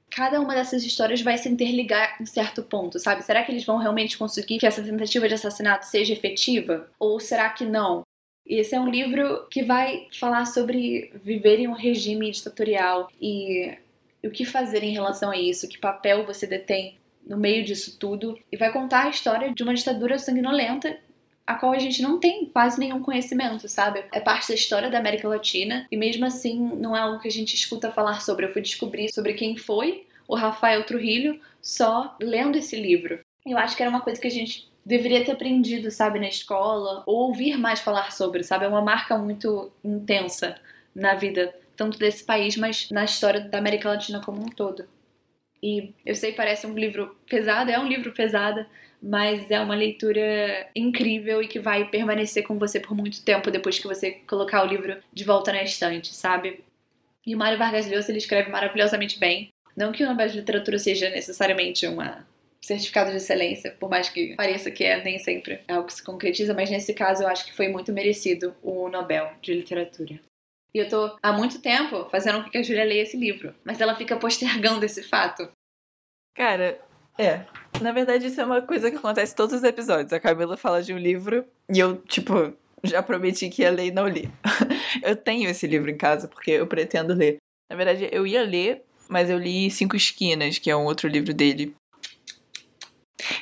cada 0.09 0.39
uma 0.39 0.53
dessas 0.53 0.83
histórias 0.83 1.21
vai 1.21 1.37
se 1.37 1.49
interligar 1.49 2.21
em 2.21 2.25
certo 2.25 2.61
ponto, 2.61 2.99
sabe? 2.99 3.23
Será 3.23 3.43
que 3.43 3.51
eles 3.51 3.65
vão 3.65 3.77
realmente 3.77 4.17
conseguir 4.17 4.57
que 4.57 4.67
essa 4.67 4.83
tentativa 4.83 5.27
de 5.27 5.33
assassinato 5.33 5.85
seja 5.85 6.13
efetiva? 6.13 6.89
Ou 6.99 7.19
será 7.19 7.49
que 7.49 7.65
não? 7.65 8.01
Esse 8.45 8.75
é 8.75 8.79
um 8.79 8.89
livro 8.89 9.47
que 9.49 9.63
vai 9.63 10.07
falar 10.19 10.45
sobre 10.45 11.11
viver 11.23 11.59
em 11.59 11.67
um 11.67 11.73
regime 11.73 12.31
ditatorial 12.31 13.09
e 13.21 13.77
o 14.23 14.29
que 14.29 14.45
fazer 14.45 14.83
em 14.83 14.93
relação 14.93 15.31
a 15.31 15.37
isso, 15.37 15.67
que 15.67 15.77
papel 15.77 16.25
você 16.25 16.45
detém 16.45 16.97
no 17.27 17.37
meio 17.37 17.63
disso 17.63 17.97
tudo 17.99 18.37
e 18.51 18.57
vai 18.57 18.71
contar 18.71 19.05
a 19.05 19.09
história 19.09 19.53
de 19.53 19.63
uma 19.63 19.73
ditadura 19.73 20.17
sanguinolenta 20.17 20.97
a 21.47 21.55
qual 21.55 21.71
a 21.71 21.79
gente 21.79 22.01
não 22.01 22.19
tem 22.19 22.45
quase 22.47 22.77
nenhum 22.77 23.01
conhecimento, 23.01 23.69
sabe? 23.69 24.03
É 24.11 24.19
parte 24.19 24.49
da 24.49 24.53
história 24.53 24.89
da 24.89 24.99
América 24.99 25.29
Latina 25.29 25.87
e 25.89 25.95
mesmo 25.95 26.25
assim 26.25 26.59
não 26.75 26.95
é 26.95 26.99
algo 26.99 27.21
que 27.21 27.27
a 27.29 27.31
gente 27.31 27.55
escuta 27.55 27.89
falar 27.89 28.21
sobre. 28.21 28.45
Eu 28.45 28.51
fui 28.51 28.61
descobrir 28.61 29.09
sobre 29.13 29.33
quem 29.33 29.55
foi 29.55 30.05
o 30.27 30.35
Rafael 30.35 30.83
Trujillo 30.83 31.39
só 31.61 32.15
lendo 32.21 32.57
esse 32.57 32.75
livro. 32.75 33.19
Eu 33.45 33.57
acho 33.57 33.77
que 33.77 33.81
era 33.81 33.89
uma 33.89 34.01
coisa 34.01 34.19
que 34.19 34.27
a 34.27 34.31
gente 34.31 34.69
deveria 34.85 35.23
ter 35.23 35.31
aprendido, 35.31 35.89
sabe, 35.89 36.19
na 36.19 36.27
escola, 36.27 37.03
ou 37.05 37.27
ouvir 37.27 37.57
mais 37.57 37.79
falar 37.79 38.11
sobre, 38.11 38.43
sabe? 38.43 38.65
É 38.65 38.67
uma 38.67 38.81
marca 38.81 39.17
muito 39.17 39.71
intensa 39.83 40.57
na 40.93 41.15
vida, 41.15 41.53
tanto 41.77 41.97
desse 41.97 42.25
país, 42.25 42.57
mas 42.57 42.89
na 42.89 43.05
história 43.05 43.39
da 43.39 43.57
América 43.57 43.89
Latina 43.89 44.21
como 44.21 44.41
um 44.41 44.49
todo. 44.49 44.85
E 45.61 45.93
eu 46.05 46.15
sei, 46.15 46.33
parece 46.33 46.67
um 46.67 46.73
livro 46.73 47.15
pesado, 47.29 47.71
é 47.71 47.79
um 47.79 47.87
livro 47.87 48.11
pesado, 48.11 48.65
mas 49.01 49.49
é 49.51 49.59
uma 49.59 49.75
leitura 49.75 50.67
incrível 50.75 51.41
e 51.41 51.47
que 51.47 51.59
vai 51.59 51.89
permanecer 51.89 52.43
com 52.43 52.57
você 52.57 52.79
por 52.79 52.95
muito 52.95 53.23
tempo 53.23 53.51
depois 53.51 53.79
que 53.79 53.87
você 53.87 54.11
colocar 54.27 54.63
o 54.63 54.67
livro 54.67 54.97
de 55.13 55.23
volta 55.23 55.51
na 55.51 55.63
estante, 55.63 56.13
sabe? 56.15 56.63
E 57.25 57.35
o 57.35 57.37
Mário 57.37 57.57
Vargas 57.57 57.87
Llosa 57.87 58.11
ele 58.11 58.19
escreve 58.19 58.49
maravilhosamente 58.49 59.19
bem. 59.19 59.49
Não 59.75 59.91
que 59.91 60.03
o 60.03 60.07
Nobel 60.07 60.27
de 60.27 60.37
Literatura 60.37 60.79
seja 60.79 61.09
necessariamente 61.09 61.85
uma 61.85 62.25
certificado 62.61 63.11
de 63.11 63.17
excelência, 63.17 63.71
por 63.79 63.89
mais 63.89 64.09
que 64.09 64.35
pareça 64.35 64.69
que 64.69 64.83
é, 64.83 65.01
nem 65.01 65.19
sempre 65.19 65.61
é 65.67 65.73
algo 65.73 65.87
que 65.87 65.93
se 65.93 66.03
concretiza, 66.03 66.53
mas 66.53 66.69
nesse 66.69 66.93
caso 66.93 67.23
eu 67.23 67.27
acho 67.27 67.45
que 67.45 67.53
foi 67.53 67.69
muito 67.69 67.93
merecido 67.93 68.53
o 68.61 68.89
Nobel 68.89 69.31
de 69.41 69.53
Literatura. 69.53 70.19
E 70.77 70.79
eu 70.79 70.87
tô 70.87 71.17
há 71.23 71.33
muito 71.33 71.59
tempo 71.59 72.07
fazendo 72.11 72.43
com 72.43 72.51
que 72.51 72.57
a 72.59 72.61
Julia 72.61 72.83
leia 72.83 73.01
esse 73.01 73.17
livro, 73.17 73.51
mas 73.65 73.81
ela 73.81 73.95
fica 73.95 74.15
postergando 74.15 74.85
esse 74.85 75.01
fato. 75.01 75.49
Cara, 76.35 76.79
é. 77.17 77.45
Na 77.81 77.91
verdade, 77.91 78.27
isso 78.27 78.39
é 78.39 78.45
uma 78.45 78.61
coisa 78.61 78.91
que 78.91 78.97
acontece 78.97 79.33
em 79.33 79.35
todos 79.35 79.55
os 79.55 79.63
episódios. 79.63 80.13
A 80.13 80.19
Camila 80.19 80.55
fala 80.55 80.83
de 80.83 80.93
um 80.93 80.97
livro 80.99 81.43
e 81.67 81.79
eu, 81.79 81.97
tipo, 82.03 82.53
já 82.83 83.01
prometi 83.01 83.49
que 83.49 83.63
ia 83.63 83.71
ler 83.71 83.87
e 83.87 83.91
não 83.91 84.07
li. 84.07 84.29
eu 85.01 85.15
tenho 85.15 85.49
esse 85.49 85.65
livro 85.65 85.89
em 85.89 85.97
casa 85.97 86.27
porque 86.27 86.51
eu 86.51 86.67
pretendo 86.67 87.15
ler. 87.15 87.37
Na 87.71 87.75
verdade, 87.75 88.07
eu 88.11 88.27
ia 88.27 88.43
ler, 88.43 88.83
mas 89.09 89.31
eu 89.31 89.39
li 89.39 89.71
Cinco 89.71 89.95
Esquinas, 89.95 90.59
que 90.59 90.69
é 90.69 90.75
um 90.75 90.85
outro 90.85 91.07
livro 91.07 91.33
dele. 91.33 91.73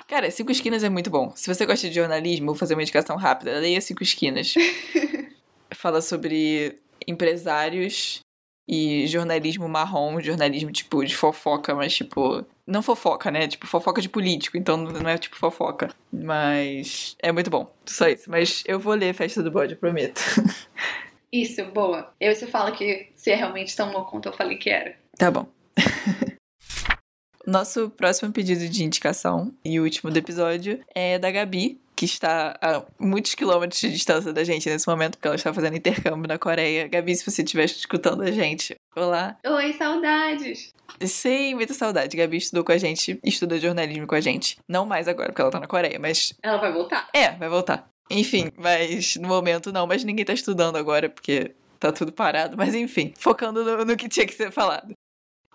Cara, 0.07 0.31
Cinco 0.31 0.53
Esquinas 0.53 0.85
é 0.85 0.89
muito 0.89 1.09
bom. 1.09 1.33
Se 1.35 1.53
você 1.53 1.65
gosta 1.65 1.89
de 1.89 1.95
jornalismo, 1.95 2.45
vou 2.45 2.55
fazer 2.55 2.75
uma 2.75 2.81
indicação 2.81 3.17
rápida. 3.17 3.59
Leia 3.59 3.81
Cinco 3.81 4.03
Esquinas. 4.03 4.53
Fala 5.75 5.99
sobre 5.99 6.79
empresários 7.07 8.19
e 8.67 9.05
jornalismo 9.07 9.69
marrom, 9.69 10.19
jornalismo 10.19 10.71
tipo 10.71 11.03
de 11.05 11.15
fofoca, 11.15 11.75
mas 11.75 11.95
tipo. 11.95 12.45
Não 12.65 12.81
fofoca, 12.81 13.29
né? 13.29 13.47
Tipo 13.47 13.67
fofoca 13.67 14.01
de 14.01 14.09
político, 14.09 14.57
então 14.57 14.75
não 14.75 15.09
é 15.09 15.17
tipo 15.17 15.35
fofoca. 15.35 15.89
Mas 16.11 17.15
é 17.21 17.31
muito 17.31 17.49
bom. 17.49 17.71
Só 17.85 18.07
isso. 18.07 18.29
Mas 18.29 18.63
eu 18.65 18.79
vou 18.79 18.93
ler 18.95 19.13
Festa 19.13 19.43
do 19.43 19.51
Bode, 19.51 19.75
prometo. 19.75 20.19
Isso, 21.31 21.65
boa. 21.65 22.13
Eu 22.17 22.33
você 22.33 22.47
fala 22.47 22.71
que 22.71 23.09
se 23.13 23.29
é 23.29 23.35
realmente 23.35 23.75
tão 23.75 23.91
bom 23.91 24.05
quanto 24.05 24.29
eu 24.29 24.33
falei 24.33 24.57
que 24.57 24.69
era. 24.69 24.95
Tá 25.17 25.29
bom. 25.29 25.45
Nosso 27.45 27.89
próximo 27.89 28.31
pedido 28.31 28.69
de 28.69 28.83
indicação 28.85 29.53
e 29.63 29.77
o 29.77 29.83
último 29.83 30.09
do 30.09 30.17
episódio 30.17 30.79
é 30.95 31.19
da 31.19 31.29
Gabi, 31.29 31.79
que 31.95 32.05
está 32.05 32.57
a 32.61 32.83
muitos 32.99 33.33
quilômetros 33.35 33.79
de 33.79 33.91
distância 33.91 34.33
da 34.33 34.43
gente 34.43 34.69
nesse 34.69 34.87
momento, 34.87 35.13
porque 35.13 35.27
ela 35.27 35.35
está 35.35 35.53
fazendo 35.53 35.77
intercâmbio 35.77 36.27
na 36.27 36.37
Coreia. 36.37 36.87
Gabi, 36.87 37.15
se 37.15 37.29
você 37.29 37.41
estiver 37.41 37.65
escutando 37.65 38.21
a 38.21 38.31
gente, 38.31 38.75
olá. 38.95 39.37
Oi, 39.45 39.73
saudades! 39.73 40.73
Sim, 41.01 41.55
muita 41.55 41.73
saudade. 41.73 42.15
Gabi 42.15 42.37
estudou 42.37 42.63
com 42.63 42.71
a 42.71 42.77
gente, 42.77 43.19
estuda 43.23 43.59
jornalismo 43.59 44.05
com 44.05 44.15
a 44.15 44.21
gente. 44.21 44.57
Não 44.67 44.85
mais 44.85 45.07
agora, 45.07 45.29
porque 45.29 45.41
ela 45.41 45.51
tá 45.51 45.59
na 45.59 45.67
Coreia, 45.67 45.97
mas. 45.99 46.33
Ela 46.43 46.57
vai 46.57 46.71
voltar? 46.71 47.07
É, 47.13 47.31
vai 47.31 47.49
voltar. 47.49 47.89
Enfim, 48.09 48.51
mas 48.57 49.15
no 49.15 49.27
momento 49.27 49.71
não, 49.71 49.87
mas 49.87 50.03
ninguém 50.03 50.25
tá 50.25 50.33
estudando 50.33 50.75
agora, 50.75 51.09
porque 51.09 51.55
tá 51.79 51.91
tudo 51.91 52.11
parado. 52.11 52.55
Mas 52.57 52.75
enfim, 52.75 53.13
focando 53.17 53.63
no, 53.63 53.85
no 53.85 53.97
que 53.97 54.07
tinha 54.07 54.27
que 54.27 54.33
ser 54.33 54.51
falado. 54.51 54.93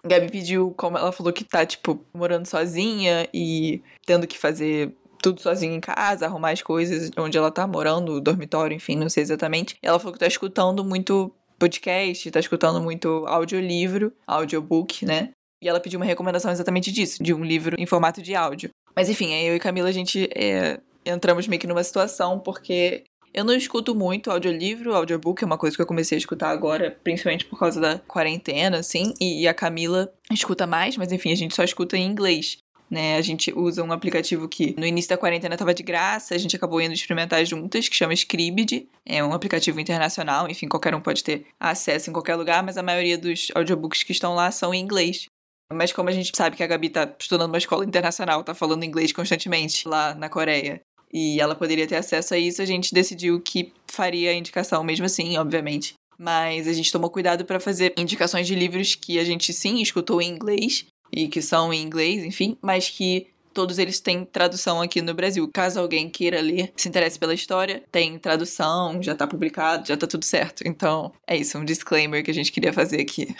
Gabi 0.03 0.31
pediu, 0.31 0.72
como 0.76 0.96
ela 0.96 1.12
falou 1.12 1.33
que 1.33 1.44
tá, 1.44 1.64
tipo, 1.66 2.05
morando 2.14 2.46
sozinha 2.46 3.29
e 3.35 3.83
tendo 4.07 4.26
que 4.26 4.38
fazer 4.38 4.94
tudo 5.22 5.40
sozinha 5.40 5.74
em 5.74 5.80
casa, 5.80 6.26
arrumar 6.26 6.50
as 6.50 6.62
coisas 6.62 7.11
onde 7.16 7.37
ela 7.37 7.50
tá 7.50 7.66
morando, 7.66 8.12
o 8.14 8.20
dormitório, 8.20 8.74
enfim, 8.74 8.96
não 8.96 9.09
sei 9.09 9.22
exatamente. 9.22 9.76
Ela 9.83 9.98
falou 9.98 10.12
que 10.12 10.18
tá 10.18 10.26
escutando 10.26 10.85
muito 10.85 11.33
podcast, 11.59 12.30
tá 12.30 12.40
escutando 12.40 12.80
muito 12.80 13.24
audiolivro, 13.26 14.12
audiobook, 14.26 15.04
né? 15.04 15.30
E 15.62 15.68
ela 15.68 15.78
pediu 15.78 16.00
uma 16.00 16.06
recomendação 16.06 16.50
exatamente 16.50 16.90
disso, 16.90 17.22
de 17.22 17.35
um 17.35 17.44
livro 17.44 17.76
em 17.78 17.85
formato 17.85 18.22
de 18.22 18.35
áudio. 18.35 18.70
Mas 18.96 19.09
enfim, 19.09 19.33
eu 19.35 19.54
e 19.54 19.61
Camila, 19.61 19.88
a 19.88 19.92
gente 19.92 20.28
é, 20.35 20.80
entramos 21.04 21.46
meio 21.46 21.61
que 21.61 21.66
numa 21.66 21.85
situação, 21.85 22.40
porque 22.40 23.04
eu 23.33 23.44
não 23.44 23.54
escuto 23.54 23.94
muito 23.94 24.30
audiolivro, 24.30 24.94
audiobook 24.94 25.42
é 25.42 25.46
uma 25.46 25.59
coisa 25.59 25.76
que 25.76 25.83
eu 25.83 25.87
comecei 25.87 26.16
a 26.16 26.18
escutar 26.18 26.50
agora, 26.50 26.98
principalmente 27.04 27.44
por 27.44 27.59
causa 27.59 27.80
da 27.80 27.98
quarentena, 27.98 28.78
assim, 28.78 29.14
e, 29.20 29.42
e 29.42 29.48
a 29.48 29.54
Camila 29.54 30.12
escuta 30.33 30.66
mais, 30.66 30.96
mas 30.96 31.12
enfim, 31.12 31.30
a 31.30 31.37
gente 31.37 31.54
só 31.54 31.62
escuta 31.62 31.96
em 31.96 32.06
inglês. 32.06 32.59
Né, 32.90 33.16
a 33.16 33.20
gente 33.20 33.53
usa 33.57 33.85
um 33.85 33.92
aplicativo 33.92 34.48
que 34.48 34.74
no 34.76 34.85
início 34.85 35.11
da 35.11 35.16
quarentena 35.16 35.55
estava 35.55 35.72
de 35.72 35.81
graça, 35.81 36.35
a 36.35 36.38
gente 36.38 36.57
acabou 36.57 36.81
indo 36.81 36.92
experimentar 36.92 37.44
juntas, 37.46 37.88
que 37.88 37.94
chama 37.94 38.12
Scribd. 38.12 38.88
É 39.07 39.22
um 39.22 39.33
aplicativo 39.33 39.79
internacional, 39.79 40.50
enfim, 40.50 40.66
qualquer 40.66 40.92
um 40.92 41.00
pode 41.00 41.22
ter 41.22 41.46
acesso 41.61 42.11
em 42.11 42.12
qualquer 42.12 42.35
lugar, 42.35 42.64
mas 42.64 42.76
a 42.76 42.83
maioria 42.83 43.16
dos 43.16 43.46
audiobooks 43.55 44.03
que 44.03 44.11
estão 44.11 44.35
lá 44.35 44.50
são 44.50 44.74
em 44.74 44.81
inglês. 44.81 45.26
Mas 45.72 45.92
como 45.92 46.09
a 46.09 46.12
gente 46.12 46.37
sabe 46.37 46.57
que 46.57 46.64
a 46.64 46.66
Gabi 46.66 46.90
tá 46.90 47.14
estudando 47.16 47.50
uma 47.50 47.59
escola 47.59 47.85
internacional, 47.85 48.42
tá 48.42 48.55
falando 48.55 48.83
inglês 48.83 49.12
constantemente 49.12 49.87
lá 49.87 50.12
na 50.16 50.29
Coreia, 50.29 50.81
e 51.12 51.40
ela 51.40 51.55
poderia 51.55 51.87
ter 51.87 51.96
acesso 51.96 52.35
a 52.35 52.38
isso, 52.38 52.61
a 52.61 52.64
gente 52.64 52.92
decidiu 52.92 53.40
que 53.40 53.72
faria 53.87 54.31
a 54.31 54.35
indicação 54.35 54.83
mesmo 54.83 55.07
assim, 55.07 55.37
obviamente. 55.37 55.94
Mas 56.18 56.68
a 56.68 56.72
gente 56.72 56.92
tomou 56.92 57.09
cuidado 57.09 57.44
para 57.44 57.61
fazer 57.61 57.94
indicações 57.96 58.46
de 58.46 58.55
livros 58.55 58.94
que 58.94 59.18
a 59.18 59.24
gente 59.24 59.53
sim 59.53 59.81
escutou 59.81 60.20
em 60.20 60.29
inglês 60.29 60.87
e 61.12 61.29
que 61.29 61.42
são 61.42 61.73
em 61.73 61.83
inglês, 61.83 62.25
enfim, 62.25 62.57
mas 62.61 62.88
que 62.88 63.29
todos 63.53 63.79
eles 63.79 64.01
têm 64.01 64.25
tradução 64.25 64.81
aqui 64.81 65.03
no 65.03 65.14
Brasil. 65.14 65.49
Caso 65.53 65.81
alguém 65.81 66.09
queira 66.09 66.40
ler, 66.40 66.73
se 66.77 66.88
interesse 66.88 67.18
pela 67.18 67.35
história, 67.35 67.83
tem 67.90 68.18
tradução, 68.18 69.03
já 69.03 69.14
tá 69.14 69.27
publicado, 69.27 69.87
já 69.87 69.96
tá 69.96 70.07
tudo 70.07 70.25
certo. 70.25 70.62
Então, 70.66 71.12
é 71.27 71.37
isso, 71.37 71.59
um 71.59 71.64
disclaimer 71.64 72.25
que 72.25 72.31
a 72.31 72.35
gente 72.35 72.53
queria 72.53 72.73
fazer 72.73 73.01
aqui. 73.01 73.35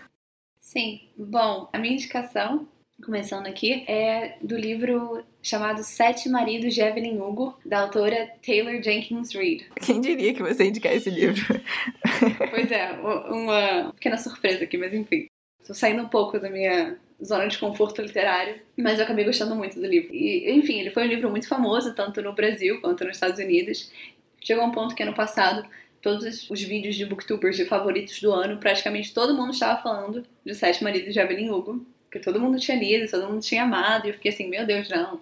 Sim. 0.60 1.00
Bom, 1.16 1.68
a 1.72 1.78
minha 1.78 1.94
indicação 1.94 2.66
começando 3.02 3.46
aqui, 3.48 3.84
é 3.88 4.36
do 4.40 4.56
livro 4.56 5.24
chamado 5.42 5.82
Sete 5.82 6.28
Maridos 6.28 6.72
de 6.72 6.80
Evelyn 6.80 7.20
Hugo, 7.20 7.58
da 7.66 7.80
autora 7.80 8.30
Taylor 8.44 8.80
Jenkins 8.80 9.34
Reid. 9.34 9.66
Quem 9.84 10.00
diria 10.00 10.32
que 10.32 10.42
você 10.42 10.64
ia 10.64 10.70
indicar 10.70 10.94
esse 10.94 11.10
livro? 11.10 11.42
pois 12.50 12.70
é, 12.70 12.92
uma 12.92 13.92
pequena 13.94 14.16
surpresa 14.16 14.64
aqui, 14.64 14.78
mas 14.78 14.94
enfim. 14.94 15.26
Tô 15.66 15.74
saindo 15.74 16.02
um 16.02 16.08
pouco 16.08 16.38
da 16.38 16.48
minha 16.48 16.96
zona 17.24 17.46
de 17.46 17.58
conforto 17.58 18.02
literário, 18.02 18.60
mas 18.76 18.98
eu 18.98 19.04
acabei 19.04 19.24
gostando 19.24 19.54
muito 19.54 19.78
do 19.78 19.86
livro. 19.86 20.14
E, 20.14 20.50
enfim, 20.52 20.80
ele 20.80 20.90
foi 20.90 21.04
um 21.04 21.08
livro 21.08 21.30
muito 21.30 21.48
famoso, 21.48 21.94
tanto 21.94 22.20
no 22.20 22.32
Brasil 22.32 22.80
quanto 22.80 23.04
nos 23.04 23.16
Estados 23.16 23.38
Unidos. 23.38 23.90
Chegou 24.40 24.64
a 24.64 24.66
um 24.66 24.72
ponto 24.72 24.94
que 24.94 25.02
ano 25.02 25.14
passado 25.14 25.68
todos 26.00 26.50
os 26.50 26.62
vídeos 26.62 26.96
de 26.96 27.06
booktubers 27.06 27.56
de 27.56 27.64
favoritos 27.64 28.20
do 28.20 28.32
ano, 28.32 28.58
praticamente 28.58 29.14
todo 29.14 29.34
mundo 29.34 29.52
estava 29.52 29.80
falando 29.80 30.26
de 30.44 30.52
Sete 30.52 30.82
Maridos 30.82 31.14
de 31.14 31.20
Evelyn 31.20 31.50
Hugo 31.50 31.86
que 32.12 32.20
todo 32.20 32.38
mundo 32.38 32.60
tinha 32.60 32.78
lido, 32.78 33.10
todo 33.10 33.26
mundo 33.26 33.40
tinha 33.40 33.62
amado, 33.62 34.06
e 34.06 34.10
eu 34.10 34.14
fiquei 34.14 34.30
assim, 34.30 34.46
meu 34.46 34.66
Deus, 34.66 34.86
não, 34.90 35.18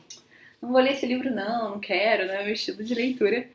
não 0.61 0.73
vou 0.73 0.81
ler 0.81 0.93
esse 0.93 1.07
livro 1.07 1.31
não, 1.31 1.71
não 1.71 1.81
quero, 1.81 2.27
não 2.27 2.35
é 2.35 2.45
meu 2.45 2.55
estilo 2.55 2.83
de 2.83 2.95
leitura. 2.95 3.49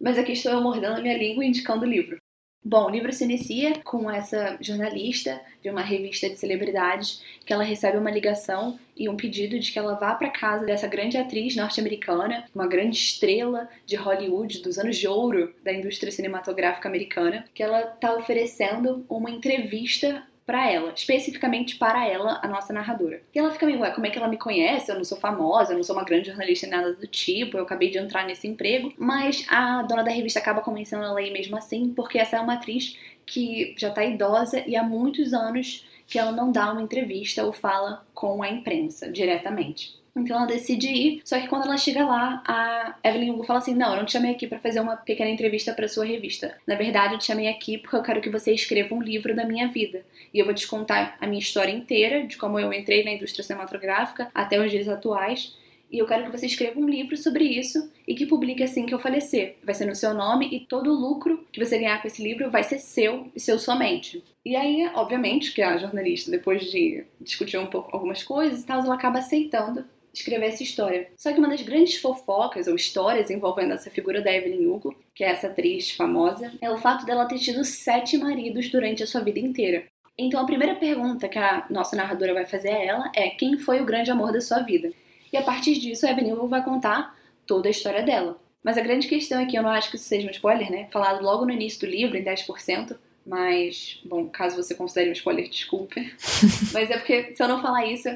Mas 0.00 0.18
aqui 0.18 0.32
estou 0.32 0.50
eu 0.52 0.62
mordendo 0.62 0.96
a 0.96 1.00
minha 1.02 1.16
língua 1.16 1.44
e 1.44 1.48
indicando 1.48 1.84
o 1.84 1.88
livro. 1.88 2.16
Bom, 2.62 2.86
o 2.86 2.90
livro 2.90 3.10
se 3.10 3.24
inicia 3.24 3.80
com 3.82 4.10
essa 4.10 4.58
jornalista 4.60 5.40
de 5.62 5.70
uma 5.70 5.80
revista 5.80 6.28
de 6.28 6.36
celebridades 6.36 7.22
que 7.46 7.54
ela 7.54 7.64
recebe 7.64 7.96
uma 7.96 8.10
ligação 8.10 8.78
e 8.94 9.08
um 9.08 9.16
pedido 9.16 9.58
de 9.58 9.72
que 9.72 9.78
ela 9.78 9.94
vá 9.94 10.14
para 10.14 10.28
casa 10.28 10.66
dessa 10.66 10.86
grande 10.86 11.16
atriz 11.16 11.56
norte-americana, 11.56 12.44
uma 12.54 12.66
grande 12.66 12.98
estrela 12.98 13.66
de 13.86 13.96
Hollywood 13.96 14.60
dos 14.60 14.78
anos 14.78 14.98
de 14.98 15.08
ouro 15.08 15.54
da 15.64 15.72
indústria 15.72 16.12
cinematográfica 16.12 16.86
americana, 16.86 17.46
que 17.54 17.62
ela 17.62 17.80
está 17.80 18.14
oferecendo 18.14 19.06
uma 19.08 19.30
entrevista 19.30 20.22
para 20.50 20.68
ela, 20.68 20.92
especificamente 20.92 21.76
para 21.76 22.04
ela, 22.04 22.40
a 22.42 22.48
nossa 22.48 22.72
narradora. 22.72 23.22
E 23.32 23.38
ela 23.38 23.52
fica 23.52 23.64
meio, 23.64 23.78
ué, 23.78 23.92
como 23.92 24.04
é 24.04 24.10
que 24.10 24.18
ela 24.18 24.26
me 24.26 24.36
conhece? 24.36 24.90
Eu 24.90 24.96
não 24.96 25.04
sou 25.04 25.16
famosa, 25.16 25.72
eu 25.72 25.76
não 25.76 25.84
sou 25.84 25.94
uma 25.94 26.04
grande 26.04 26.26
jornalista 26.26 26.66
nem 26.66 26.76
nada 26.76 26.92
do 26.92 27.06
tipo, 27.06 27.56
eu 27.56 27.62
acabei 27.62 27.88
de 27.88 27.98
entrar 27.98 28.26
nesse 28.26 28.48
emprego. 28.48 28.92
Mas 28.98 29.46
a 29.48 29.82
dona 29.82 30.02
da 30.02 30.10
revista 30.10 30.40
acaba 30.40 30.60
convencendo 30.60 31.04
ela 31.04 31.20
aí 31.20 31.30
mesmo 31.30 31.56
assim, 31.56 31.92
porque 31.94 32.18
essa 32.18 32.36
é 32.36 32.40
uma 32.40 32.54
atriz 32.54 32.98
que 33.24 33.76
já 33.78 33.90
tá 33.90 34.04
idosa 34.04 34.60
e 34.66 34.74
há 34.74 34.82
muitos 34.82 35.32
anos 35.32 35.86
que 36.04 36.18
ela 36.18 36.32
não 36.32 36.50
dá 36.50 36.72
uma 36.72 36.82
entrevista 36.82 37.44
ou 37.44 37.52
fala 37.52 38.04
com 38.12 38.42
a 38.42 38.50
imprensa 38.50 39.08
diretamente. 39.08 39.99
Então 40.16 40.36
ela 40.36 40.46
decide 40.46 40.88
ir, 40.88 41.22
só 41.24 41.38
que 41.38 41.48
quando 41.48 41.64
ela 41.64 41.76
chega 41.76 42.04
lá, 42.04 42.42
a 42.46 42.96
Evelyn 43.02 43.30
Hugo 43.30 43.44
fala 43.44 43.60
assim: 43.60 43.74
Não, 43.74 43.92
eu 43.92 43.98
não 43.98 44.04
te 44.04 44.12
chamei 44.12 44.32
aqui 44.32 44.46
para 44.46 44.58
fazer 44.58 44.80
uma 44.80 44.96
pequena 44.96 45.30
entrevista 45.30 45.72
para 45.72 45.88
sua 45.88 46.04
revista. 46.04 46.56
Na 46.66 46.74
verdade, 46.74 47.14
eu 47.14 47.18
te 47.18 47.26
chamei 47.26 47.48
aqui 47.48 47.78
porque 47.78 47.96
eu 47.96 48.02
quero 48.02 48.20
que 48.20 48.30
você 48.30 48.52
escreva 48.52 48.94
um 48.94 49.02
livro 49.02 49.34
da 49.34 49.44
minha 49.44 49.68
vida. 49.68 50.04
E 50.32 50.38
eu 50.38 50.44
vou 50.44 50.54
te 50.54 50.66
contar 50.66 51.16
a 51.20 51.26
minha 51.26 51.40
história 51.40 51.72
inteira, 51.72 52.26
de 52.26 52.36
como 52.36 52.58
eu 52.58 52.72
entrei 52.72 53.04
na 53.04 53.12
indústria 53.12 53.44
cinematográfica 53.44 54.30
até 54.34 54.60
os 54.60 54.70
dias 54.70 54.88
atuais. 54.88 55.56
E 55.90 55.98
eu 55.98 56.06
quero 56.06 56.24
que 56.24 56.38
você 56.38 56.46
escreva 56.46 56.78
um 56.78 56.88
livro 56.88 57.16
sobre 57.16 57.42
isso 57.44 57.90
e 58.06 58.14
que 58.14 58.24
publique 58.24 58.62
assim 58.62 58.86
que 58.86 58.94
eu 58.94 59.00
falecer. 59.00 59.56
Vai 59.64 59.74
ser 59.74 59.86
no 59.86 59.94
seu 59.94 60.14
nome 60.14 60.48
e 60.52 60.60
todo 60.60 60.88
o 60.88 60.94
lucro 60.94 61.44
que 61.50 61.64
você 61.64 61.78
ganhar 61.78 62.00
com 62.00 62.06
esse 62.06 62.22
livro 62.22 62.48
vai 62.48 62.62
ser 62.62 62.78
seu 62.78 63.28
e 63.34 63.40
seu 63.40 63.58
somente. 63.58 64.22
E 64.44 64.54
aí, 64.54 64.88
obviamente, 64.94 65.52
que 65.52 65.60
a 65.60 65.76
jornalista, 65.78 66.30
depois 66.30 66.70
de 66.70 67.04
discutir 67.20 67.58
um 67.58 67.66
pouco 67.66 67.90
algumas 67.92 68.22
coisas 68.22 68.62
e 68.62 68.66
tal, 68.66 68.80
ela 68.80 68.94
acaba 68.94 69.18
aceitando 69.18 69.84
escrever 70.12 70.46
essa 70.46 70.62
história. 70.62 71.08
Só 71.16 71.32
que 71.32 71.38
uma 71.38 71.48
das 71.48 71.62
grandes 71.62 71.96
fofocas 71.96 72.66
ou 72.66 72.74
histórias 72.74 73.30
envolvendo 73.30 73.74
essa 73.74 73.90
figura 73.90 74.20
da 74.20 74.32
Evelyn 74.32 74.66
Hugo, 74.66 74.94
que 75.14 75.24
é 75.24 75.28
essa 75.28 75.46
atriz 75.46 75.90
famosa, 75.90 76.52
é 76.60 76.70
o 76.70 76.78
fato 76.78 77.04
dela 77.04 77.26
ter 77.26 77.38
tido 77.38 77.64
sete 77.64 78.18
maridos 78.18 78.68
durante 78.70 79.02
a 79.02 79.06
sua 79.06 79.20
vida 79.20 79.38
inteira. 79.38 79.84
Então 80.18 80.40
a 80.40 80.46
primeira 80.46 80.74
pergunta 80.74 81.28
que 81.28 81.38
a 81.38 81.66
nossa 81.70 81.96
narradora 81.96 82.34
vai 82.34 82.46
fazer 82.46 82.70
a 82.70 82.84
ela 82.84 83.12
é 83.14 83.30
quem 83.30 83.58
foi 83.58 83.80
o 83.80 83.86
grande 83.86 84.10
amor 84.10 84.32
da 84.32 84.40
sua 84.40 84.60
vida? 84.60 84.92
E 85.32 85.36
a 85.36 85.42
partir 85.42 85.78
disso 85.78 86.06
a 86.06 86.10
Evelyn 86.10 86.32
Hugo 86.32 86.48
vai 86.48 86.62
contar 86.62 87.16
toda 87.46 87.68
a 87.68 87.70
história 87.70 88.02
dela. 88.02 88.38
Mas 88.62 88.76
a 88.76 88.82
grande 88.82 89.08
questão 89.08 89.42
aqui, 89.42 89.56
eu 89.56 89.62
não 89.62 89.70
acho 89.70 89.90
que 89.90 89.96
isso 89.96 90.04
seja 90.04 90.28
um 90.28 90.30
spoiler, 90.30 90.70
né? 90.70 90.88
Falado 90.90 91.22
logo 91.22 91.46
no 91.46 91.52
início 91.52 91.80
do 91.80 91.86
livro, 91.86 92.16
em 92.16 92.22
10%, 92.22 92.96
mas, 93.24 94.00
bom, 94.04 94.28
caso 94.28 94.56
você 94.56 94.74
considere 94.74 95.08
um 95.08 95.14
spoiler, 95.14 95.48
desculpe. 95.48 96.12
mas 96.72 96.90
é 96.90 96.98
porque, 96.98 97.34
se 97.34 97.42
eu 97.42 97.48
não 97.48 97.62
falar 97.62 97.86
isso, 97.86 98.08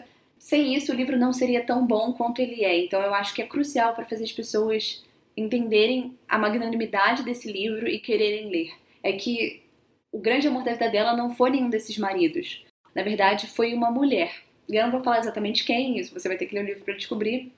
sem 0.45 0.74
isso 0.74 0.92
o 0.92 0.95
livro 0.95 1.18
não 1.18 1.32
seria 1.32 1.64
tão 1.64 1.86
bom 1.86 2.12
quanto 2.12 2.38
ele 2.38 2.62
é. 2.62 2.84
Então 2.84 3.01
eu 3.01 3.14
acho 3.14 3.34
que 3.34 3.40
é 3.40 3.47
crucial 3.47 3.95
para 3.95 4.05
fazer 4.05 4.24
as 4.24 4.32
pessoas 4.32 5.03
entenderem 5.34 6.18
a 6.28 6.36
magnanimidade 6.36 7.22
desse 7.22 7.51
livro 7.51 7.88
e 7.88 7.99
quererem 7.99 8.51
ler. 8.51 8.70
É 9.03 9.14
que 9.14 9.62
o 10.12 10.18
grande 10.18 10.47
amor 10.47 10.62
da 10.62 10.72
vida 10.72 10.90
dela 10.90 11.16
não 11.16 11.34
foi 11.34 11.49
nenhum 11.49 11.70
desses 11.70 11.97
maridos. 11.97 12.62
Na 12.95 13.03
verdade, 13.03 13.47
foi 13.47 13.72
uma 13.72 13.90
mulher. 13.90 14.42
E 14.68 14.76
eu 14.76 14.84
não 14.84 14.92
vou 14.92 15.03
falar 15.03 15.20
exatamente 15.20 15.64
quem, 15.64 15.99
isso 15.99 16.12
você 16.12 16.28
vai 16.28 16.36
ter 16.36 16.45
que 16.45 16.55
ler 16.55 16.62
o 16.62 16.66
livro 16.66 16.84
para 16.84 16.95
descobrir. 16.95 17.51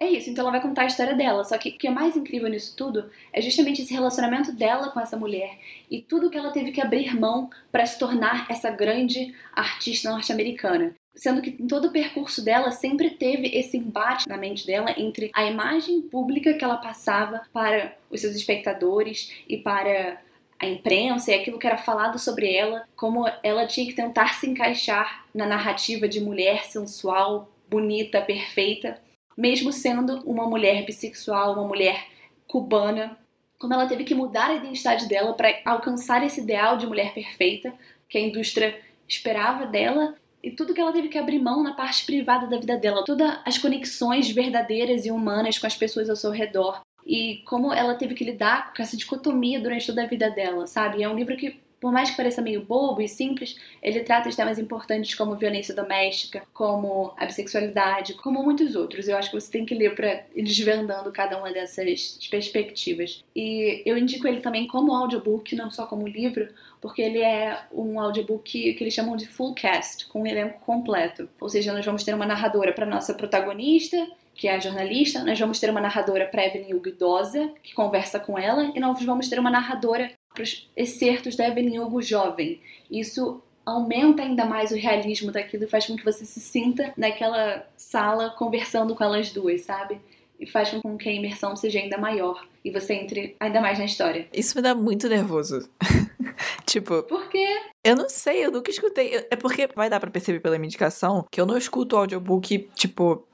É 0.00 0.10
isso, 0.10 0.28
então 0.28 0.42
ela 0.42 0.50
vai 0.50 0.60
contar 0.60 0.82
a 0.82 0.86
história 0.86 1.14
dela. 1.14 1.44
Só 1.44 1.56
que 1.56 1.68
o 1.68 1.78
que 1.78 1.86
é 1.86 1.90
mais 1.92 2.16
incrível 2.16 2.48
nisso 2.48 2.74
tudo 2.76 3.08
é 3.32 3.40
justamente 3.40 3.82
esse 3.82 3.94
relacionamento 3.94 4.50
dela 4.50 4.90
com 4.90 4.98
essa 4.98 5.16
mulher 5.16 5.56
e 5.88 6.02
tudo 6.02 6.28
que 6.28 6.36
ela 6.36 6.50
teve 6.50 6.72
que 6.72 6.80
abrir 6.80 7.14
mão 7.14 7.48
para 7.70 7.86
se 7.86 8.00
tornar 8.00 8.50
essa 8.50 8.68
grande 8.68 9.32
artista 9.54 10.10
norte-americana. 10.10 10.92
Sendo 11.14 11.42
que 11.42 11.50
em 11.50 11.66
todo 11.66 11.88
o 11.88 11.92
percurso 11.92 12.42
dela 12.44 12.70
sempre 12.70 13.10
teve 13.10 13.48
esse 13.48 13.76
embate 13.76 14.28
na 14.28 14.36
mente 14.36 14.66
dela 14.66 14.94
entre 14.96 15.30
a 15.34 15.44
imagem 15.44 16.00
pública 16.02 16.54
que 16.54 16.64
ela 16.64 16.78
passava 16.78 17.42
para 17.52 17.96
os 18.10 18.20
seus 18.20 18.34
espectadores 18.34 19.30
e 19.48 19.58
para 19.58 20.20
a 20.58 20.66
imprensa 20.66 21.32
e 21.32 21.34
aquilo 21.34 21.58
que 21.58 21.66
era 21.66 21.76
falado 21.76 22.18
sobre 22.18 22.54
ela, 22.54 22.88
como 22.94 23.28
ela 23.42 23.66
tinha 23.66 23.86
que 23.86 23.94
tentar 23.94 24.34
se 24.34 24.48
encaixar 24.48 25.26
na 25.34 25.44
narrativa 25.44 26.08
de 26.08 26.20
mulher 26.20 26.64
sensual, 26.64 27.50
bonita, 27.68 28.22
perfeita, 28.22 29.00
mesmo 29.36 29.72
sendo 29.72 30.20
uma 30.20 30.46
mulher 30.46 30.84
bissexual, 30.86 31.54
uma 31.54 31.66
mulher 31.66 32.06
cubana, 32.46 33.18
como 33.58 33.74
ela 33.74 33.86
teve 33.86 34.04
que 34.04 34.14
mudar 34.14 34.50
a 34.50 34.54
identidade 34.54 35.08
dela 35.08 35.34
para 35.34 35.60
alcançar 35.64 36.24
esse 36.24 36.40
ideal 36.40 36.76
de 36.76 36.86
mulher 36.86 37.12
perfeita 37.12 37.74
que 38.08 38.18
a 38.18 38.20
indústria 38.20 38.78
esperava 39.08 39.66
dela 39.66 40.14
e 40.42 40.50
tudo 40.50 40.74
que 40.74 40.80
ela 40.80 40.92
teve 40.92 41.08
que 41.08 41.18
abrir 41.18 41.38
mão 41.38 41.62
na 41.62 41.72
parte 41.72 42.04
privada 42.04 42.46
da 42.46 42.58
vida 42.58 42.76
dela, 42.76 43.04
todas 43.04 43.38
as 43.44 43.58
conexões 43.58 44.30
verdadeiras 44.30 45.06
e 45.06 45.10
humanas 45.10 45.58
com 45.58 45.66
as 45.66 45.76
pessoas 45.76 46.10
ao 46.10 46.16
seu 46.16 46.30
redor 46.30 46.80
e 47.06 47.42
como 47.46 47.72
ela 47.72 47.94
teve 47.94 48.14
que 48.14 48.24
lidar 48.24 48.72
com 48.74 48.82
essa 48.82 48.96
dicotomia 48.96 49.60
durante 49.60 49.86
toda 49.86 50.02
a 50.02 50.06
vida 50.06 50.30
dela, 50.30 50.66
sabe? 50.66 51.02
É 51.02 51.08
um 51.08 51.16
livro 51.16 51.36
que 51.36 51.60
por 51.82 51.90
mais 51.90 52.10
que 52.10 52.16
pareça 52.16 52.40
meio 52.40 52.64
bobo 52.64 53.02
e 53.02 53.08
simples, 53.08 53.56
ele 53.82 54.04
trata 54.04 54.30
de 54.30 54.36
temas 54.36 54.56
importantes 54.56 55.16
como 55.16 55.34
violência 55.34 55.74
doméstica, 55.74 56.44
como 56.54 57.12
a 57.16 57.26
bissexualidade, 57.26 58.14
como 58.14 58.40
muitos 58.40 58.76
outros. 58.76 59.08
Eu 59.08 59.16
acho 59.16 59.32
que 59.32 59.40
você 59.40 59.50
tem 59.50 59.66
que 59.66 59.74
ler 59.74 59.92
para 59.96 60.24
ir 60.32 60.44
desvendando 60.44 61.10
cada 61.10 61.36
uma 61.36 61.50
dessas 61.50 62.20
perspectivas. 62.30 63.24
E 63.34 63.82
eu 63.84 63.98
indico 63.98 64.28
ele 64.28 64.40
também 64.40 64.68
como 64.68 64.94
audiobook, 64.94 65.56
não 65.56 65.72
só 65.72 65.84
como 65.84 66.06
livro, 66.06 66.48
porque 66.82 67.00
ele 67.00 67.22
é 67.22 67.62
um 67.72 68.00
audiobook 68.00 68.74
que 68.74 68.82
eles 68.82 68.92
chamam 68.92 69.16
de 69.16 69.24
full 69.24 69.54
cast, 69.54 70.08
com 70.08 70.22
um 70.22 70.26
elenco 70.26 70.58
completo. 70.60 71.28
Ou 71.40 71.48
seja, 71.48 71.72
nós 71.72 71.86
vamos 71.86 72.02
ter 72.02 72.12
uma 72.12 72.26
narradora 72.26 72.72
para 72.72 72.84
nossa 72.84 73.14
protagonista, 73.14 74.04
que 74.34 74.48
é 74.48 74.56
a 74.56 74.58
jornalista, 74.58 75.22
nós 75.22 75.38
vamos 75.38 75.60
ter 75.60 75.70
uma 75.70 75.80
narradora 75.80 76.26
para 76.26 76.44
Evelyn 76.44 76.74
Hugo 76.74 76.88
idosa, 76.88 77.52
que 77.62 77.72
conversa 77.72 78.18
com 78.18 78.36
ela, 78.36 78.72
e 78.74 78.80
nós 78.80 79.00
vamos 79.04 79.28
ter 79.28 79.38
uma 79.38 79.50
narradora 79.50 80.10
para 80.34 80.42
os 80.42 80.68
excertos 80.76 81.36
da 81.36 81.46
Evelyn 81.46 81.78
Hugo 81.78 82.02
jovem. 82.02 82.60
Isso 82.90 83.40
aumenta 83.64 84.22
ainda 84.22 84.44
mais 84.44 84.72
o 84.72 84.76
realismo 84.76 85.30
daquilo 85.30 85.64
e 85.64 85.68
faz 85.68 85.86
com 85.86 85.94
que 85.94 86.04
você 86.04 86.24
se 86.24 86.40
sinta 86.40 86.92
naquela 86.96 87.64
sala 87.76 88.30
conversando 88.30 88.96
com 88.96 89.04
elas 89.04 89.30
duas, 89.30 89.60
sabe? 89.60 90.00
E 90.40 90.46
faz 90.46 90.70
com 90.70 90.98
que 90.98 91.08
a 91.08 91.12
imersão 91.12 91.54
seja 91.54 91.78
ainda 91.78 91.96
maior 91.96 92.44
e 92.64 92.70
você 92.70 92.94
entre 92.94 93.36
ainda 93.40 93.60
mais 93.60 93.78
na 93.78 93.84
história. 93.84 94.28
Isso 94.32 94.56
me 94.56 94.62
dá 94.62 94.74
muito 94.74 95.08
nervoso. 95.08 95.68
tipo. 96.66 97.02
Por 97.04 97.28
quê? 97.28 97.46
Eu 97.84 97.96
não 97.96 98.08
sei, 98.08 98.44
eu 98.44 98.50
nunca 98.50 98.70
escutei. 98.70 99.26
É 99.30 99.36
porque 99.36 99.68
vai 99.74 99.90
dar 99.90 100.00
para 100.00 100.10
perceber 100.10 100.40
pela 100.40 100.58
minha 100.58 100.68
indicação 100.68 101.26
que 101.30 101.40
eu 101.40 101.46
não 101.46 101.56
escuto 101.56 101.96
audiobook, 101.96 102.70
tipo, 102.74 103.26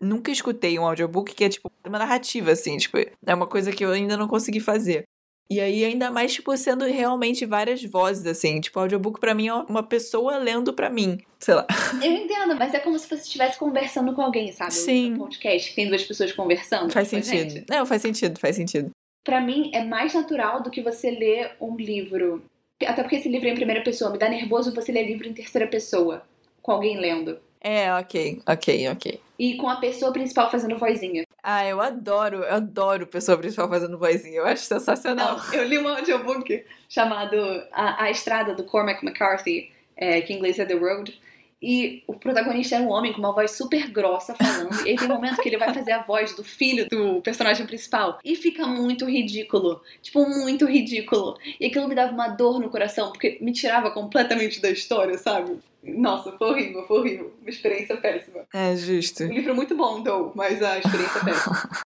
nunca 0.00 0.30
escutei 0.30 0.78
um 0.78 0.86
audiobook 0.86 1.34
que 1.34 1.44
é, 1.44 1.48
tipo, 1.48 1.70
uma 1.86 1.98
narrativa, 1.98 2.52
assim, 2.52 2.76
tipo, 2.76 2.98
é 2.98 3.34
uma 3.34 3.46
coisa 3.46 3.72
que 3.72 3.84
eu 3.84 3.90
ainda 3.90 4.16
não 4.16 4.28
consegui 4.28 4.60
fazer. 4.60 5.04
E 5.50 5.60
aí, 5.60 5.84
ainda 5.84 6.10
mais, 6.10 6.32
tipo, 6.32 6.56
sendo 6.56 6.84
realmente 6.86 7.44
várias 7.44 7.82
vozes, 7.84 8.26
assim. 8.26 8.60
Tipo, 8.60 8.80
audiobook 8.80 9.20
para 9.20 9.34
mim 9.34 9.48
é 9.48 9.54
uma 9.54 9.82
pessoa 9.82 10.38
lendo 10.38 10.72
para 10.72 10.88
mim. 10.88 11.18
Sei 11.38 11.54
lá. 11.54 11.66
Eu 12.02 12.12
entendo, 12.12 12.56
mas 12.56 12.72
é 12.72 12.78
como 12.78 12.98
se 12.98 13.06
você 13.06 13.16
estivesse 13.16 13.58
conversando 13.58 14.14
com 14.14 14.22
alguém, 14.22 14.50
sabe? 14.52 14.72
Sim. 14.72 15.12
Um 15.12 15.18
podcast 15.18 15.68
que 15.70 15.76
tem 15.76 15.88
duas 15.88 16.02
pessoas 16.02 16.32
conversando. 16.32 16.90
Faz 16.92 17.08
sentido. 17.08 17.64
Não, 17.68 17.84
faz 17.84 18.00
sentido, 18.00 18.40
faz 18.40 18.56
sentido. 18.56 18.90
Para 19.22 19.40
mim, 19.40 19.70
é 19.74 19.84
mais 19.84 20.14
natural 20.14 20.62
do 20.62 20.70
que 20.70 20.82
você 20.82 21.10
ler 21.10 21.52
um 21.60 21.76
livro. 21.76 22.42
Até 22.84 23.02
porque 23.02 23.16
esse 23.16 23.28
livro 23.28 23.48
é 23.48 23.52
em 23.52 23.56
primeira 23.56 23.82
pessoa. 23.82 24.10
Me 24.10 24.18
dá 24.18 24.28
nervoso 24.28 24.74
você 24.74 24.92
ler 24.92 25.06
livro 25.06 25.28
em 25.28 25.32
terceira 25.32 25.66
pessoa, 25.66 26.22
com 26.62 26.72
alguém 26.72 26.98
lendo. 26.98 27.38
É, 27.60 27.94
ok, 27.94 28.42
ok, 28.46 28.88
ok. 28.90 29.20
E 29.38 29.56
com 29.56 29.68
a 29.68 29.76
pessoa 29.76 30.12
principal 30.12 30.50
fazendo 30.50 30.76
vozinha. 30.78 31.23
Ah, 31.46 31.62
eu 31.66 31.78
adoro, 31.78 32.38
eu 32.38 32.54
adoro 32.54 33.06
pessoa 33.06 33.36
principal 33.36 33.68
fazendo 33.68 33.98
vozinha. 33.98 34.38
Eu 34.38 34.46
acho 34.46 34.62
sensacional. 34.62 35.36
Não, 35.36 35.52
eu 35.52 35.64
li 35.64 35.76
um 35.76 35.86
audiobook 35.86 36.64
chamado 36.88 37.36
A, 37.70 38.04
a 38.04 38.10
Estrada, 38.10 38.54
do 38.54 38.64
Cormac 38.64 39.04
McCarthy, 39.04 39.70
é, 39.94 40.22
que 40.22 40.32
em 40.32 40.36
inglês 40.36 40.58
é 40.58 40.64
The 40.64 40.72
Road. 40.72 41.20
E 41.60 42.02
o 42.06 42.14
protagonista 42.14 42.76
é 42.76 42.80
um 42.80 42.90
homem 42.90 43.12
com 43.12 43.18
uma 43.18 43.34
voz 43.34 43.50
super 43.50 43.90
grossa 43.90 44.34
falando. 44.34 44.88
E 44.88 44.96
tem 44.96 45.06
um 45.06 45.14
momento 45.14 45.42
que 45.42 45.48
ele 45.50 45.58
vai 45.58 45.72
fazer 45.74 45.92
a 45.92 46.02
voz 46.02 46.34
do 46.34 46.42
filho 46.42 46.88
do 46.88 47.20
personagem 47.20 47.66
principal. 47.66 48.18
E 48.24 48.36
fica 48.36 48.66
muito 48.66 49.04
ridículo. 49.04 49.82
Tipo, 50.00 50.26
muito 50.26 50.64
ridículo. 50.64 51.38
E 51.60 51.66
aquilo 51.66 51.88
me 51.88 51.94
dava 51.94 52.12
uma 52.12 52.28
dor 52.28 52.58
no 52.58 52.70
coração, 52.70 53.12
porque 53.12 53.36
me 53.42 53.52
tirava 53.52 53.90
completamente 53.90 54.62
da 54.62 54.70
história, 54.70 55.18
sabe? 55.18 55.58
Nossa, 55.84 56.32
foi 56.36 56.50
horrível, 56.50 56.86
foi 56.86 56.98
horrível. 56.98 57.34
Uma 57.40 57.50
experiência 57.50 57.96
péssima. 57.96 58.46
É, 58.52 58.74
justo. 58.76 59.24
Um 59.24 59.32
livro 59.32 59.54
muito 59.54 59.76
bom, 59.76 60.02
Dou, 60.02 60.32
mas 60.34 60.62
a 60.62 60.78
experiência 60.78 61.18
é 61.18 61.24
péssima. 61.24 61.56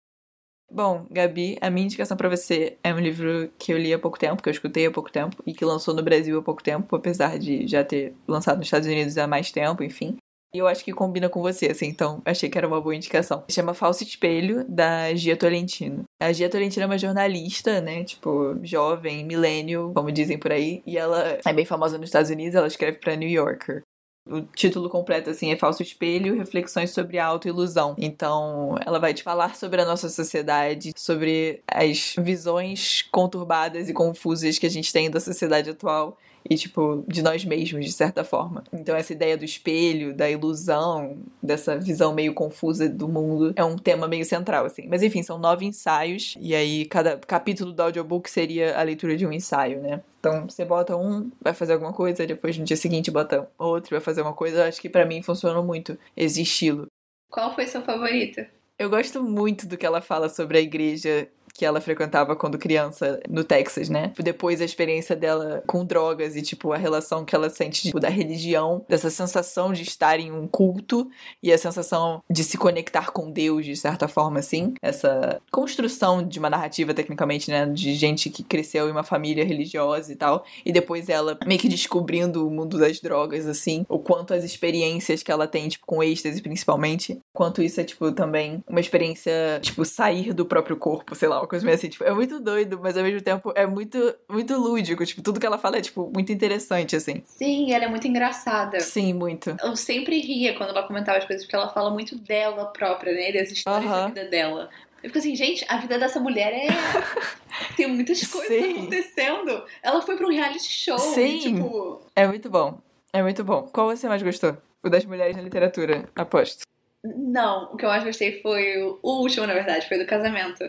Bom, 0.74 1.06
Gabi, 1.12 1.58
a 1.60 1.70
minha 1.70 1.86
indicação 1.86 2.16
para 2.16 2.30
você 2.30 2.78
é 2.82 2.94
um 2.94 3.00
livro 3.00 3.52
que 3.60 3.74
eu 3.74 3.78
li 3.78 3.94
há 3.94 4.00
pouco 4.00 4.18
tempo, 4.18 4.42
que 4.42 4.48
eu 4.48 4.54
escutei 4.54 4.86
há 4.86 4.92
pouco 4.92 5.12
tempo 5.12 5.44
e 5.46 5.54
que 5.54 5.66
lançou 5.66 5.94
no 5.94 6.02
Brasil 6.02 6.40
há 6.40 6.42
pouco 6.42 6.64
tempo, 6.64 6.96
apesar 6.96 7.38
de 7.38 7.68
já 7.68 7.84
ter 7.84 8.16
lançado 8.26 8.60
nos 8.60 8.68
Estados 8.68 8.88
Unidos 8.88 9.18
há 9.18 9.28
mais 9.28 9.52
tempo, 9.52 9.84
enfim. 9.84 10.16
E 10.54 10.58
eu 10.58 10.68
acho 10.68 10.84
que 10.84 10.92
combina 10.92 11.30
com 11.30 11.42
você, 11.42 11.68
assim, 11.68 11.88
então 11.88 12.22
achei 12.26 12.50
que 12.50 12.58
era 12.58 12.68
uma 12.68 12.82
boa 12.82 12.94
indicação. 12.94 13.44
Chama 13.50 13.74
Falso 13.74 14.04
Espelho, 14.04 14.66
da 14.68 15.14
Gia 15.16 15.38
Tolentino. 15.38 16.04
A 16.22 16.34
Gia 16.34 16.50
Tolentino 16.50 16.84
é 16.84 16.86
uma 16.88 16.98
jornalista, 16.98 17.80
né, 17.80 18.04
tipo, 18.04 18.60
jovem, 18.62 19.26
milênio, 19.26 19.94
como 19.96 20.12
dizem 20.12 20.38
por 20.38 20.52
aí, 20.52 20.84
e 20.86 20.98
ela 20.98 21.40
é 21.46 21.54
bem 21.54 21.66
famosa 21.66 21.98
nos 21.98 22.10
Estados 22.10 22.30
Unidos, 22.30 22.56
ela 22.56 22.68
escreve 22.68 22.98
pra 22.98 23.16
New 23.16 23.30
Yorker. 23.30 23.82
O 24.30 24.42
título 24.42 24.88
completo, 24.90 25.32
assim, 25.32 25.52
é 25.52 25.58
Falso 25.58 25.82
Espelho, 25.82 26.38
Reflexões 26.38 26.92
sobre 26.92 27.18
a 27.18 27.26
Autoilusão. 27.26 27.96
Então, 27.98 28.76
ela 28.86 29.00
vai 29.00 29.16
te 29.16 29.24
falar 29.24 29.56
sobre 29.56 29.82
a 29.82 29.86
nossa 29.86 30.10
sociedade, 30.10 30.92
sobre 30.96 31.64
as 31.68 32.14
visões 32.20 33.02
conturbadas 33.12 33.90
e 33.90 33.94
confusas 33.94 34.60
que 34.60 34.68
a 34.68 34.70
gente 34.70 34.94
tem 34.94 35.10
da 35.10 35.20
sociedade 35.20 35.72
atual 35.72 36.18
e, 36.50 36.56
tipo, 36.56 37.04
de 37.08 37.22
nós 37.22 37.46
mesmos, 37.46 37.86
de 37.86 37.92
certa 37.92 38.24
forma. 38.24 38.64
Então, 38.74 38.96
essa 38.96 39.14
ideia 39.14 39.38
do 39.38 39.46
espelho, 39.46 40.14
da 40.14 40.30
ilusão, 40.30 41.18
dessa 41.42 41.78
visão 41.78 42.14
meio 42.14 42.34
confusa 42.34 42.90
do 42.90 43.08
mundo, 43.08 43.54
é 43.56 43.64
um 43.64 43.78
tema 43.78 44.08
meio 44.08 44.26
central, 44.26 44.66
assim. 44.66 44.88
Mas, 44.88 45.04
enfim, 45.04 45.24
são 45.24 45.38
nove 45.38 45.66
ensaios, 45.66 46.36
e 46.40 46.56
aí 46.56 46.86
cada 46.86 47.18
capítulo 47.18 47.72
do 47.72 47.82
audiobook 47.82 48.30
seria 48.30 48.78
a 48.78 48.84
leitura 48.84 49.16
de 49.16 49.26
um 49.26 49.32
ensaio, 49.32 49.82
né? 49.82 50.02
Então, 50.20 50.48
você 50.48 50.64
bota 50.64 50.96
um, 50.96 51.32
vai 51.42 51.54
fazer 51.54 51.74
alguma 51.74 51.94
coisa, 51.94 52.28
depois 52.28 52.58
no 52.58 52.64
dia 52.64 52.78
seguinte 52.78 53.10
bota 53.10 53.50
outro, 53.58 53.90
vai 53.90 54.00
fazer 54.00 54.22
uma 54.22 54.34
coisa. 54.34 54.58
Eu 54.58 54.64
acho 54.66 54.80
que 54.80 54.90
para 54.90 55.06
mim 55.06 55.22
funcionou 55.24 55.64
muito 55.64 55.98
esse 56.16 56.42
estilo. 56.44 56.86
Qual 57.30 57.56
foi 57.56 57.66
seu 57.66 57.82
favorito? 57.82 58.46
Eu 58.78 58.90
gosto 58.90 59.24
muito 59.24 59.68
do 59.68 59.78
que 59.78 59.86
ela 59.86 60.02
fala 60.02 60.28
sobre 60.28 60.58
a 60.58 60.62
igreja 60.62 61.28
que 61.54 61.66
ela 61.66 61.82
frequentava 61.82 62.36
quando 62.36 62.58
criança 62.58 63.20
no 63.30 63.44
Texas, 63.44 63.90
né? 63.90 64.12
Depois 64.18 64.62
a 64.62 64.66
experiência 64.66 65.16
dela 65.16 65.64
com 65.68 65.86
drogas 65.86 66.36
e, 66.36 66.42
tipo, 66.42 66.72
a 66.72 66.78
relação 66.78 67.26
que 67.26 67.36
ela 67.36 67.50
sente 67.50 67.84
tipo, 67.84 68.00
da 68.00 68.10
religião, 68.10 68.86
dessa 68.88 69.10
sensação 69.10 69.74
de 69.74 69.84
estar 69.84 70.20
em 70.20 70.32
um 70.32 70.48
culto 70.48 71.10
e 71.42 71.52
a 71.52 71.58
sensação 71.58 72.22
de 72.30 72.44
se 72.44 72.58
conectar 72.58 73.12
com 73.12 73.32
Deus, 73.32 73.66
de 73.66 73.76
certa 73.76 74.08
forma, 74.08 74.40
assim. 74.40 74.74
Essa 74.82 75.42
construção 75.52 76.26
de 76.26 76.40
uma 76.40 76.50
narrativa, 76.50 76.94
tecnicamente, 76.94 77.50
né? 77.50 77.66
De 77.66 77.94
gente 77.96 78.30
que 78.30 78.44
cresceu 78.44 78.88
em 78.88 78.92
uma 78.92 79.04
família 79.04 79.44
religiosa 79.44 80.12
e 80.12 80.16
tal. 80.16 80.46
E 80.66 80.72
depois 80.72 81.10
ela 81.10 81.38
meio 81.46 81.60
que 81.60 81.68
descobrindo 81.68 82.48
o 82.48 82.52
mundo 82.52 82.78
das 82.78 83.00
drogas, 83.00 83.48
assim. 83.48 83.86
O 83.90 84.00
quanto 84.00 84.34
as 84.34 84.44
experiências 84.44 85.24
que 85.24 85.32
ela 85.32 85.48
tem, 85.48 85.68
tipo, 85.68 85.86
com 85.86 86.04
êxtase, 86.04 86.42
principalmente. 86.42 87.20
Quanto 87.34 87.62
isso 87.62 87.80
é, 87.82 87.84
tipo, 87.84 88.12
também 88.12 88.64
uma 88.68 88.80
experiência, 88.80 89.60
tipo, 89.62 89.84
sair 89.86 90.34
do 90.34 90.46
próprio 90.46 90.78
corpo, 90.78 91.16
sei 91.16 91.28
lá, 91.28 91.41
uma 91.42 91.48
coisa 91.48 91.66
meio 91.66 91.76
assim. 91.76 91.90
Tipo, 91.90 92.04
é 92.04 92.14
muito 92.14 92.40
doido, 92.40 92.80
mas 92.82 92.98
ao 92.98 93.04
mesmo 93.04 93.22
tempo 93.22 93.52
é 93.56 93.66
muito, 93.66 94.16
muito 94.30 94.56
lúdico. 94.58 95.06
Tipo, 95.06 95.22
tudo 95.22 95.40
que 95.40 95.46
ela 95.46 95.58
fala 95.58 95.78
é, 95.78 95.82
tipo, 95.82 96.10
muito 96.14 96.32
interessante, 96.32 96.96
assim. 96.96 97.22
Sim, 97.26 97.74
ela 97.74 97.86
é 97.86 97.88
muito 97.88 98.08
engraçada. 98.08 98.80
Sim, 98.80 99.14
muito. 99.14 99.56
Eu 99.64 99.76
sempre 99.76 100.20
ria 100.20 100.56
quando 100.56 100.70
ela 100.70 100.84
comentava 100.84 101.18
as 101.18 101.26
coisas, 101.26 101.46
porque 101.46 101.56
ela 101.56 101.70
fala 101.70 101.90
muito 101.90 102.18
dela 102.18 102.66
própria, 102.68 103.14
né? 103.14 103.32
Das 103.32 103.52
histórias 103.52 103.92
Aham. 103.92 104.02
da 104.02 104.08
vida 104.08 104.26
dela. 104.26 104.70
Eu 105.04 105.10
fico 105.10 105.18
assim, 105.18 105.36
gente, 105.36 105.66
a 105.68 105.78
vida 105.78 105.98
dessa 105.98 106.20
mulher 106.20 106.54
é. 106.54 106.68
Tem 107.76 107.88
muitas 107.88 108.26
coisas 108.28 108.48
Sim. 108.48 108.72
acontecendo. 108.72 109.66
Ela 109.82 110.02
foi 110.02 110.16
pra 110.16 110.28
um 110.28 110.32
reality 110.32 110.72
show. 110.72 110.98
Sim. 111.00 111.38
E, 111.38 111.40
tipo. 111.40 112.02
É 112.16 112.28
muito 112.28 112.50
bom. 112.50 112.80
É 113.12 113.22
muito 113.22 113.44
bom. 113.44 113.64
Qual 113.64 113.88
você 113.88 114.08
mais 114.08 114.22
gostou? 114.22 114.56
O 114.84 114.90
das 114.90 115.06
mulheres 115.06 115.36
na 115.36 115.42
literatura, 115.42 116.08
aposto. 116.16 116.62
Não, 117.04 117.74
o 117.74 117.78
que 117.78 117.86
eu 117.86 117.90
mais 117.90 118.04
gostei 118.04 118.42
foi 118.42 118.78
o 118.78 119.00
último, 119.22 119.48
na 119.48 119.54
verdade, 119.54 119.88
foi 119.88 119.98
do 119.98 120.06
casamento. 120.06 120.64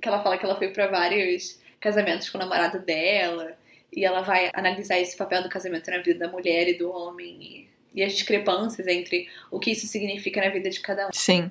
Que 0.00 0.08
ela 0.08 0.22
fala 0.22 0.38
que 0.38 0.44
ela 0.44 0.56
foi 0.56 0.68
pra 0.68 0.86
vários 0.86 1.60
casamentos 1.80 2.28
com 2.28 2.38
o 2.38 2.40
namorado 2.40 2.78
dela. 2.80 3.56
E 3.92 4.04
ela 4.04 4.22
vai 4.22 4.50
analisar 4.54 4.98
esse 4.98 5.16
papel 5.16 5.42
do 5.42 5.48
casamento 5.48 5.90
na 5.90 5.98
vida 5.98 6.26
da 6.26 6.28
mulher 6.28 6.68
e 6.68 6.78
do 6.78 6.90
homem. 6.90 7.42
E, 7.42 7.70
e 8.00 8.02
as 8.04 8.12
discrepâncias 8.12 8.86
entre 8.86 9.28
o 9.50 9.58
que 9.58 9.72
isso 9.72 9.86
significa 9.86 10.40
na 10.40 10.50
vida 10.50 10.70
de 10.70 10.80
cada 10.80 11.08
um. 11.08 11.10
Sim. 11.12 11.50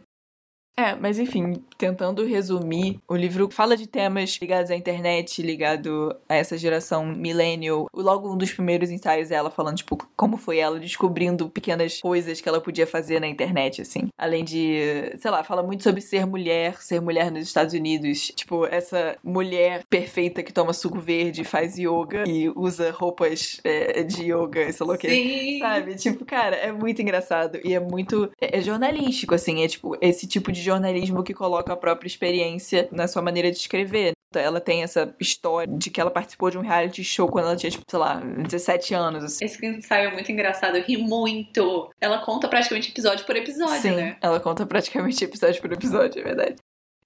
É, 0.78 0.96
mas 0.96 1.20
enfim, 1.20 1.62
tentando 1.78 2.26
resumir, 2.26 3.00
o 3.06 3.14
livro 3.14 3.50
fala 3.52 3.76
de 3.76 3.86
temas 3.86 4.38
ligados 4.42 4.72
à 4.72 4.76
internet, 4.78 5.42
ligado 5.42 6.16
a 6.28 6.36
essa 6.36 6.58
geração 6.58 7.06
millennial. 7.06 7.88
Logo 7.94 8.32
um 8.32 8.38
dos 8.38 8.54
primeiros 8.54 8.90
ensaios 8.90 9.30
é 9.30 9.36
ela 9.36 9.52
falando, 9.52 9.76
tipo, 9.76 9.98
como 10.16 10.38
foi 10.38 10.58
ela 10.58 10.80
descobrindo 10.80 11.50
pequenas 11.50 12.00
coisas 12.00 12.40
que 12.40 12.48
ela 12.48 12.62
podia 12.62 12.88
fazer 12.88 13.20
na 13.20 13.28
internet, 13.28 13.82
assim. 13.82 14.08
Além 14.18 14.46
de, 14.46 15.14
sei 15.18 15.30
lá, 15.30 15.44
fala 15.44 15.62
muito 15.62 15.84
sobre 15.84 16.00
ser 16.00 16.26
mulher, 16.26 16.82
ser 16.82 17.02
mulher 17.02 17.30
nos 17.30 17.44
Estados 17.44 17.74
Unidos. 17.74 18.32
Tipo, 18.34 18.66
essa 18.66 19.18
mulher 19.22 19.84
perfeita 19.90 20.42
que 20.42 20.54
toma 20.54 20.72
suco 20.72 21.00
verde, 21.00 21.44
faz 21.44 21.78
yoga 21.78 22.24
e 22.26 22.48
usa 22.56 22.90
roupas 22.92 23.60
é, 23.66 24.02
de 24.04 24.32
yoga, 24.32 24.72
sei 24.72 24.88
lá 24.88 24.94
o 24.94 24.98
quê. 24.98 25.10
Sim! 25.10 25.60
Sabe? 25.60 25.96
Tipo, 25.96 26.24
cara, 26.24 26.56
é 26.56 26.72
muito 26.72 27.02
engraçado 27.02 27.60
e 27.66 27.74
é 27.74 27.82
muito. 27.82 28.32
É, 28.40 28.60
é 28.60 28.62
jornalístico, 28.62 29.36
assim. 29.36 29.62
É 29.62 29.68
tipo 29.68 29.98
esse 30.00 30.26
tipo 30.26 30.52
de 30.54 30.59
jornalismo 30.62 31.24
que 31.24 31.34
coloca 31.34 31.74
a 31.74 31.78
própria 31.78 32.08
experiência 32.08 32.88
na 32.92 33.08
sua 33.08 33.22
maneira 33.22 33.52
de 33.52 33.58
escrever. 33.58 34.14
Ela 34.36 34.62
tem 34.62 34.84
essa 34.84 35.16
história 35.20 35.76
de 35.76 35.90
que 35.90 36.00
ela 36.00 36.12
participou 36.12 36.52
de 36.52 36.58
um 36.58 36.62
reality 36.62 37.04
show 37.04 37.28
quando 37.28 37.46
ela 37.46 37.56
tinha, 37.56 37.72
tipo, 37.72 37.84
sei 37.90 38.00
lá, 38.00 38.20
17 38.20 38.94
anos, 38.94 39.24
assim. 39.24 39.44
Esse 39.44 39.66
ensaio 39.66 40.10
é 40.10 40.14
muito 40.14 40.32
engraçado, 40.32 40.78
eu 40.78 40.84
ri 40.84 40.98
muito. 40.98 41.90
Ela 42.00 42.20
conta 42.20 42.48
praticamente 42.48 42.92
episódio 42.92 43.26
por 43.26 43.36
episódio, 43.36 43.82
Sim, 43.82 43.96
né? 43.96 44.18
ela 44.22 44.40
conta 44.40 44.68
praticamente 44.68 45.24
episódio 45.24 45.60
por 45.60 45.74
episódio, 45.74 46.20
é 46.20 46.24
verdade. 46.24 46.56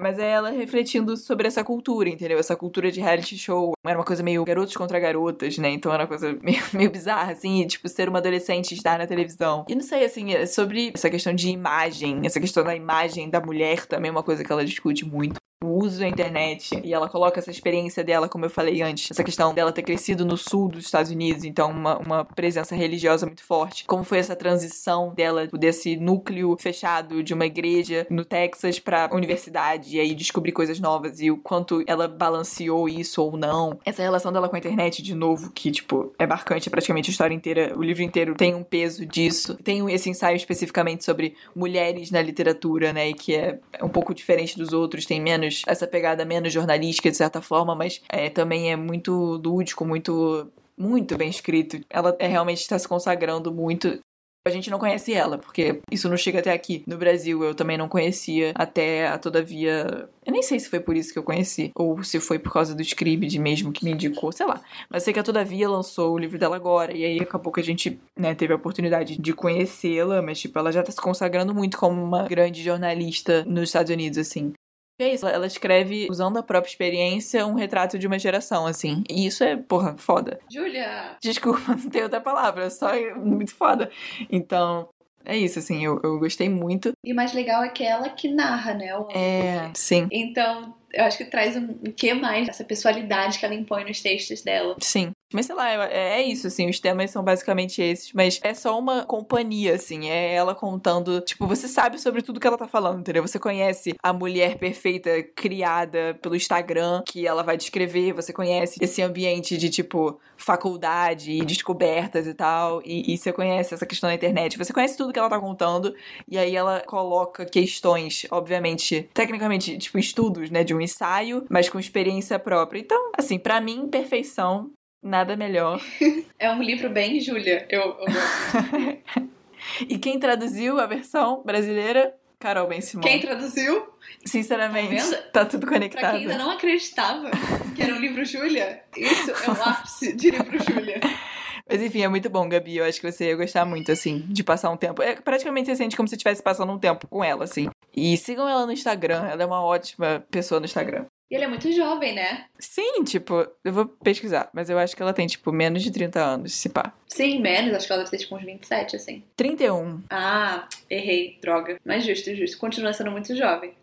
Mas 0.04 0.20
é 0.20 0.32
ela 0.32 0.50
refletindo 0.50 1.16
sobre 1.16 1.48
essa 1.48 1.64
cultura, 1.64 2.10
entendeu? 2.10 2.38
Essa 2.38 2.58
cultura 2.58 2.92
de 2.92 3.00
reality 3.00 3.38
show. 3.38 3.72
Era 3.86 3.98
uma 3.98 4.04
coisa 4.04 4.22
meio 4.22 4.44
garotos 4.44 4.76
contra 4.76 5.00
garotas, 5.00 5.58
né? 5.58 5.70
Então 5.70 5.94
era 5.94 6.04
uma 6.04 6.10
coisa 6.10 6.38
meio, 6.44 6.62
meio 6.74 6.92
bizarra, 6.92 7.32
assim, 7.32 7.66
tipo, 7.66 7.88
ser 7.88 8.10
uma 8.10 8.20
adolescente 8.20 8.74
estar 8.74 8.98
na 8.98 9.08
televisão. 9.08 9.64
E 9.70 9.74
não 9.74 9.82
sei, 9.82 10.04
assim, 10.04 10.34
é 10.34 10.46
sobre 10.46 10.92
essa 10.94 11.10
questão 11.10 11.34
de 11.34 11.50
imagem, 11.50 12.20
essa 12.26 12.38
questão 12.38 12.66
da 12.66 12.76
imagem 12.76 13.30
da 13.30 13.40
mulher 13.40 13.86
também 13.86 14.10
é 14.10 14.12
uma 14.12 14.24
coisa 14.24 14.44
que 14.44 14.52
ela 14.52 14.66
discute 14.66 15.06
muito. 15.06 15.38
O 15.64 15.84
uso 15.84 16.00
da 16.00 16.08
internet. 16.08 16.80
E 16.84 16.94
ela 16.94 17.08
coloca 17.08 17.40
essa 17.40 17.50
experiência 17.50 18.04
dela, 18.04 18.28
como 18.28 18.46
eu 18.46 18.50
falei 18.50 18.82
antes, 18.82 19.10
essa 19.10 19.24
questão 19.24 19.54
dela 19.54 19.72
ter 19.72 19.82
crescido 19.82 20.26
no 20.26 20.38
sul 20.38 20.68
dos 20.68 20.86
Estados 20.86 21.10
Unidos, 21.10 21.46
então 21.46 21.72
uma, 21.72 21.98
uma 21.98 22.26
presença 22.26 22.76
religiosa 22.76 23.26
muito 23.26 23.44
forte. 23.44 23.86
Como 23.86 24.04
foi 24.04 24.18
essa 24.18 24.36
transição 24.36 25.14
dela 25.14 25.48
desse 25.48 25.96
núcleo 25.96 26.56
fechado 26.60 27.24
de 27.24 27.34
uma 27.34 27.46
igreja 27.46 28.06
no 28.10 28.26
Texas 28.26 28.78
pra 28.78 29.10
universidade 29.14 29.96
e 29.96 30.00
aí 30.00 30.14
descobrir 30.14 30.52
coisas 30.52 30.80
novas 30.80 31.22
e 31.22 31.32
o 31.32 31.38
quanto 31.38 31.84
ela 31.88 32.08
balanceou 32.08 32.90
isso 32.90 33.22
ou 33.22 33.38
não. 33.38 33.80
Essa 33.86 34.02
relação 34.02 34.34
dela 34.34 34.50
com 34.50 34.56
a 34.56 34.60
internet, 34.60 35.02
de 35.02 35.16
novo, 35.16 35.52
que, 35.52 35.72
tipo, 35.72 36.14
é 36.20 36.28
marcante 36.28 36.70
praticamente 36.70 37.10
a 37.10 37.12
história 37.12 37.34
inteira. 37.34 37.74
O 37.78 37.84
livro 37.84 38.04
inteiro 38.04 38.36
tem 38.36 38.54
um 38.54 38.64
peso 38.64 39.06
disso. 39.06 39.56
Tem 39.64 39.90
esse 39.94 40.10
ensaio 40.10 40.36
especificamente 40.36 41.06
sobre 41.06 41.36
mulheres 41.56 42.12
na 42.12 42.22
literatura, 42.22 42.92
né? 42.92 43.10
E 43.10 43.14
que 43.14 43.36
é 43.36 43.60
um 43.82 43.90
pouco 43.90 44.14
diferente 44.14 44.58
dos 44.58 44.74
outros, 44.74 45.06
tem 45.06 45.22
menos 45.22 45.53
essa 45.68 45.88
pegada 45.88 46.26
menos 46.26 46.52
jornalística, 46.52 47.12
de 47.12 47.18
certa 47.18 47.42
forma, 47.42 47.76
mas 47.76 48.02
é, 48.10 48.30
também 48.30 48.72
é 48.72 48.76
muito 48.76 49.14
lúdico, 49.44 49.86
muito. 49.86 50.52
Muito 50.76 51.16
bem 51.16 51.30
escrito. 51.30 51.80
Ela 51.88 52.16
é, 52.18 52.26
realmente 52.26 52.62
está 52.62 52.80
se 52.80 52.88
consagrando 52.88 53.54
muito 53.54 54.00
a 54.46 54.50
gente 54.50 54.70
não 54.70 54.78
conhece 54.78 55.14
ela, 55.14 55.38
porque 55.38 55.80
isso 55.90 56.10
não 56.10 56.18
chega 56.18 56.40
até 56.40 56.52
aqui. 56.52 56.84
No 56.86 56.98
Brasil, 56.98 57.42
eu 57.44 57.56
também 57.56 57.78
não 57.78 57.88
conhecia 57.88 58.52
até, 58.56 59.08
a, 59.08 59.18
todavia. 59.18 60.10
Eu 60.26 60.34
nem 60.34 60.42
sei 60.42 60.60
se 60.60 60.70
foi 60.70 60.82
por 60.82 60.98
isso 60.98 61.14
que 61.14 61.20
eu 61.20 61.24
conheci, 61.24 61.72
ou 61.74 62.04
se 62.04 62.20
foi 62.20 62.38
por 62.38 62.52
causa 62.52 62.76
do 62.76 62.82
Scribd 62.82 63.40
mesmo 63.40 63.72
que 63.72 63.86
me 63.86 63.92
indicou, 63.92 64.34
sei 64.34 64.46
lá. 64.46 64.62
Mas 64.90 65.04
sei 65.04 65.14
que 65.14 65.20
a 65.20 65.24
Todavia 65.24 65.70
lançou 65.70 66.14
o 66.14 66.18
livro 66.18 66.38
dela 66.38 66.58
agora, 66.58 66.92
e 66.92 67.06
aí 67.06 67.20
acabou 67.22 67.54
que 67.54 67.62
a 67.62 67.64
gente, 67.64 67.98
né, 68.20 68.36
teve 68.36 68.52
a 68.52 68.58
oportunidade 68.58 69.18
de 69.18 69.34
conhecê-la, 69.34 70.22
mas, 70.22 70.42
tipo, 70.42 70.60
ela 70.60 70.74
já 70.74 70.84
tá 70.84 70.92
se 70.92 71.00
consagrando 71.00 71.54
muito 71.54 71.78
como 71.78 72.04
uma 72.04 72.28
grande 72.28 72.62
jornalista 72.62 73.46
nos 73.46 73.70
Estados 73.70 73.92
Unidos, 73.94 74.18
assim. 74.18 74.52
É 75.00 75.14
isso, 75.14 75.28
ela 75.28 75.48
escreve, 75.48 76.08
usando 76.10 76.38
a 76.38 76.44
própria 76.44 76.70
experiência, 76.70 77.46
um 77.48 77.56
retrato 77.56 77.98
de 77.98 78.06
uma 78.08 78.20
geração, 78.20 78.66
assim. 78.68 79.04
E 79.10 79.26
isso 79.26 79.44
é, 79.44 79.58
porra, 79.58 79.98
foda. 79.98 80.40
Júlia! 80.52 81.18
Desculpa, 81.22 81.60
não 81.76 81.90
tem 81.90 82.04
outra 82.04 82.22
palavra, 82.22 82.70
só 82.70 82.90
é 82.94 83.14
muito 83.16 83.54
foda. 83.56 83.90
Então, 84.30 84.88
é 85.26 85.36
isso, 85.36 85.58
assim, 85.60 85.84
eu, 85.84 86.00
eu 86.04 86.20
gostei 86.20 86.48
muito. 86.48 86.92
E 87.04 87.12
o 87.12 87.16
mais 87.16 87.34
legal 87.34 87.64
é 87.64 87.70
que 87.70 87.84
é 87.84 87.88
ela 87.88 88.10
que 88.10 88.28
narra, 88.30 88.74
né? 88.76 88.96
o- 88.98 89.08
É, 89.12 89.72
sim, 89.74 90.08
Então, 90.12 90.76
eu 90.94 91.04
acho 91.06 91.18
que 91.18 91.26
traz 91.26 91.56
um 91.58 91.64
um 91.86 91.92
que 91.92 92.14
mais 92.14 92.48
essa 92.48 92.64
pessoalidade 92.64 93.40
que 93.40 93.46
ela 93.46 93.56
impõe 93.56 93.84
nos 93.86 94.00
textos 94.00 94.42
dela. 94.44 94.76
sim. 94.80 95.12
Mas 95.34 95.46
sei 95.46 95.56
lá, 95.56 95.70
é, 95.92 96.20
é 96.20 96.22
isso, 96.22 96.48
assim, 96.48 96.70
os 96.70 96.80
temas 96.80 97.12
são 97.12 97.24
basicamente 97.24 97.82
esses, 97.82 98.14
mas 98.14 98.40
é 98.44 98.54
só 98.54 98.78
uma 98.78 99.04
companhia, 99.06 99.76
assim, 99.76 100.10
é 100.10 100.34
ela 100.34 100.56
contando, 100.56 101.22
tipo, 101.22 101.48
você 101.48 101.68
sabe 101.68 102.00
sobre 102.00 102.22
tudo 102.22 102.40
que 102.40 102.48
ela 102.48 102.58
tá 102.58 102.68
falando, 102.68 103.00
entendeu? 103.00 103.26
Você 103.26 103.40
conhece 103.40 103.96
a 104.02 104.14
mulher 104.14 104.58
perfeita 104.58 105.24
criada 105.36 106.18
pelo 106.22 106.36
Instagram, 106.36 107.04
que 107.06 107.26
ela 107.28 107.44
vai 107.44 107.58
descrever, 107.58 108.14
você 108.14 108.32
conhece 108.32 108.78
esse 108.82 109.02
ambiente 109.02 109.58
de, 109.58 109.70
tipo, 109.70 110.20
faculdade 110.38 111.32
e 111.32 111.46
descobertas 111.46 112.28
e 112.28 112.34
tal, 112.34 112.82
e, 112.86 113.14
e 113.14 113.18
você 113.18 113.32
conhece 113.32 113.74
essa 113.74 113.86
questão 113.86 114.10
da 114.10 114.16
internet, 114.16 114.58
você 114.58 114.74
conhece 114.74 114.98
tudo 114.98 115.14
que 115.14 115.20
ela 115.20 115.30
tá 115.30 115.40
contando, 115.40 115.96
e 116.28 116.38
aí 116.38 116.56
ela 116.56 116.82
coloca 116.82 117.46
questões, 117.46 118.26
obviamente, 118.30 119.10
tecnicamente, 119.14 119.78
tipo, 119.78 119.98
estudos, 119.98 120.50
né, 120.50 120.64
de 120.64 120.74
um 120.74 120.82
ensaio, 120.82 121.46
mas 121.50 121.70
com 121.70 121.80
experiência 121.80 122.38
própria. 122.38 122.80
Então, 122.80 123.12
assim, 123.18 123.40
pra 123.40 123.62
mim, 123.62 123.88
perfeição, 123.88 124.72
nada 125.04 125.36
melhor. 125.36 125.82
É 126.40 126.52
um 126.52 126.62
livro 126.62 126.90
bem 126.90 127.20
Júlia. 127.22 127.66
Eu, 127.70 127.82
eu 127.82 127.96
gosto. 128.06 129.30
E 129.88 129.98
quem 129.98 130.20
traduziu 130.20 130.78
a 130.80 130.86
versão 130.86 131.42
brasileira? 131.46 132.14
Carol 132.38 132.68
Ben 132.68 132.82
Simon. 132.82 133.02
Quem 133.02 133.22
traduziu? 133.22 133.88
Sinceramente, 134.26 135.10
Tá 135.10 135.18
tá 135.32 135.46
tudo 135.46 135.62
Pra 135.66 135.76
conectado. 135.76 136.12
quem 136.12 136.22
ainda 136.22 136.38
não 136.38 136.52
acreditava 136.52 137.32
que 137.74 137.82
era 137.82 137.94
um 137.94 138.00
livro 138.00 138.26
Júlia, 138.26 138.84
isso 138.98 139.32
é 139.32 139.50
o 139.50 139.64
ápice 139.64 140.12
de 140.14 140.32
livro 140.32 140.58
Júlia. 140.62 141.00
Mas 141.70 141.82
enfim, 141.82 142.02
é 142.04 142.10
muito 142.10 142.30
bom, 142.30 142.48
Gabi. 142.50 142.76
Eu 142.78 142.84
acho 142.86 143.00
que 143.00 143.10
você 143.10 143.28
ia 143.28 143.38
gostar 143.38 143.64
muito, 143.64 143.90
assim, 143.90 144.20
de 144.28 144.44
passar 144.44 144.70
um 144.70 144.76
tempo. 144.76 145.02
É 145.02 145.16
praticamente 145.16 145.68
você 145.70 145.78
sente 145.78 145.96
como 145.96 146.10
se 146.10 146.16
estivesse 146.16 146.44
passando 146.44 146.74
um 146.74 146.78
tempo 146.78 147.08
com 147.08 147.24
ela, 147.24 147.46
assim. 147.46 147.70
E 147.96 148.18
sigam 148.18 148.50
ela 148.50 148.66
no 148.66 148.74
Instagram. 148.74 149.26
Ela 149.32 149.44
é 149.44 149.46
uma 149.46 149.64
ótima 149.64 150.26
pessoa 150.30 150.60
no 150.60 150.66
Instagram. 150.66 151.06
E 151.32 151.36
ele 151.36 151.46
é 151.46 151.48
muito 151.48 151.72
jovem, 151.72 152.14
né? 152.14 152.46
Sim, 152.60 153.04
tipo, 153.04 153.48
eu 153.64 153.74
vou 153.74 153.88
pesquisar, 153.88 154.50
mas 154.54 154.70
eu 154.70 154.78
acho 154.78 154.96
que 154.96 155.02
ela 155.02 155.14
tem, 155.14 155.26
tipo, 155.26 155.52
menos 155.52 155.82
de 155.82 155.92
30 155.92 156.20
anos, 156.24 156.54
se 156.54 156.70
pá. 156.70 156.94
Sim, 157.08 157.40
menos, 157.40 157.74
acho 157.74 157.88
que 157.88 157.94
ela 157.94 158.04
deve 158.04 158.12
ter 158.16 158.24
tipo 158.24 158.36
uns 158.36 158.44
27, 158.44 158.96
assim. 158.96 159.24
31. 159.36 160.02
Ah, 160.10 160.68
errei, 160.90 161.38
droga. 161.42 161.80
Mas 161.84 162.06
justo, 162.06 162.36
justo. 162.36 162.58
Continua 162.58 162.94
sendo 162.94 163.10
muito 163.12 163.36
jovem. 163.36 163.74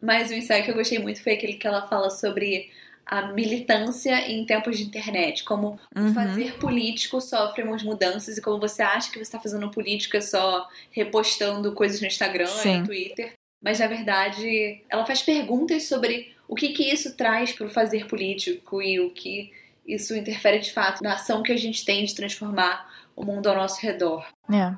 Mas 0.00 0.30
o 0.30 0.34
ensaio 0.34 0.64
que 0.64 0.70
eu 0.70 0.74
gostei 0.74 0.98
muito 0.98 1.22
foi 1.22 1.32
aquele 1.32 1.54
que 1.54 1.66
ela 1.66 1.86
fala 1.88 2.10
sobre 2.10 2.70
a 3.06 3.32
militância 3.32 4.30
em 4.30 4.44
tempos 4.46 4.78
de 4.78 4.84
internet, 4.84 5.42
como 5.44 5.78
Uhum. 5.96 6.14
fazer 6.14 6.54
político 6.58 7.20
sofre 7.20 7.62
umas 7.62 7.82
mudanças 7.82 8.38
e 8.38 8.42
como 8.42 8.60
você 8.60 8.80
acha 8.82 9.08
que 9.10 9.16
você 9.18 9.22
está 9.22 9.40
fazendo 9.40 9.70
política 9.70 10.20
só 10.22 10.68
repostando 10.90 11.72
coisas 11.72 12.00
no 12.00 12.06
Instagram 12.06 12.44
e 12.44 12.48
Sim. 12.48 12.78
no 12.80 12.86
Twitter. 12.86 13.32
Mas 13.62 13.78
na 13.80 13.86
verdade, 13.86 14.82
ela 14.88 15.04
faz 15.06 15.22
perguntas 15.22 15.84
sobre 15.88 16.31
o 16.48 16.54
que, 16.54 16.70
que 16.70 16.92
isso 16.92 17.16
traz 17.16 17.52
para 17.52 17.66
o 17.66 17.70
fazer 17.70 18.06
político 18.06 18.82
e 18.82 19.00
o 19.00 19.10
que 19.10 19.52
isso 19.86 20.14
interfere 20.14 20.58
de 20.58 20.72
fato 20.72 21.02
na 21.02 21.14
ação 21.14 21.42
que 21.42 21.52
a 21.52 21.56
gente 21.56 21.84
tem 21.84 22.04
de 22.04 22.14
transformar 22.14 22.90
o 23.16 23.24
mundo 23.24 23.48
ao 23.48 23.56
nosso 23.56 23.80
redor. 23.80 24.26
É, 24.50 24.74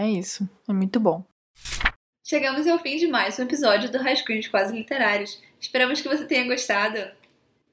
é 0.00 0.08
isso. 0.08 0.48
É 0.68 0.72
muito 0.72 0.98
bom. 0.98 1.24
Chegamos 2.24 2.66
ao 2.66 2.78
fim 2.78 2.96
de 2.96 3.06
mais 3.06 3.38
um 3.38 3.44
episódio 3.44 3.90
do 3.90 3.98
Rascunhos 3.98 4.48
Quase 4.48 4.74
Literários. 4.74 5.40
Esperamos 5.60 6.00
que 6.00 6.08
você 6.08 6.24
tenha 6.24 6.44
gostado. 6.44 6.98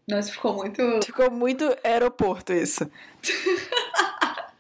Nossa, 0.08 0.32
ficou 0.32 0.54
muito. 0.54 1.00
Ficou 1.04 1.32
muito 1.32 1.76
aeroporto 1.84 2.54
isso. 2.54 2.90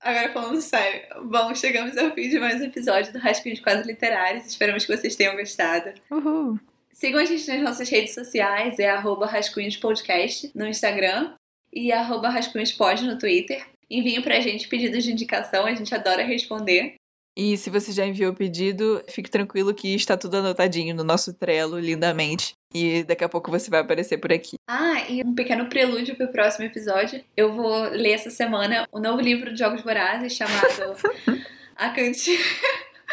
Agora 0.00 0.32
falando 0.32 0.60
sério. 0.60 1.02
Bom, 1.24 1.54
chegamos 1.54 1.96
ao 1.96 2.12
fim 2.12 2.28
de 2.28 2.38
mais 2.38 2.60
um 2.60 2.64
episódio 2.64 3.12
do 3.12 3.18
Rascunhos 3.18 3.60
Quase 3.60 3.86
Literários. 3.86 4.46
Esperamos 4.46 4.84
que 4.84 4.96
vocês 4.96 5.14
tenham 5.14 5.36
gostado. 5.36 5.92
Uhul. 6.10 6.58
Sigam 6.92 7.20
a 7.20 7.24
gente 7.24 7.48
nas 7.48 7.62
nossas 7.62 7.88
redes 7.88 8.14
sociais, 8.14 8.78
é 8.78 8.90
arroba 8.90 9.26
rascunhospodcast 9.26 10.52
no 10.54 10.66
Instagram 10.66 11.34
e 11.72 11.90
arroba 11.90 12.28
rascunhospod 12.28 13.04
no 13.04 13.18
Twitter. 13.18 13.66
Enviem 13.90 14.20
pra 14.20 14.40
gente 14.40 14.68
pedidos 14.68 15.02
de 15.02 15.12
indicação, 15.12 15.64
a 15.66 15.74
gente 15.74 15.94
adora 15.94 16.22
responder. 16.22 16.94
E 17.34 17.56
se 17.56 17.70
você 17.70 17.92
já 17.92 18.04
enviou 18.04 18.30
o 18.30 18.36
pedido, 18.36 19.02
fique 19.08 19.30
tranquilo 19.30 19.74
que 19.74 19.94
está 19.94 20.18
tudo 20.18 20.36
anotadinho 20.36 20.94
no 20.94 21.02
nosso 21.02 21.32
Trello, 21.32 21.78
lindamente. 21.78 22.52
E 22.74 23.02
daqui 23.04 23.24
a 23.24 23.28
pouco 23.28 23.50
você 23.50 23.70
vai 23.70 23.80
aparecer 23.80 24.18
por 24.18 24.30
aqui. 24.30 24.56
Ah, 24.68 25.02
e 25.08 25.22
um 25.24 25.34
pequeno 25.34 25.66
prelúdio 25.66 26.14
pro 26.14 26.28
próximo 26.28 26.66
episódio. 26.66 27.24
Eu 27.34 27.54
vou 27.54 27.84
ler 27.84 28.12
essa 28.12 28.28
semana 28.28 28.86
o 28.92 28.98
um 28.98 29.02
novo 29.02 29.20
livro 29.20 29.50
de 29.50 29.58
Jogos 29.58 29.82
Vorazes 29.82 30.34
chamado 30.34 30.94
A 31.74 31.88
Cantiga. 31.90 32.42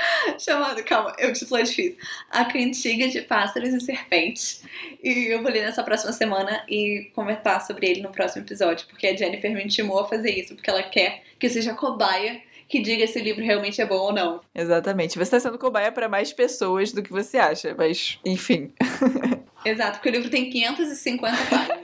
chamado, 0.39 0.84
calma, 0.84 1.16
eu 1.18 1.34
título 1.34 1.60
é 1.60 1.64
difícil. 1.64 1.97
A 2.30 2.45
Cantiga 2.45 3.08
de 3.08 3.22
Pássaros 3.22 3.74
e 3.74 3.80
Serpentes. 3.80 4.64
E 5.04 5.34
eu 5.34 5.41
vou 5.41 5.52
ler 5.52 5.64
nessa 5.64 5.84
próxima 5.84 6.14
semana 6.14 6.64
e 6.68 7.12
comentar 7.14 7.66
sobre 7.66 7.88
ele 7.88 8.02
no 8.02 8.12
próximo 8.12 8.43
episódio, 8.43 8.88
porque 8.88 9.08
a 9.08 9.16
Jennifer 9.16 9.52
me 9.52 9.64
intimou 9.64 10.00
a 10.00 10.08
fazer 10.08 10.32
isso, 10.32 10.56
porque 10.56 10.70
ela 10.70 10.84
quer 10.84 11.24
que 11.38 11.45
eu 11.45 11.50
seja 11.50 11.74
cobaia 11.74 12.41
que 12.70 12.80
diga 12.80 13.08
se 13.08 13.20
o 13.20 13.24
livro 13.24 13.43
realmente 13.43 13.82
é 13.82 13.86
bom 13.86 13.97
ou 13.97 14.14
não. 14.14 14.41
Exatamente. 14.54 15.18
Você 15.18 15.24
está 15.24 15.39
sendo 15.39 15.58
cobaia 15.58 15.91
para 15.91 16.08
mais 16.08 16.32
pessoas 16.32 16.91
do 16.91 17.02
que 17.02 17.12
você 17.12 17.39
acha, 17.39 17.74
mas 17.76 18.20
enfim. 18.24 18.72
Exato, 19.66 19.93
porque 19.97 20.10
o 20.10 20.12
livro 20.12 20.30
tem 20.30 20.50
550 20.50 21.38
páginas. 21.50 21.80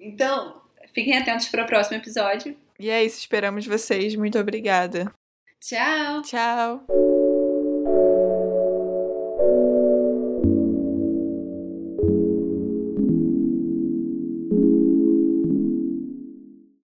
Então, 0.00 0.60
fiquem 0.92 1.16
atentos 1.16 1.46
para 1.46 1.62
o 1.62 1.66
próximo 1.66 1.96
episódio. 1.96 2.56
E 2.78 2.90
é 2.90 3.04
isso, 3.04 3.20
esperamos 3.20 3.64
vocês. 3.64 4.16
Muito 4.16 4.38
obrigada. 4.38 5.10
Tchau. 5.60 6.22
Tchau. 6.22 7.13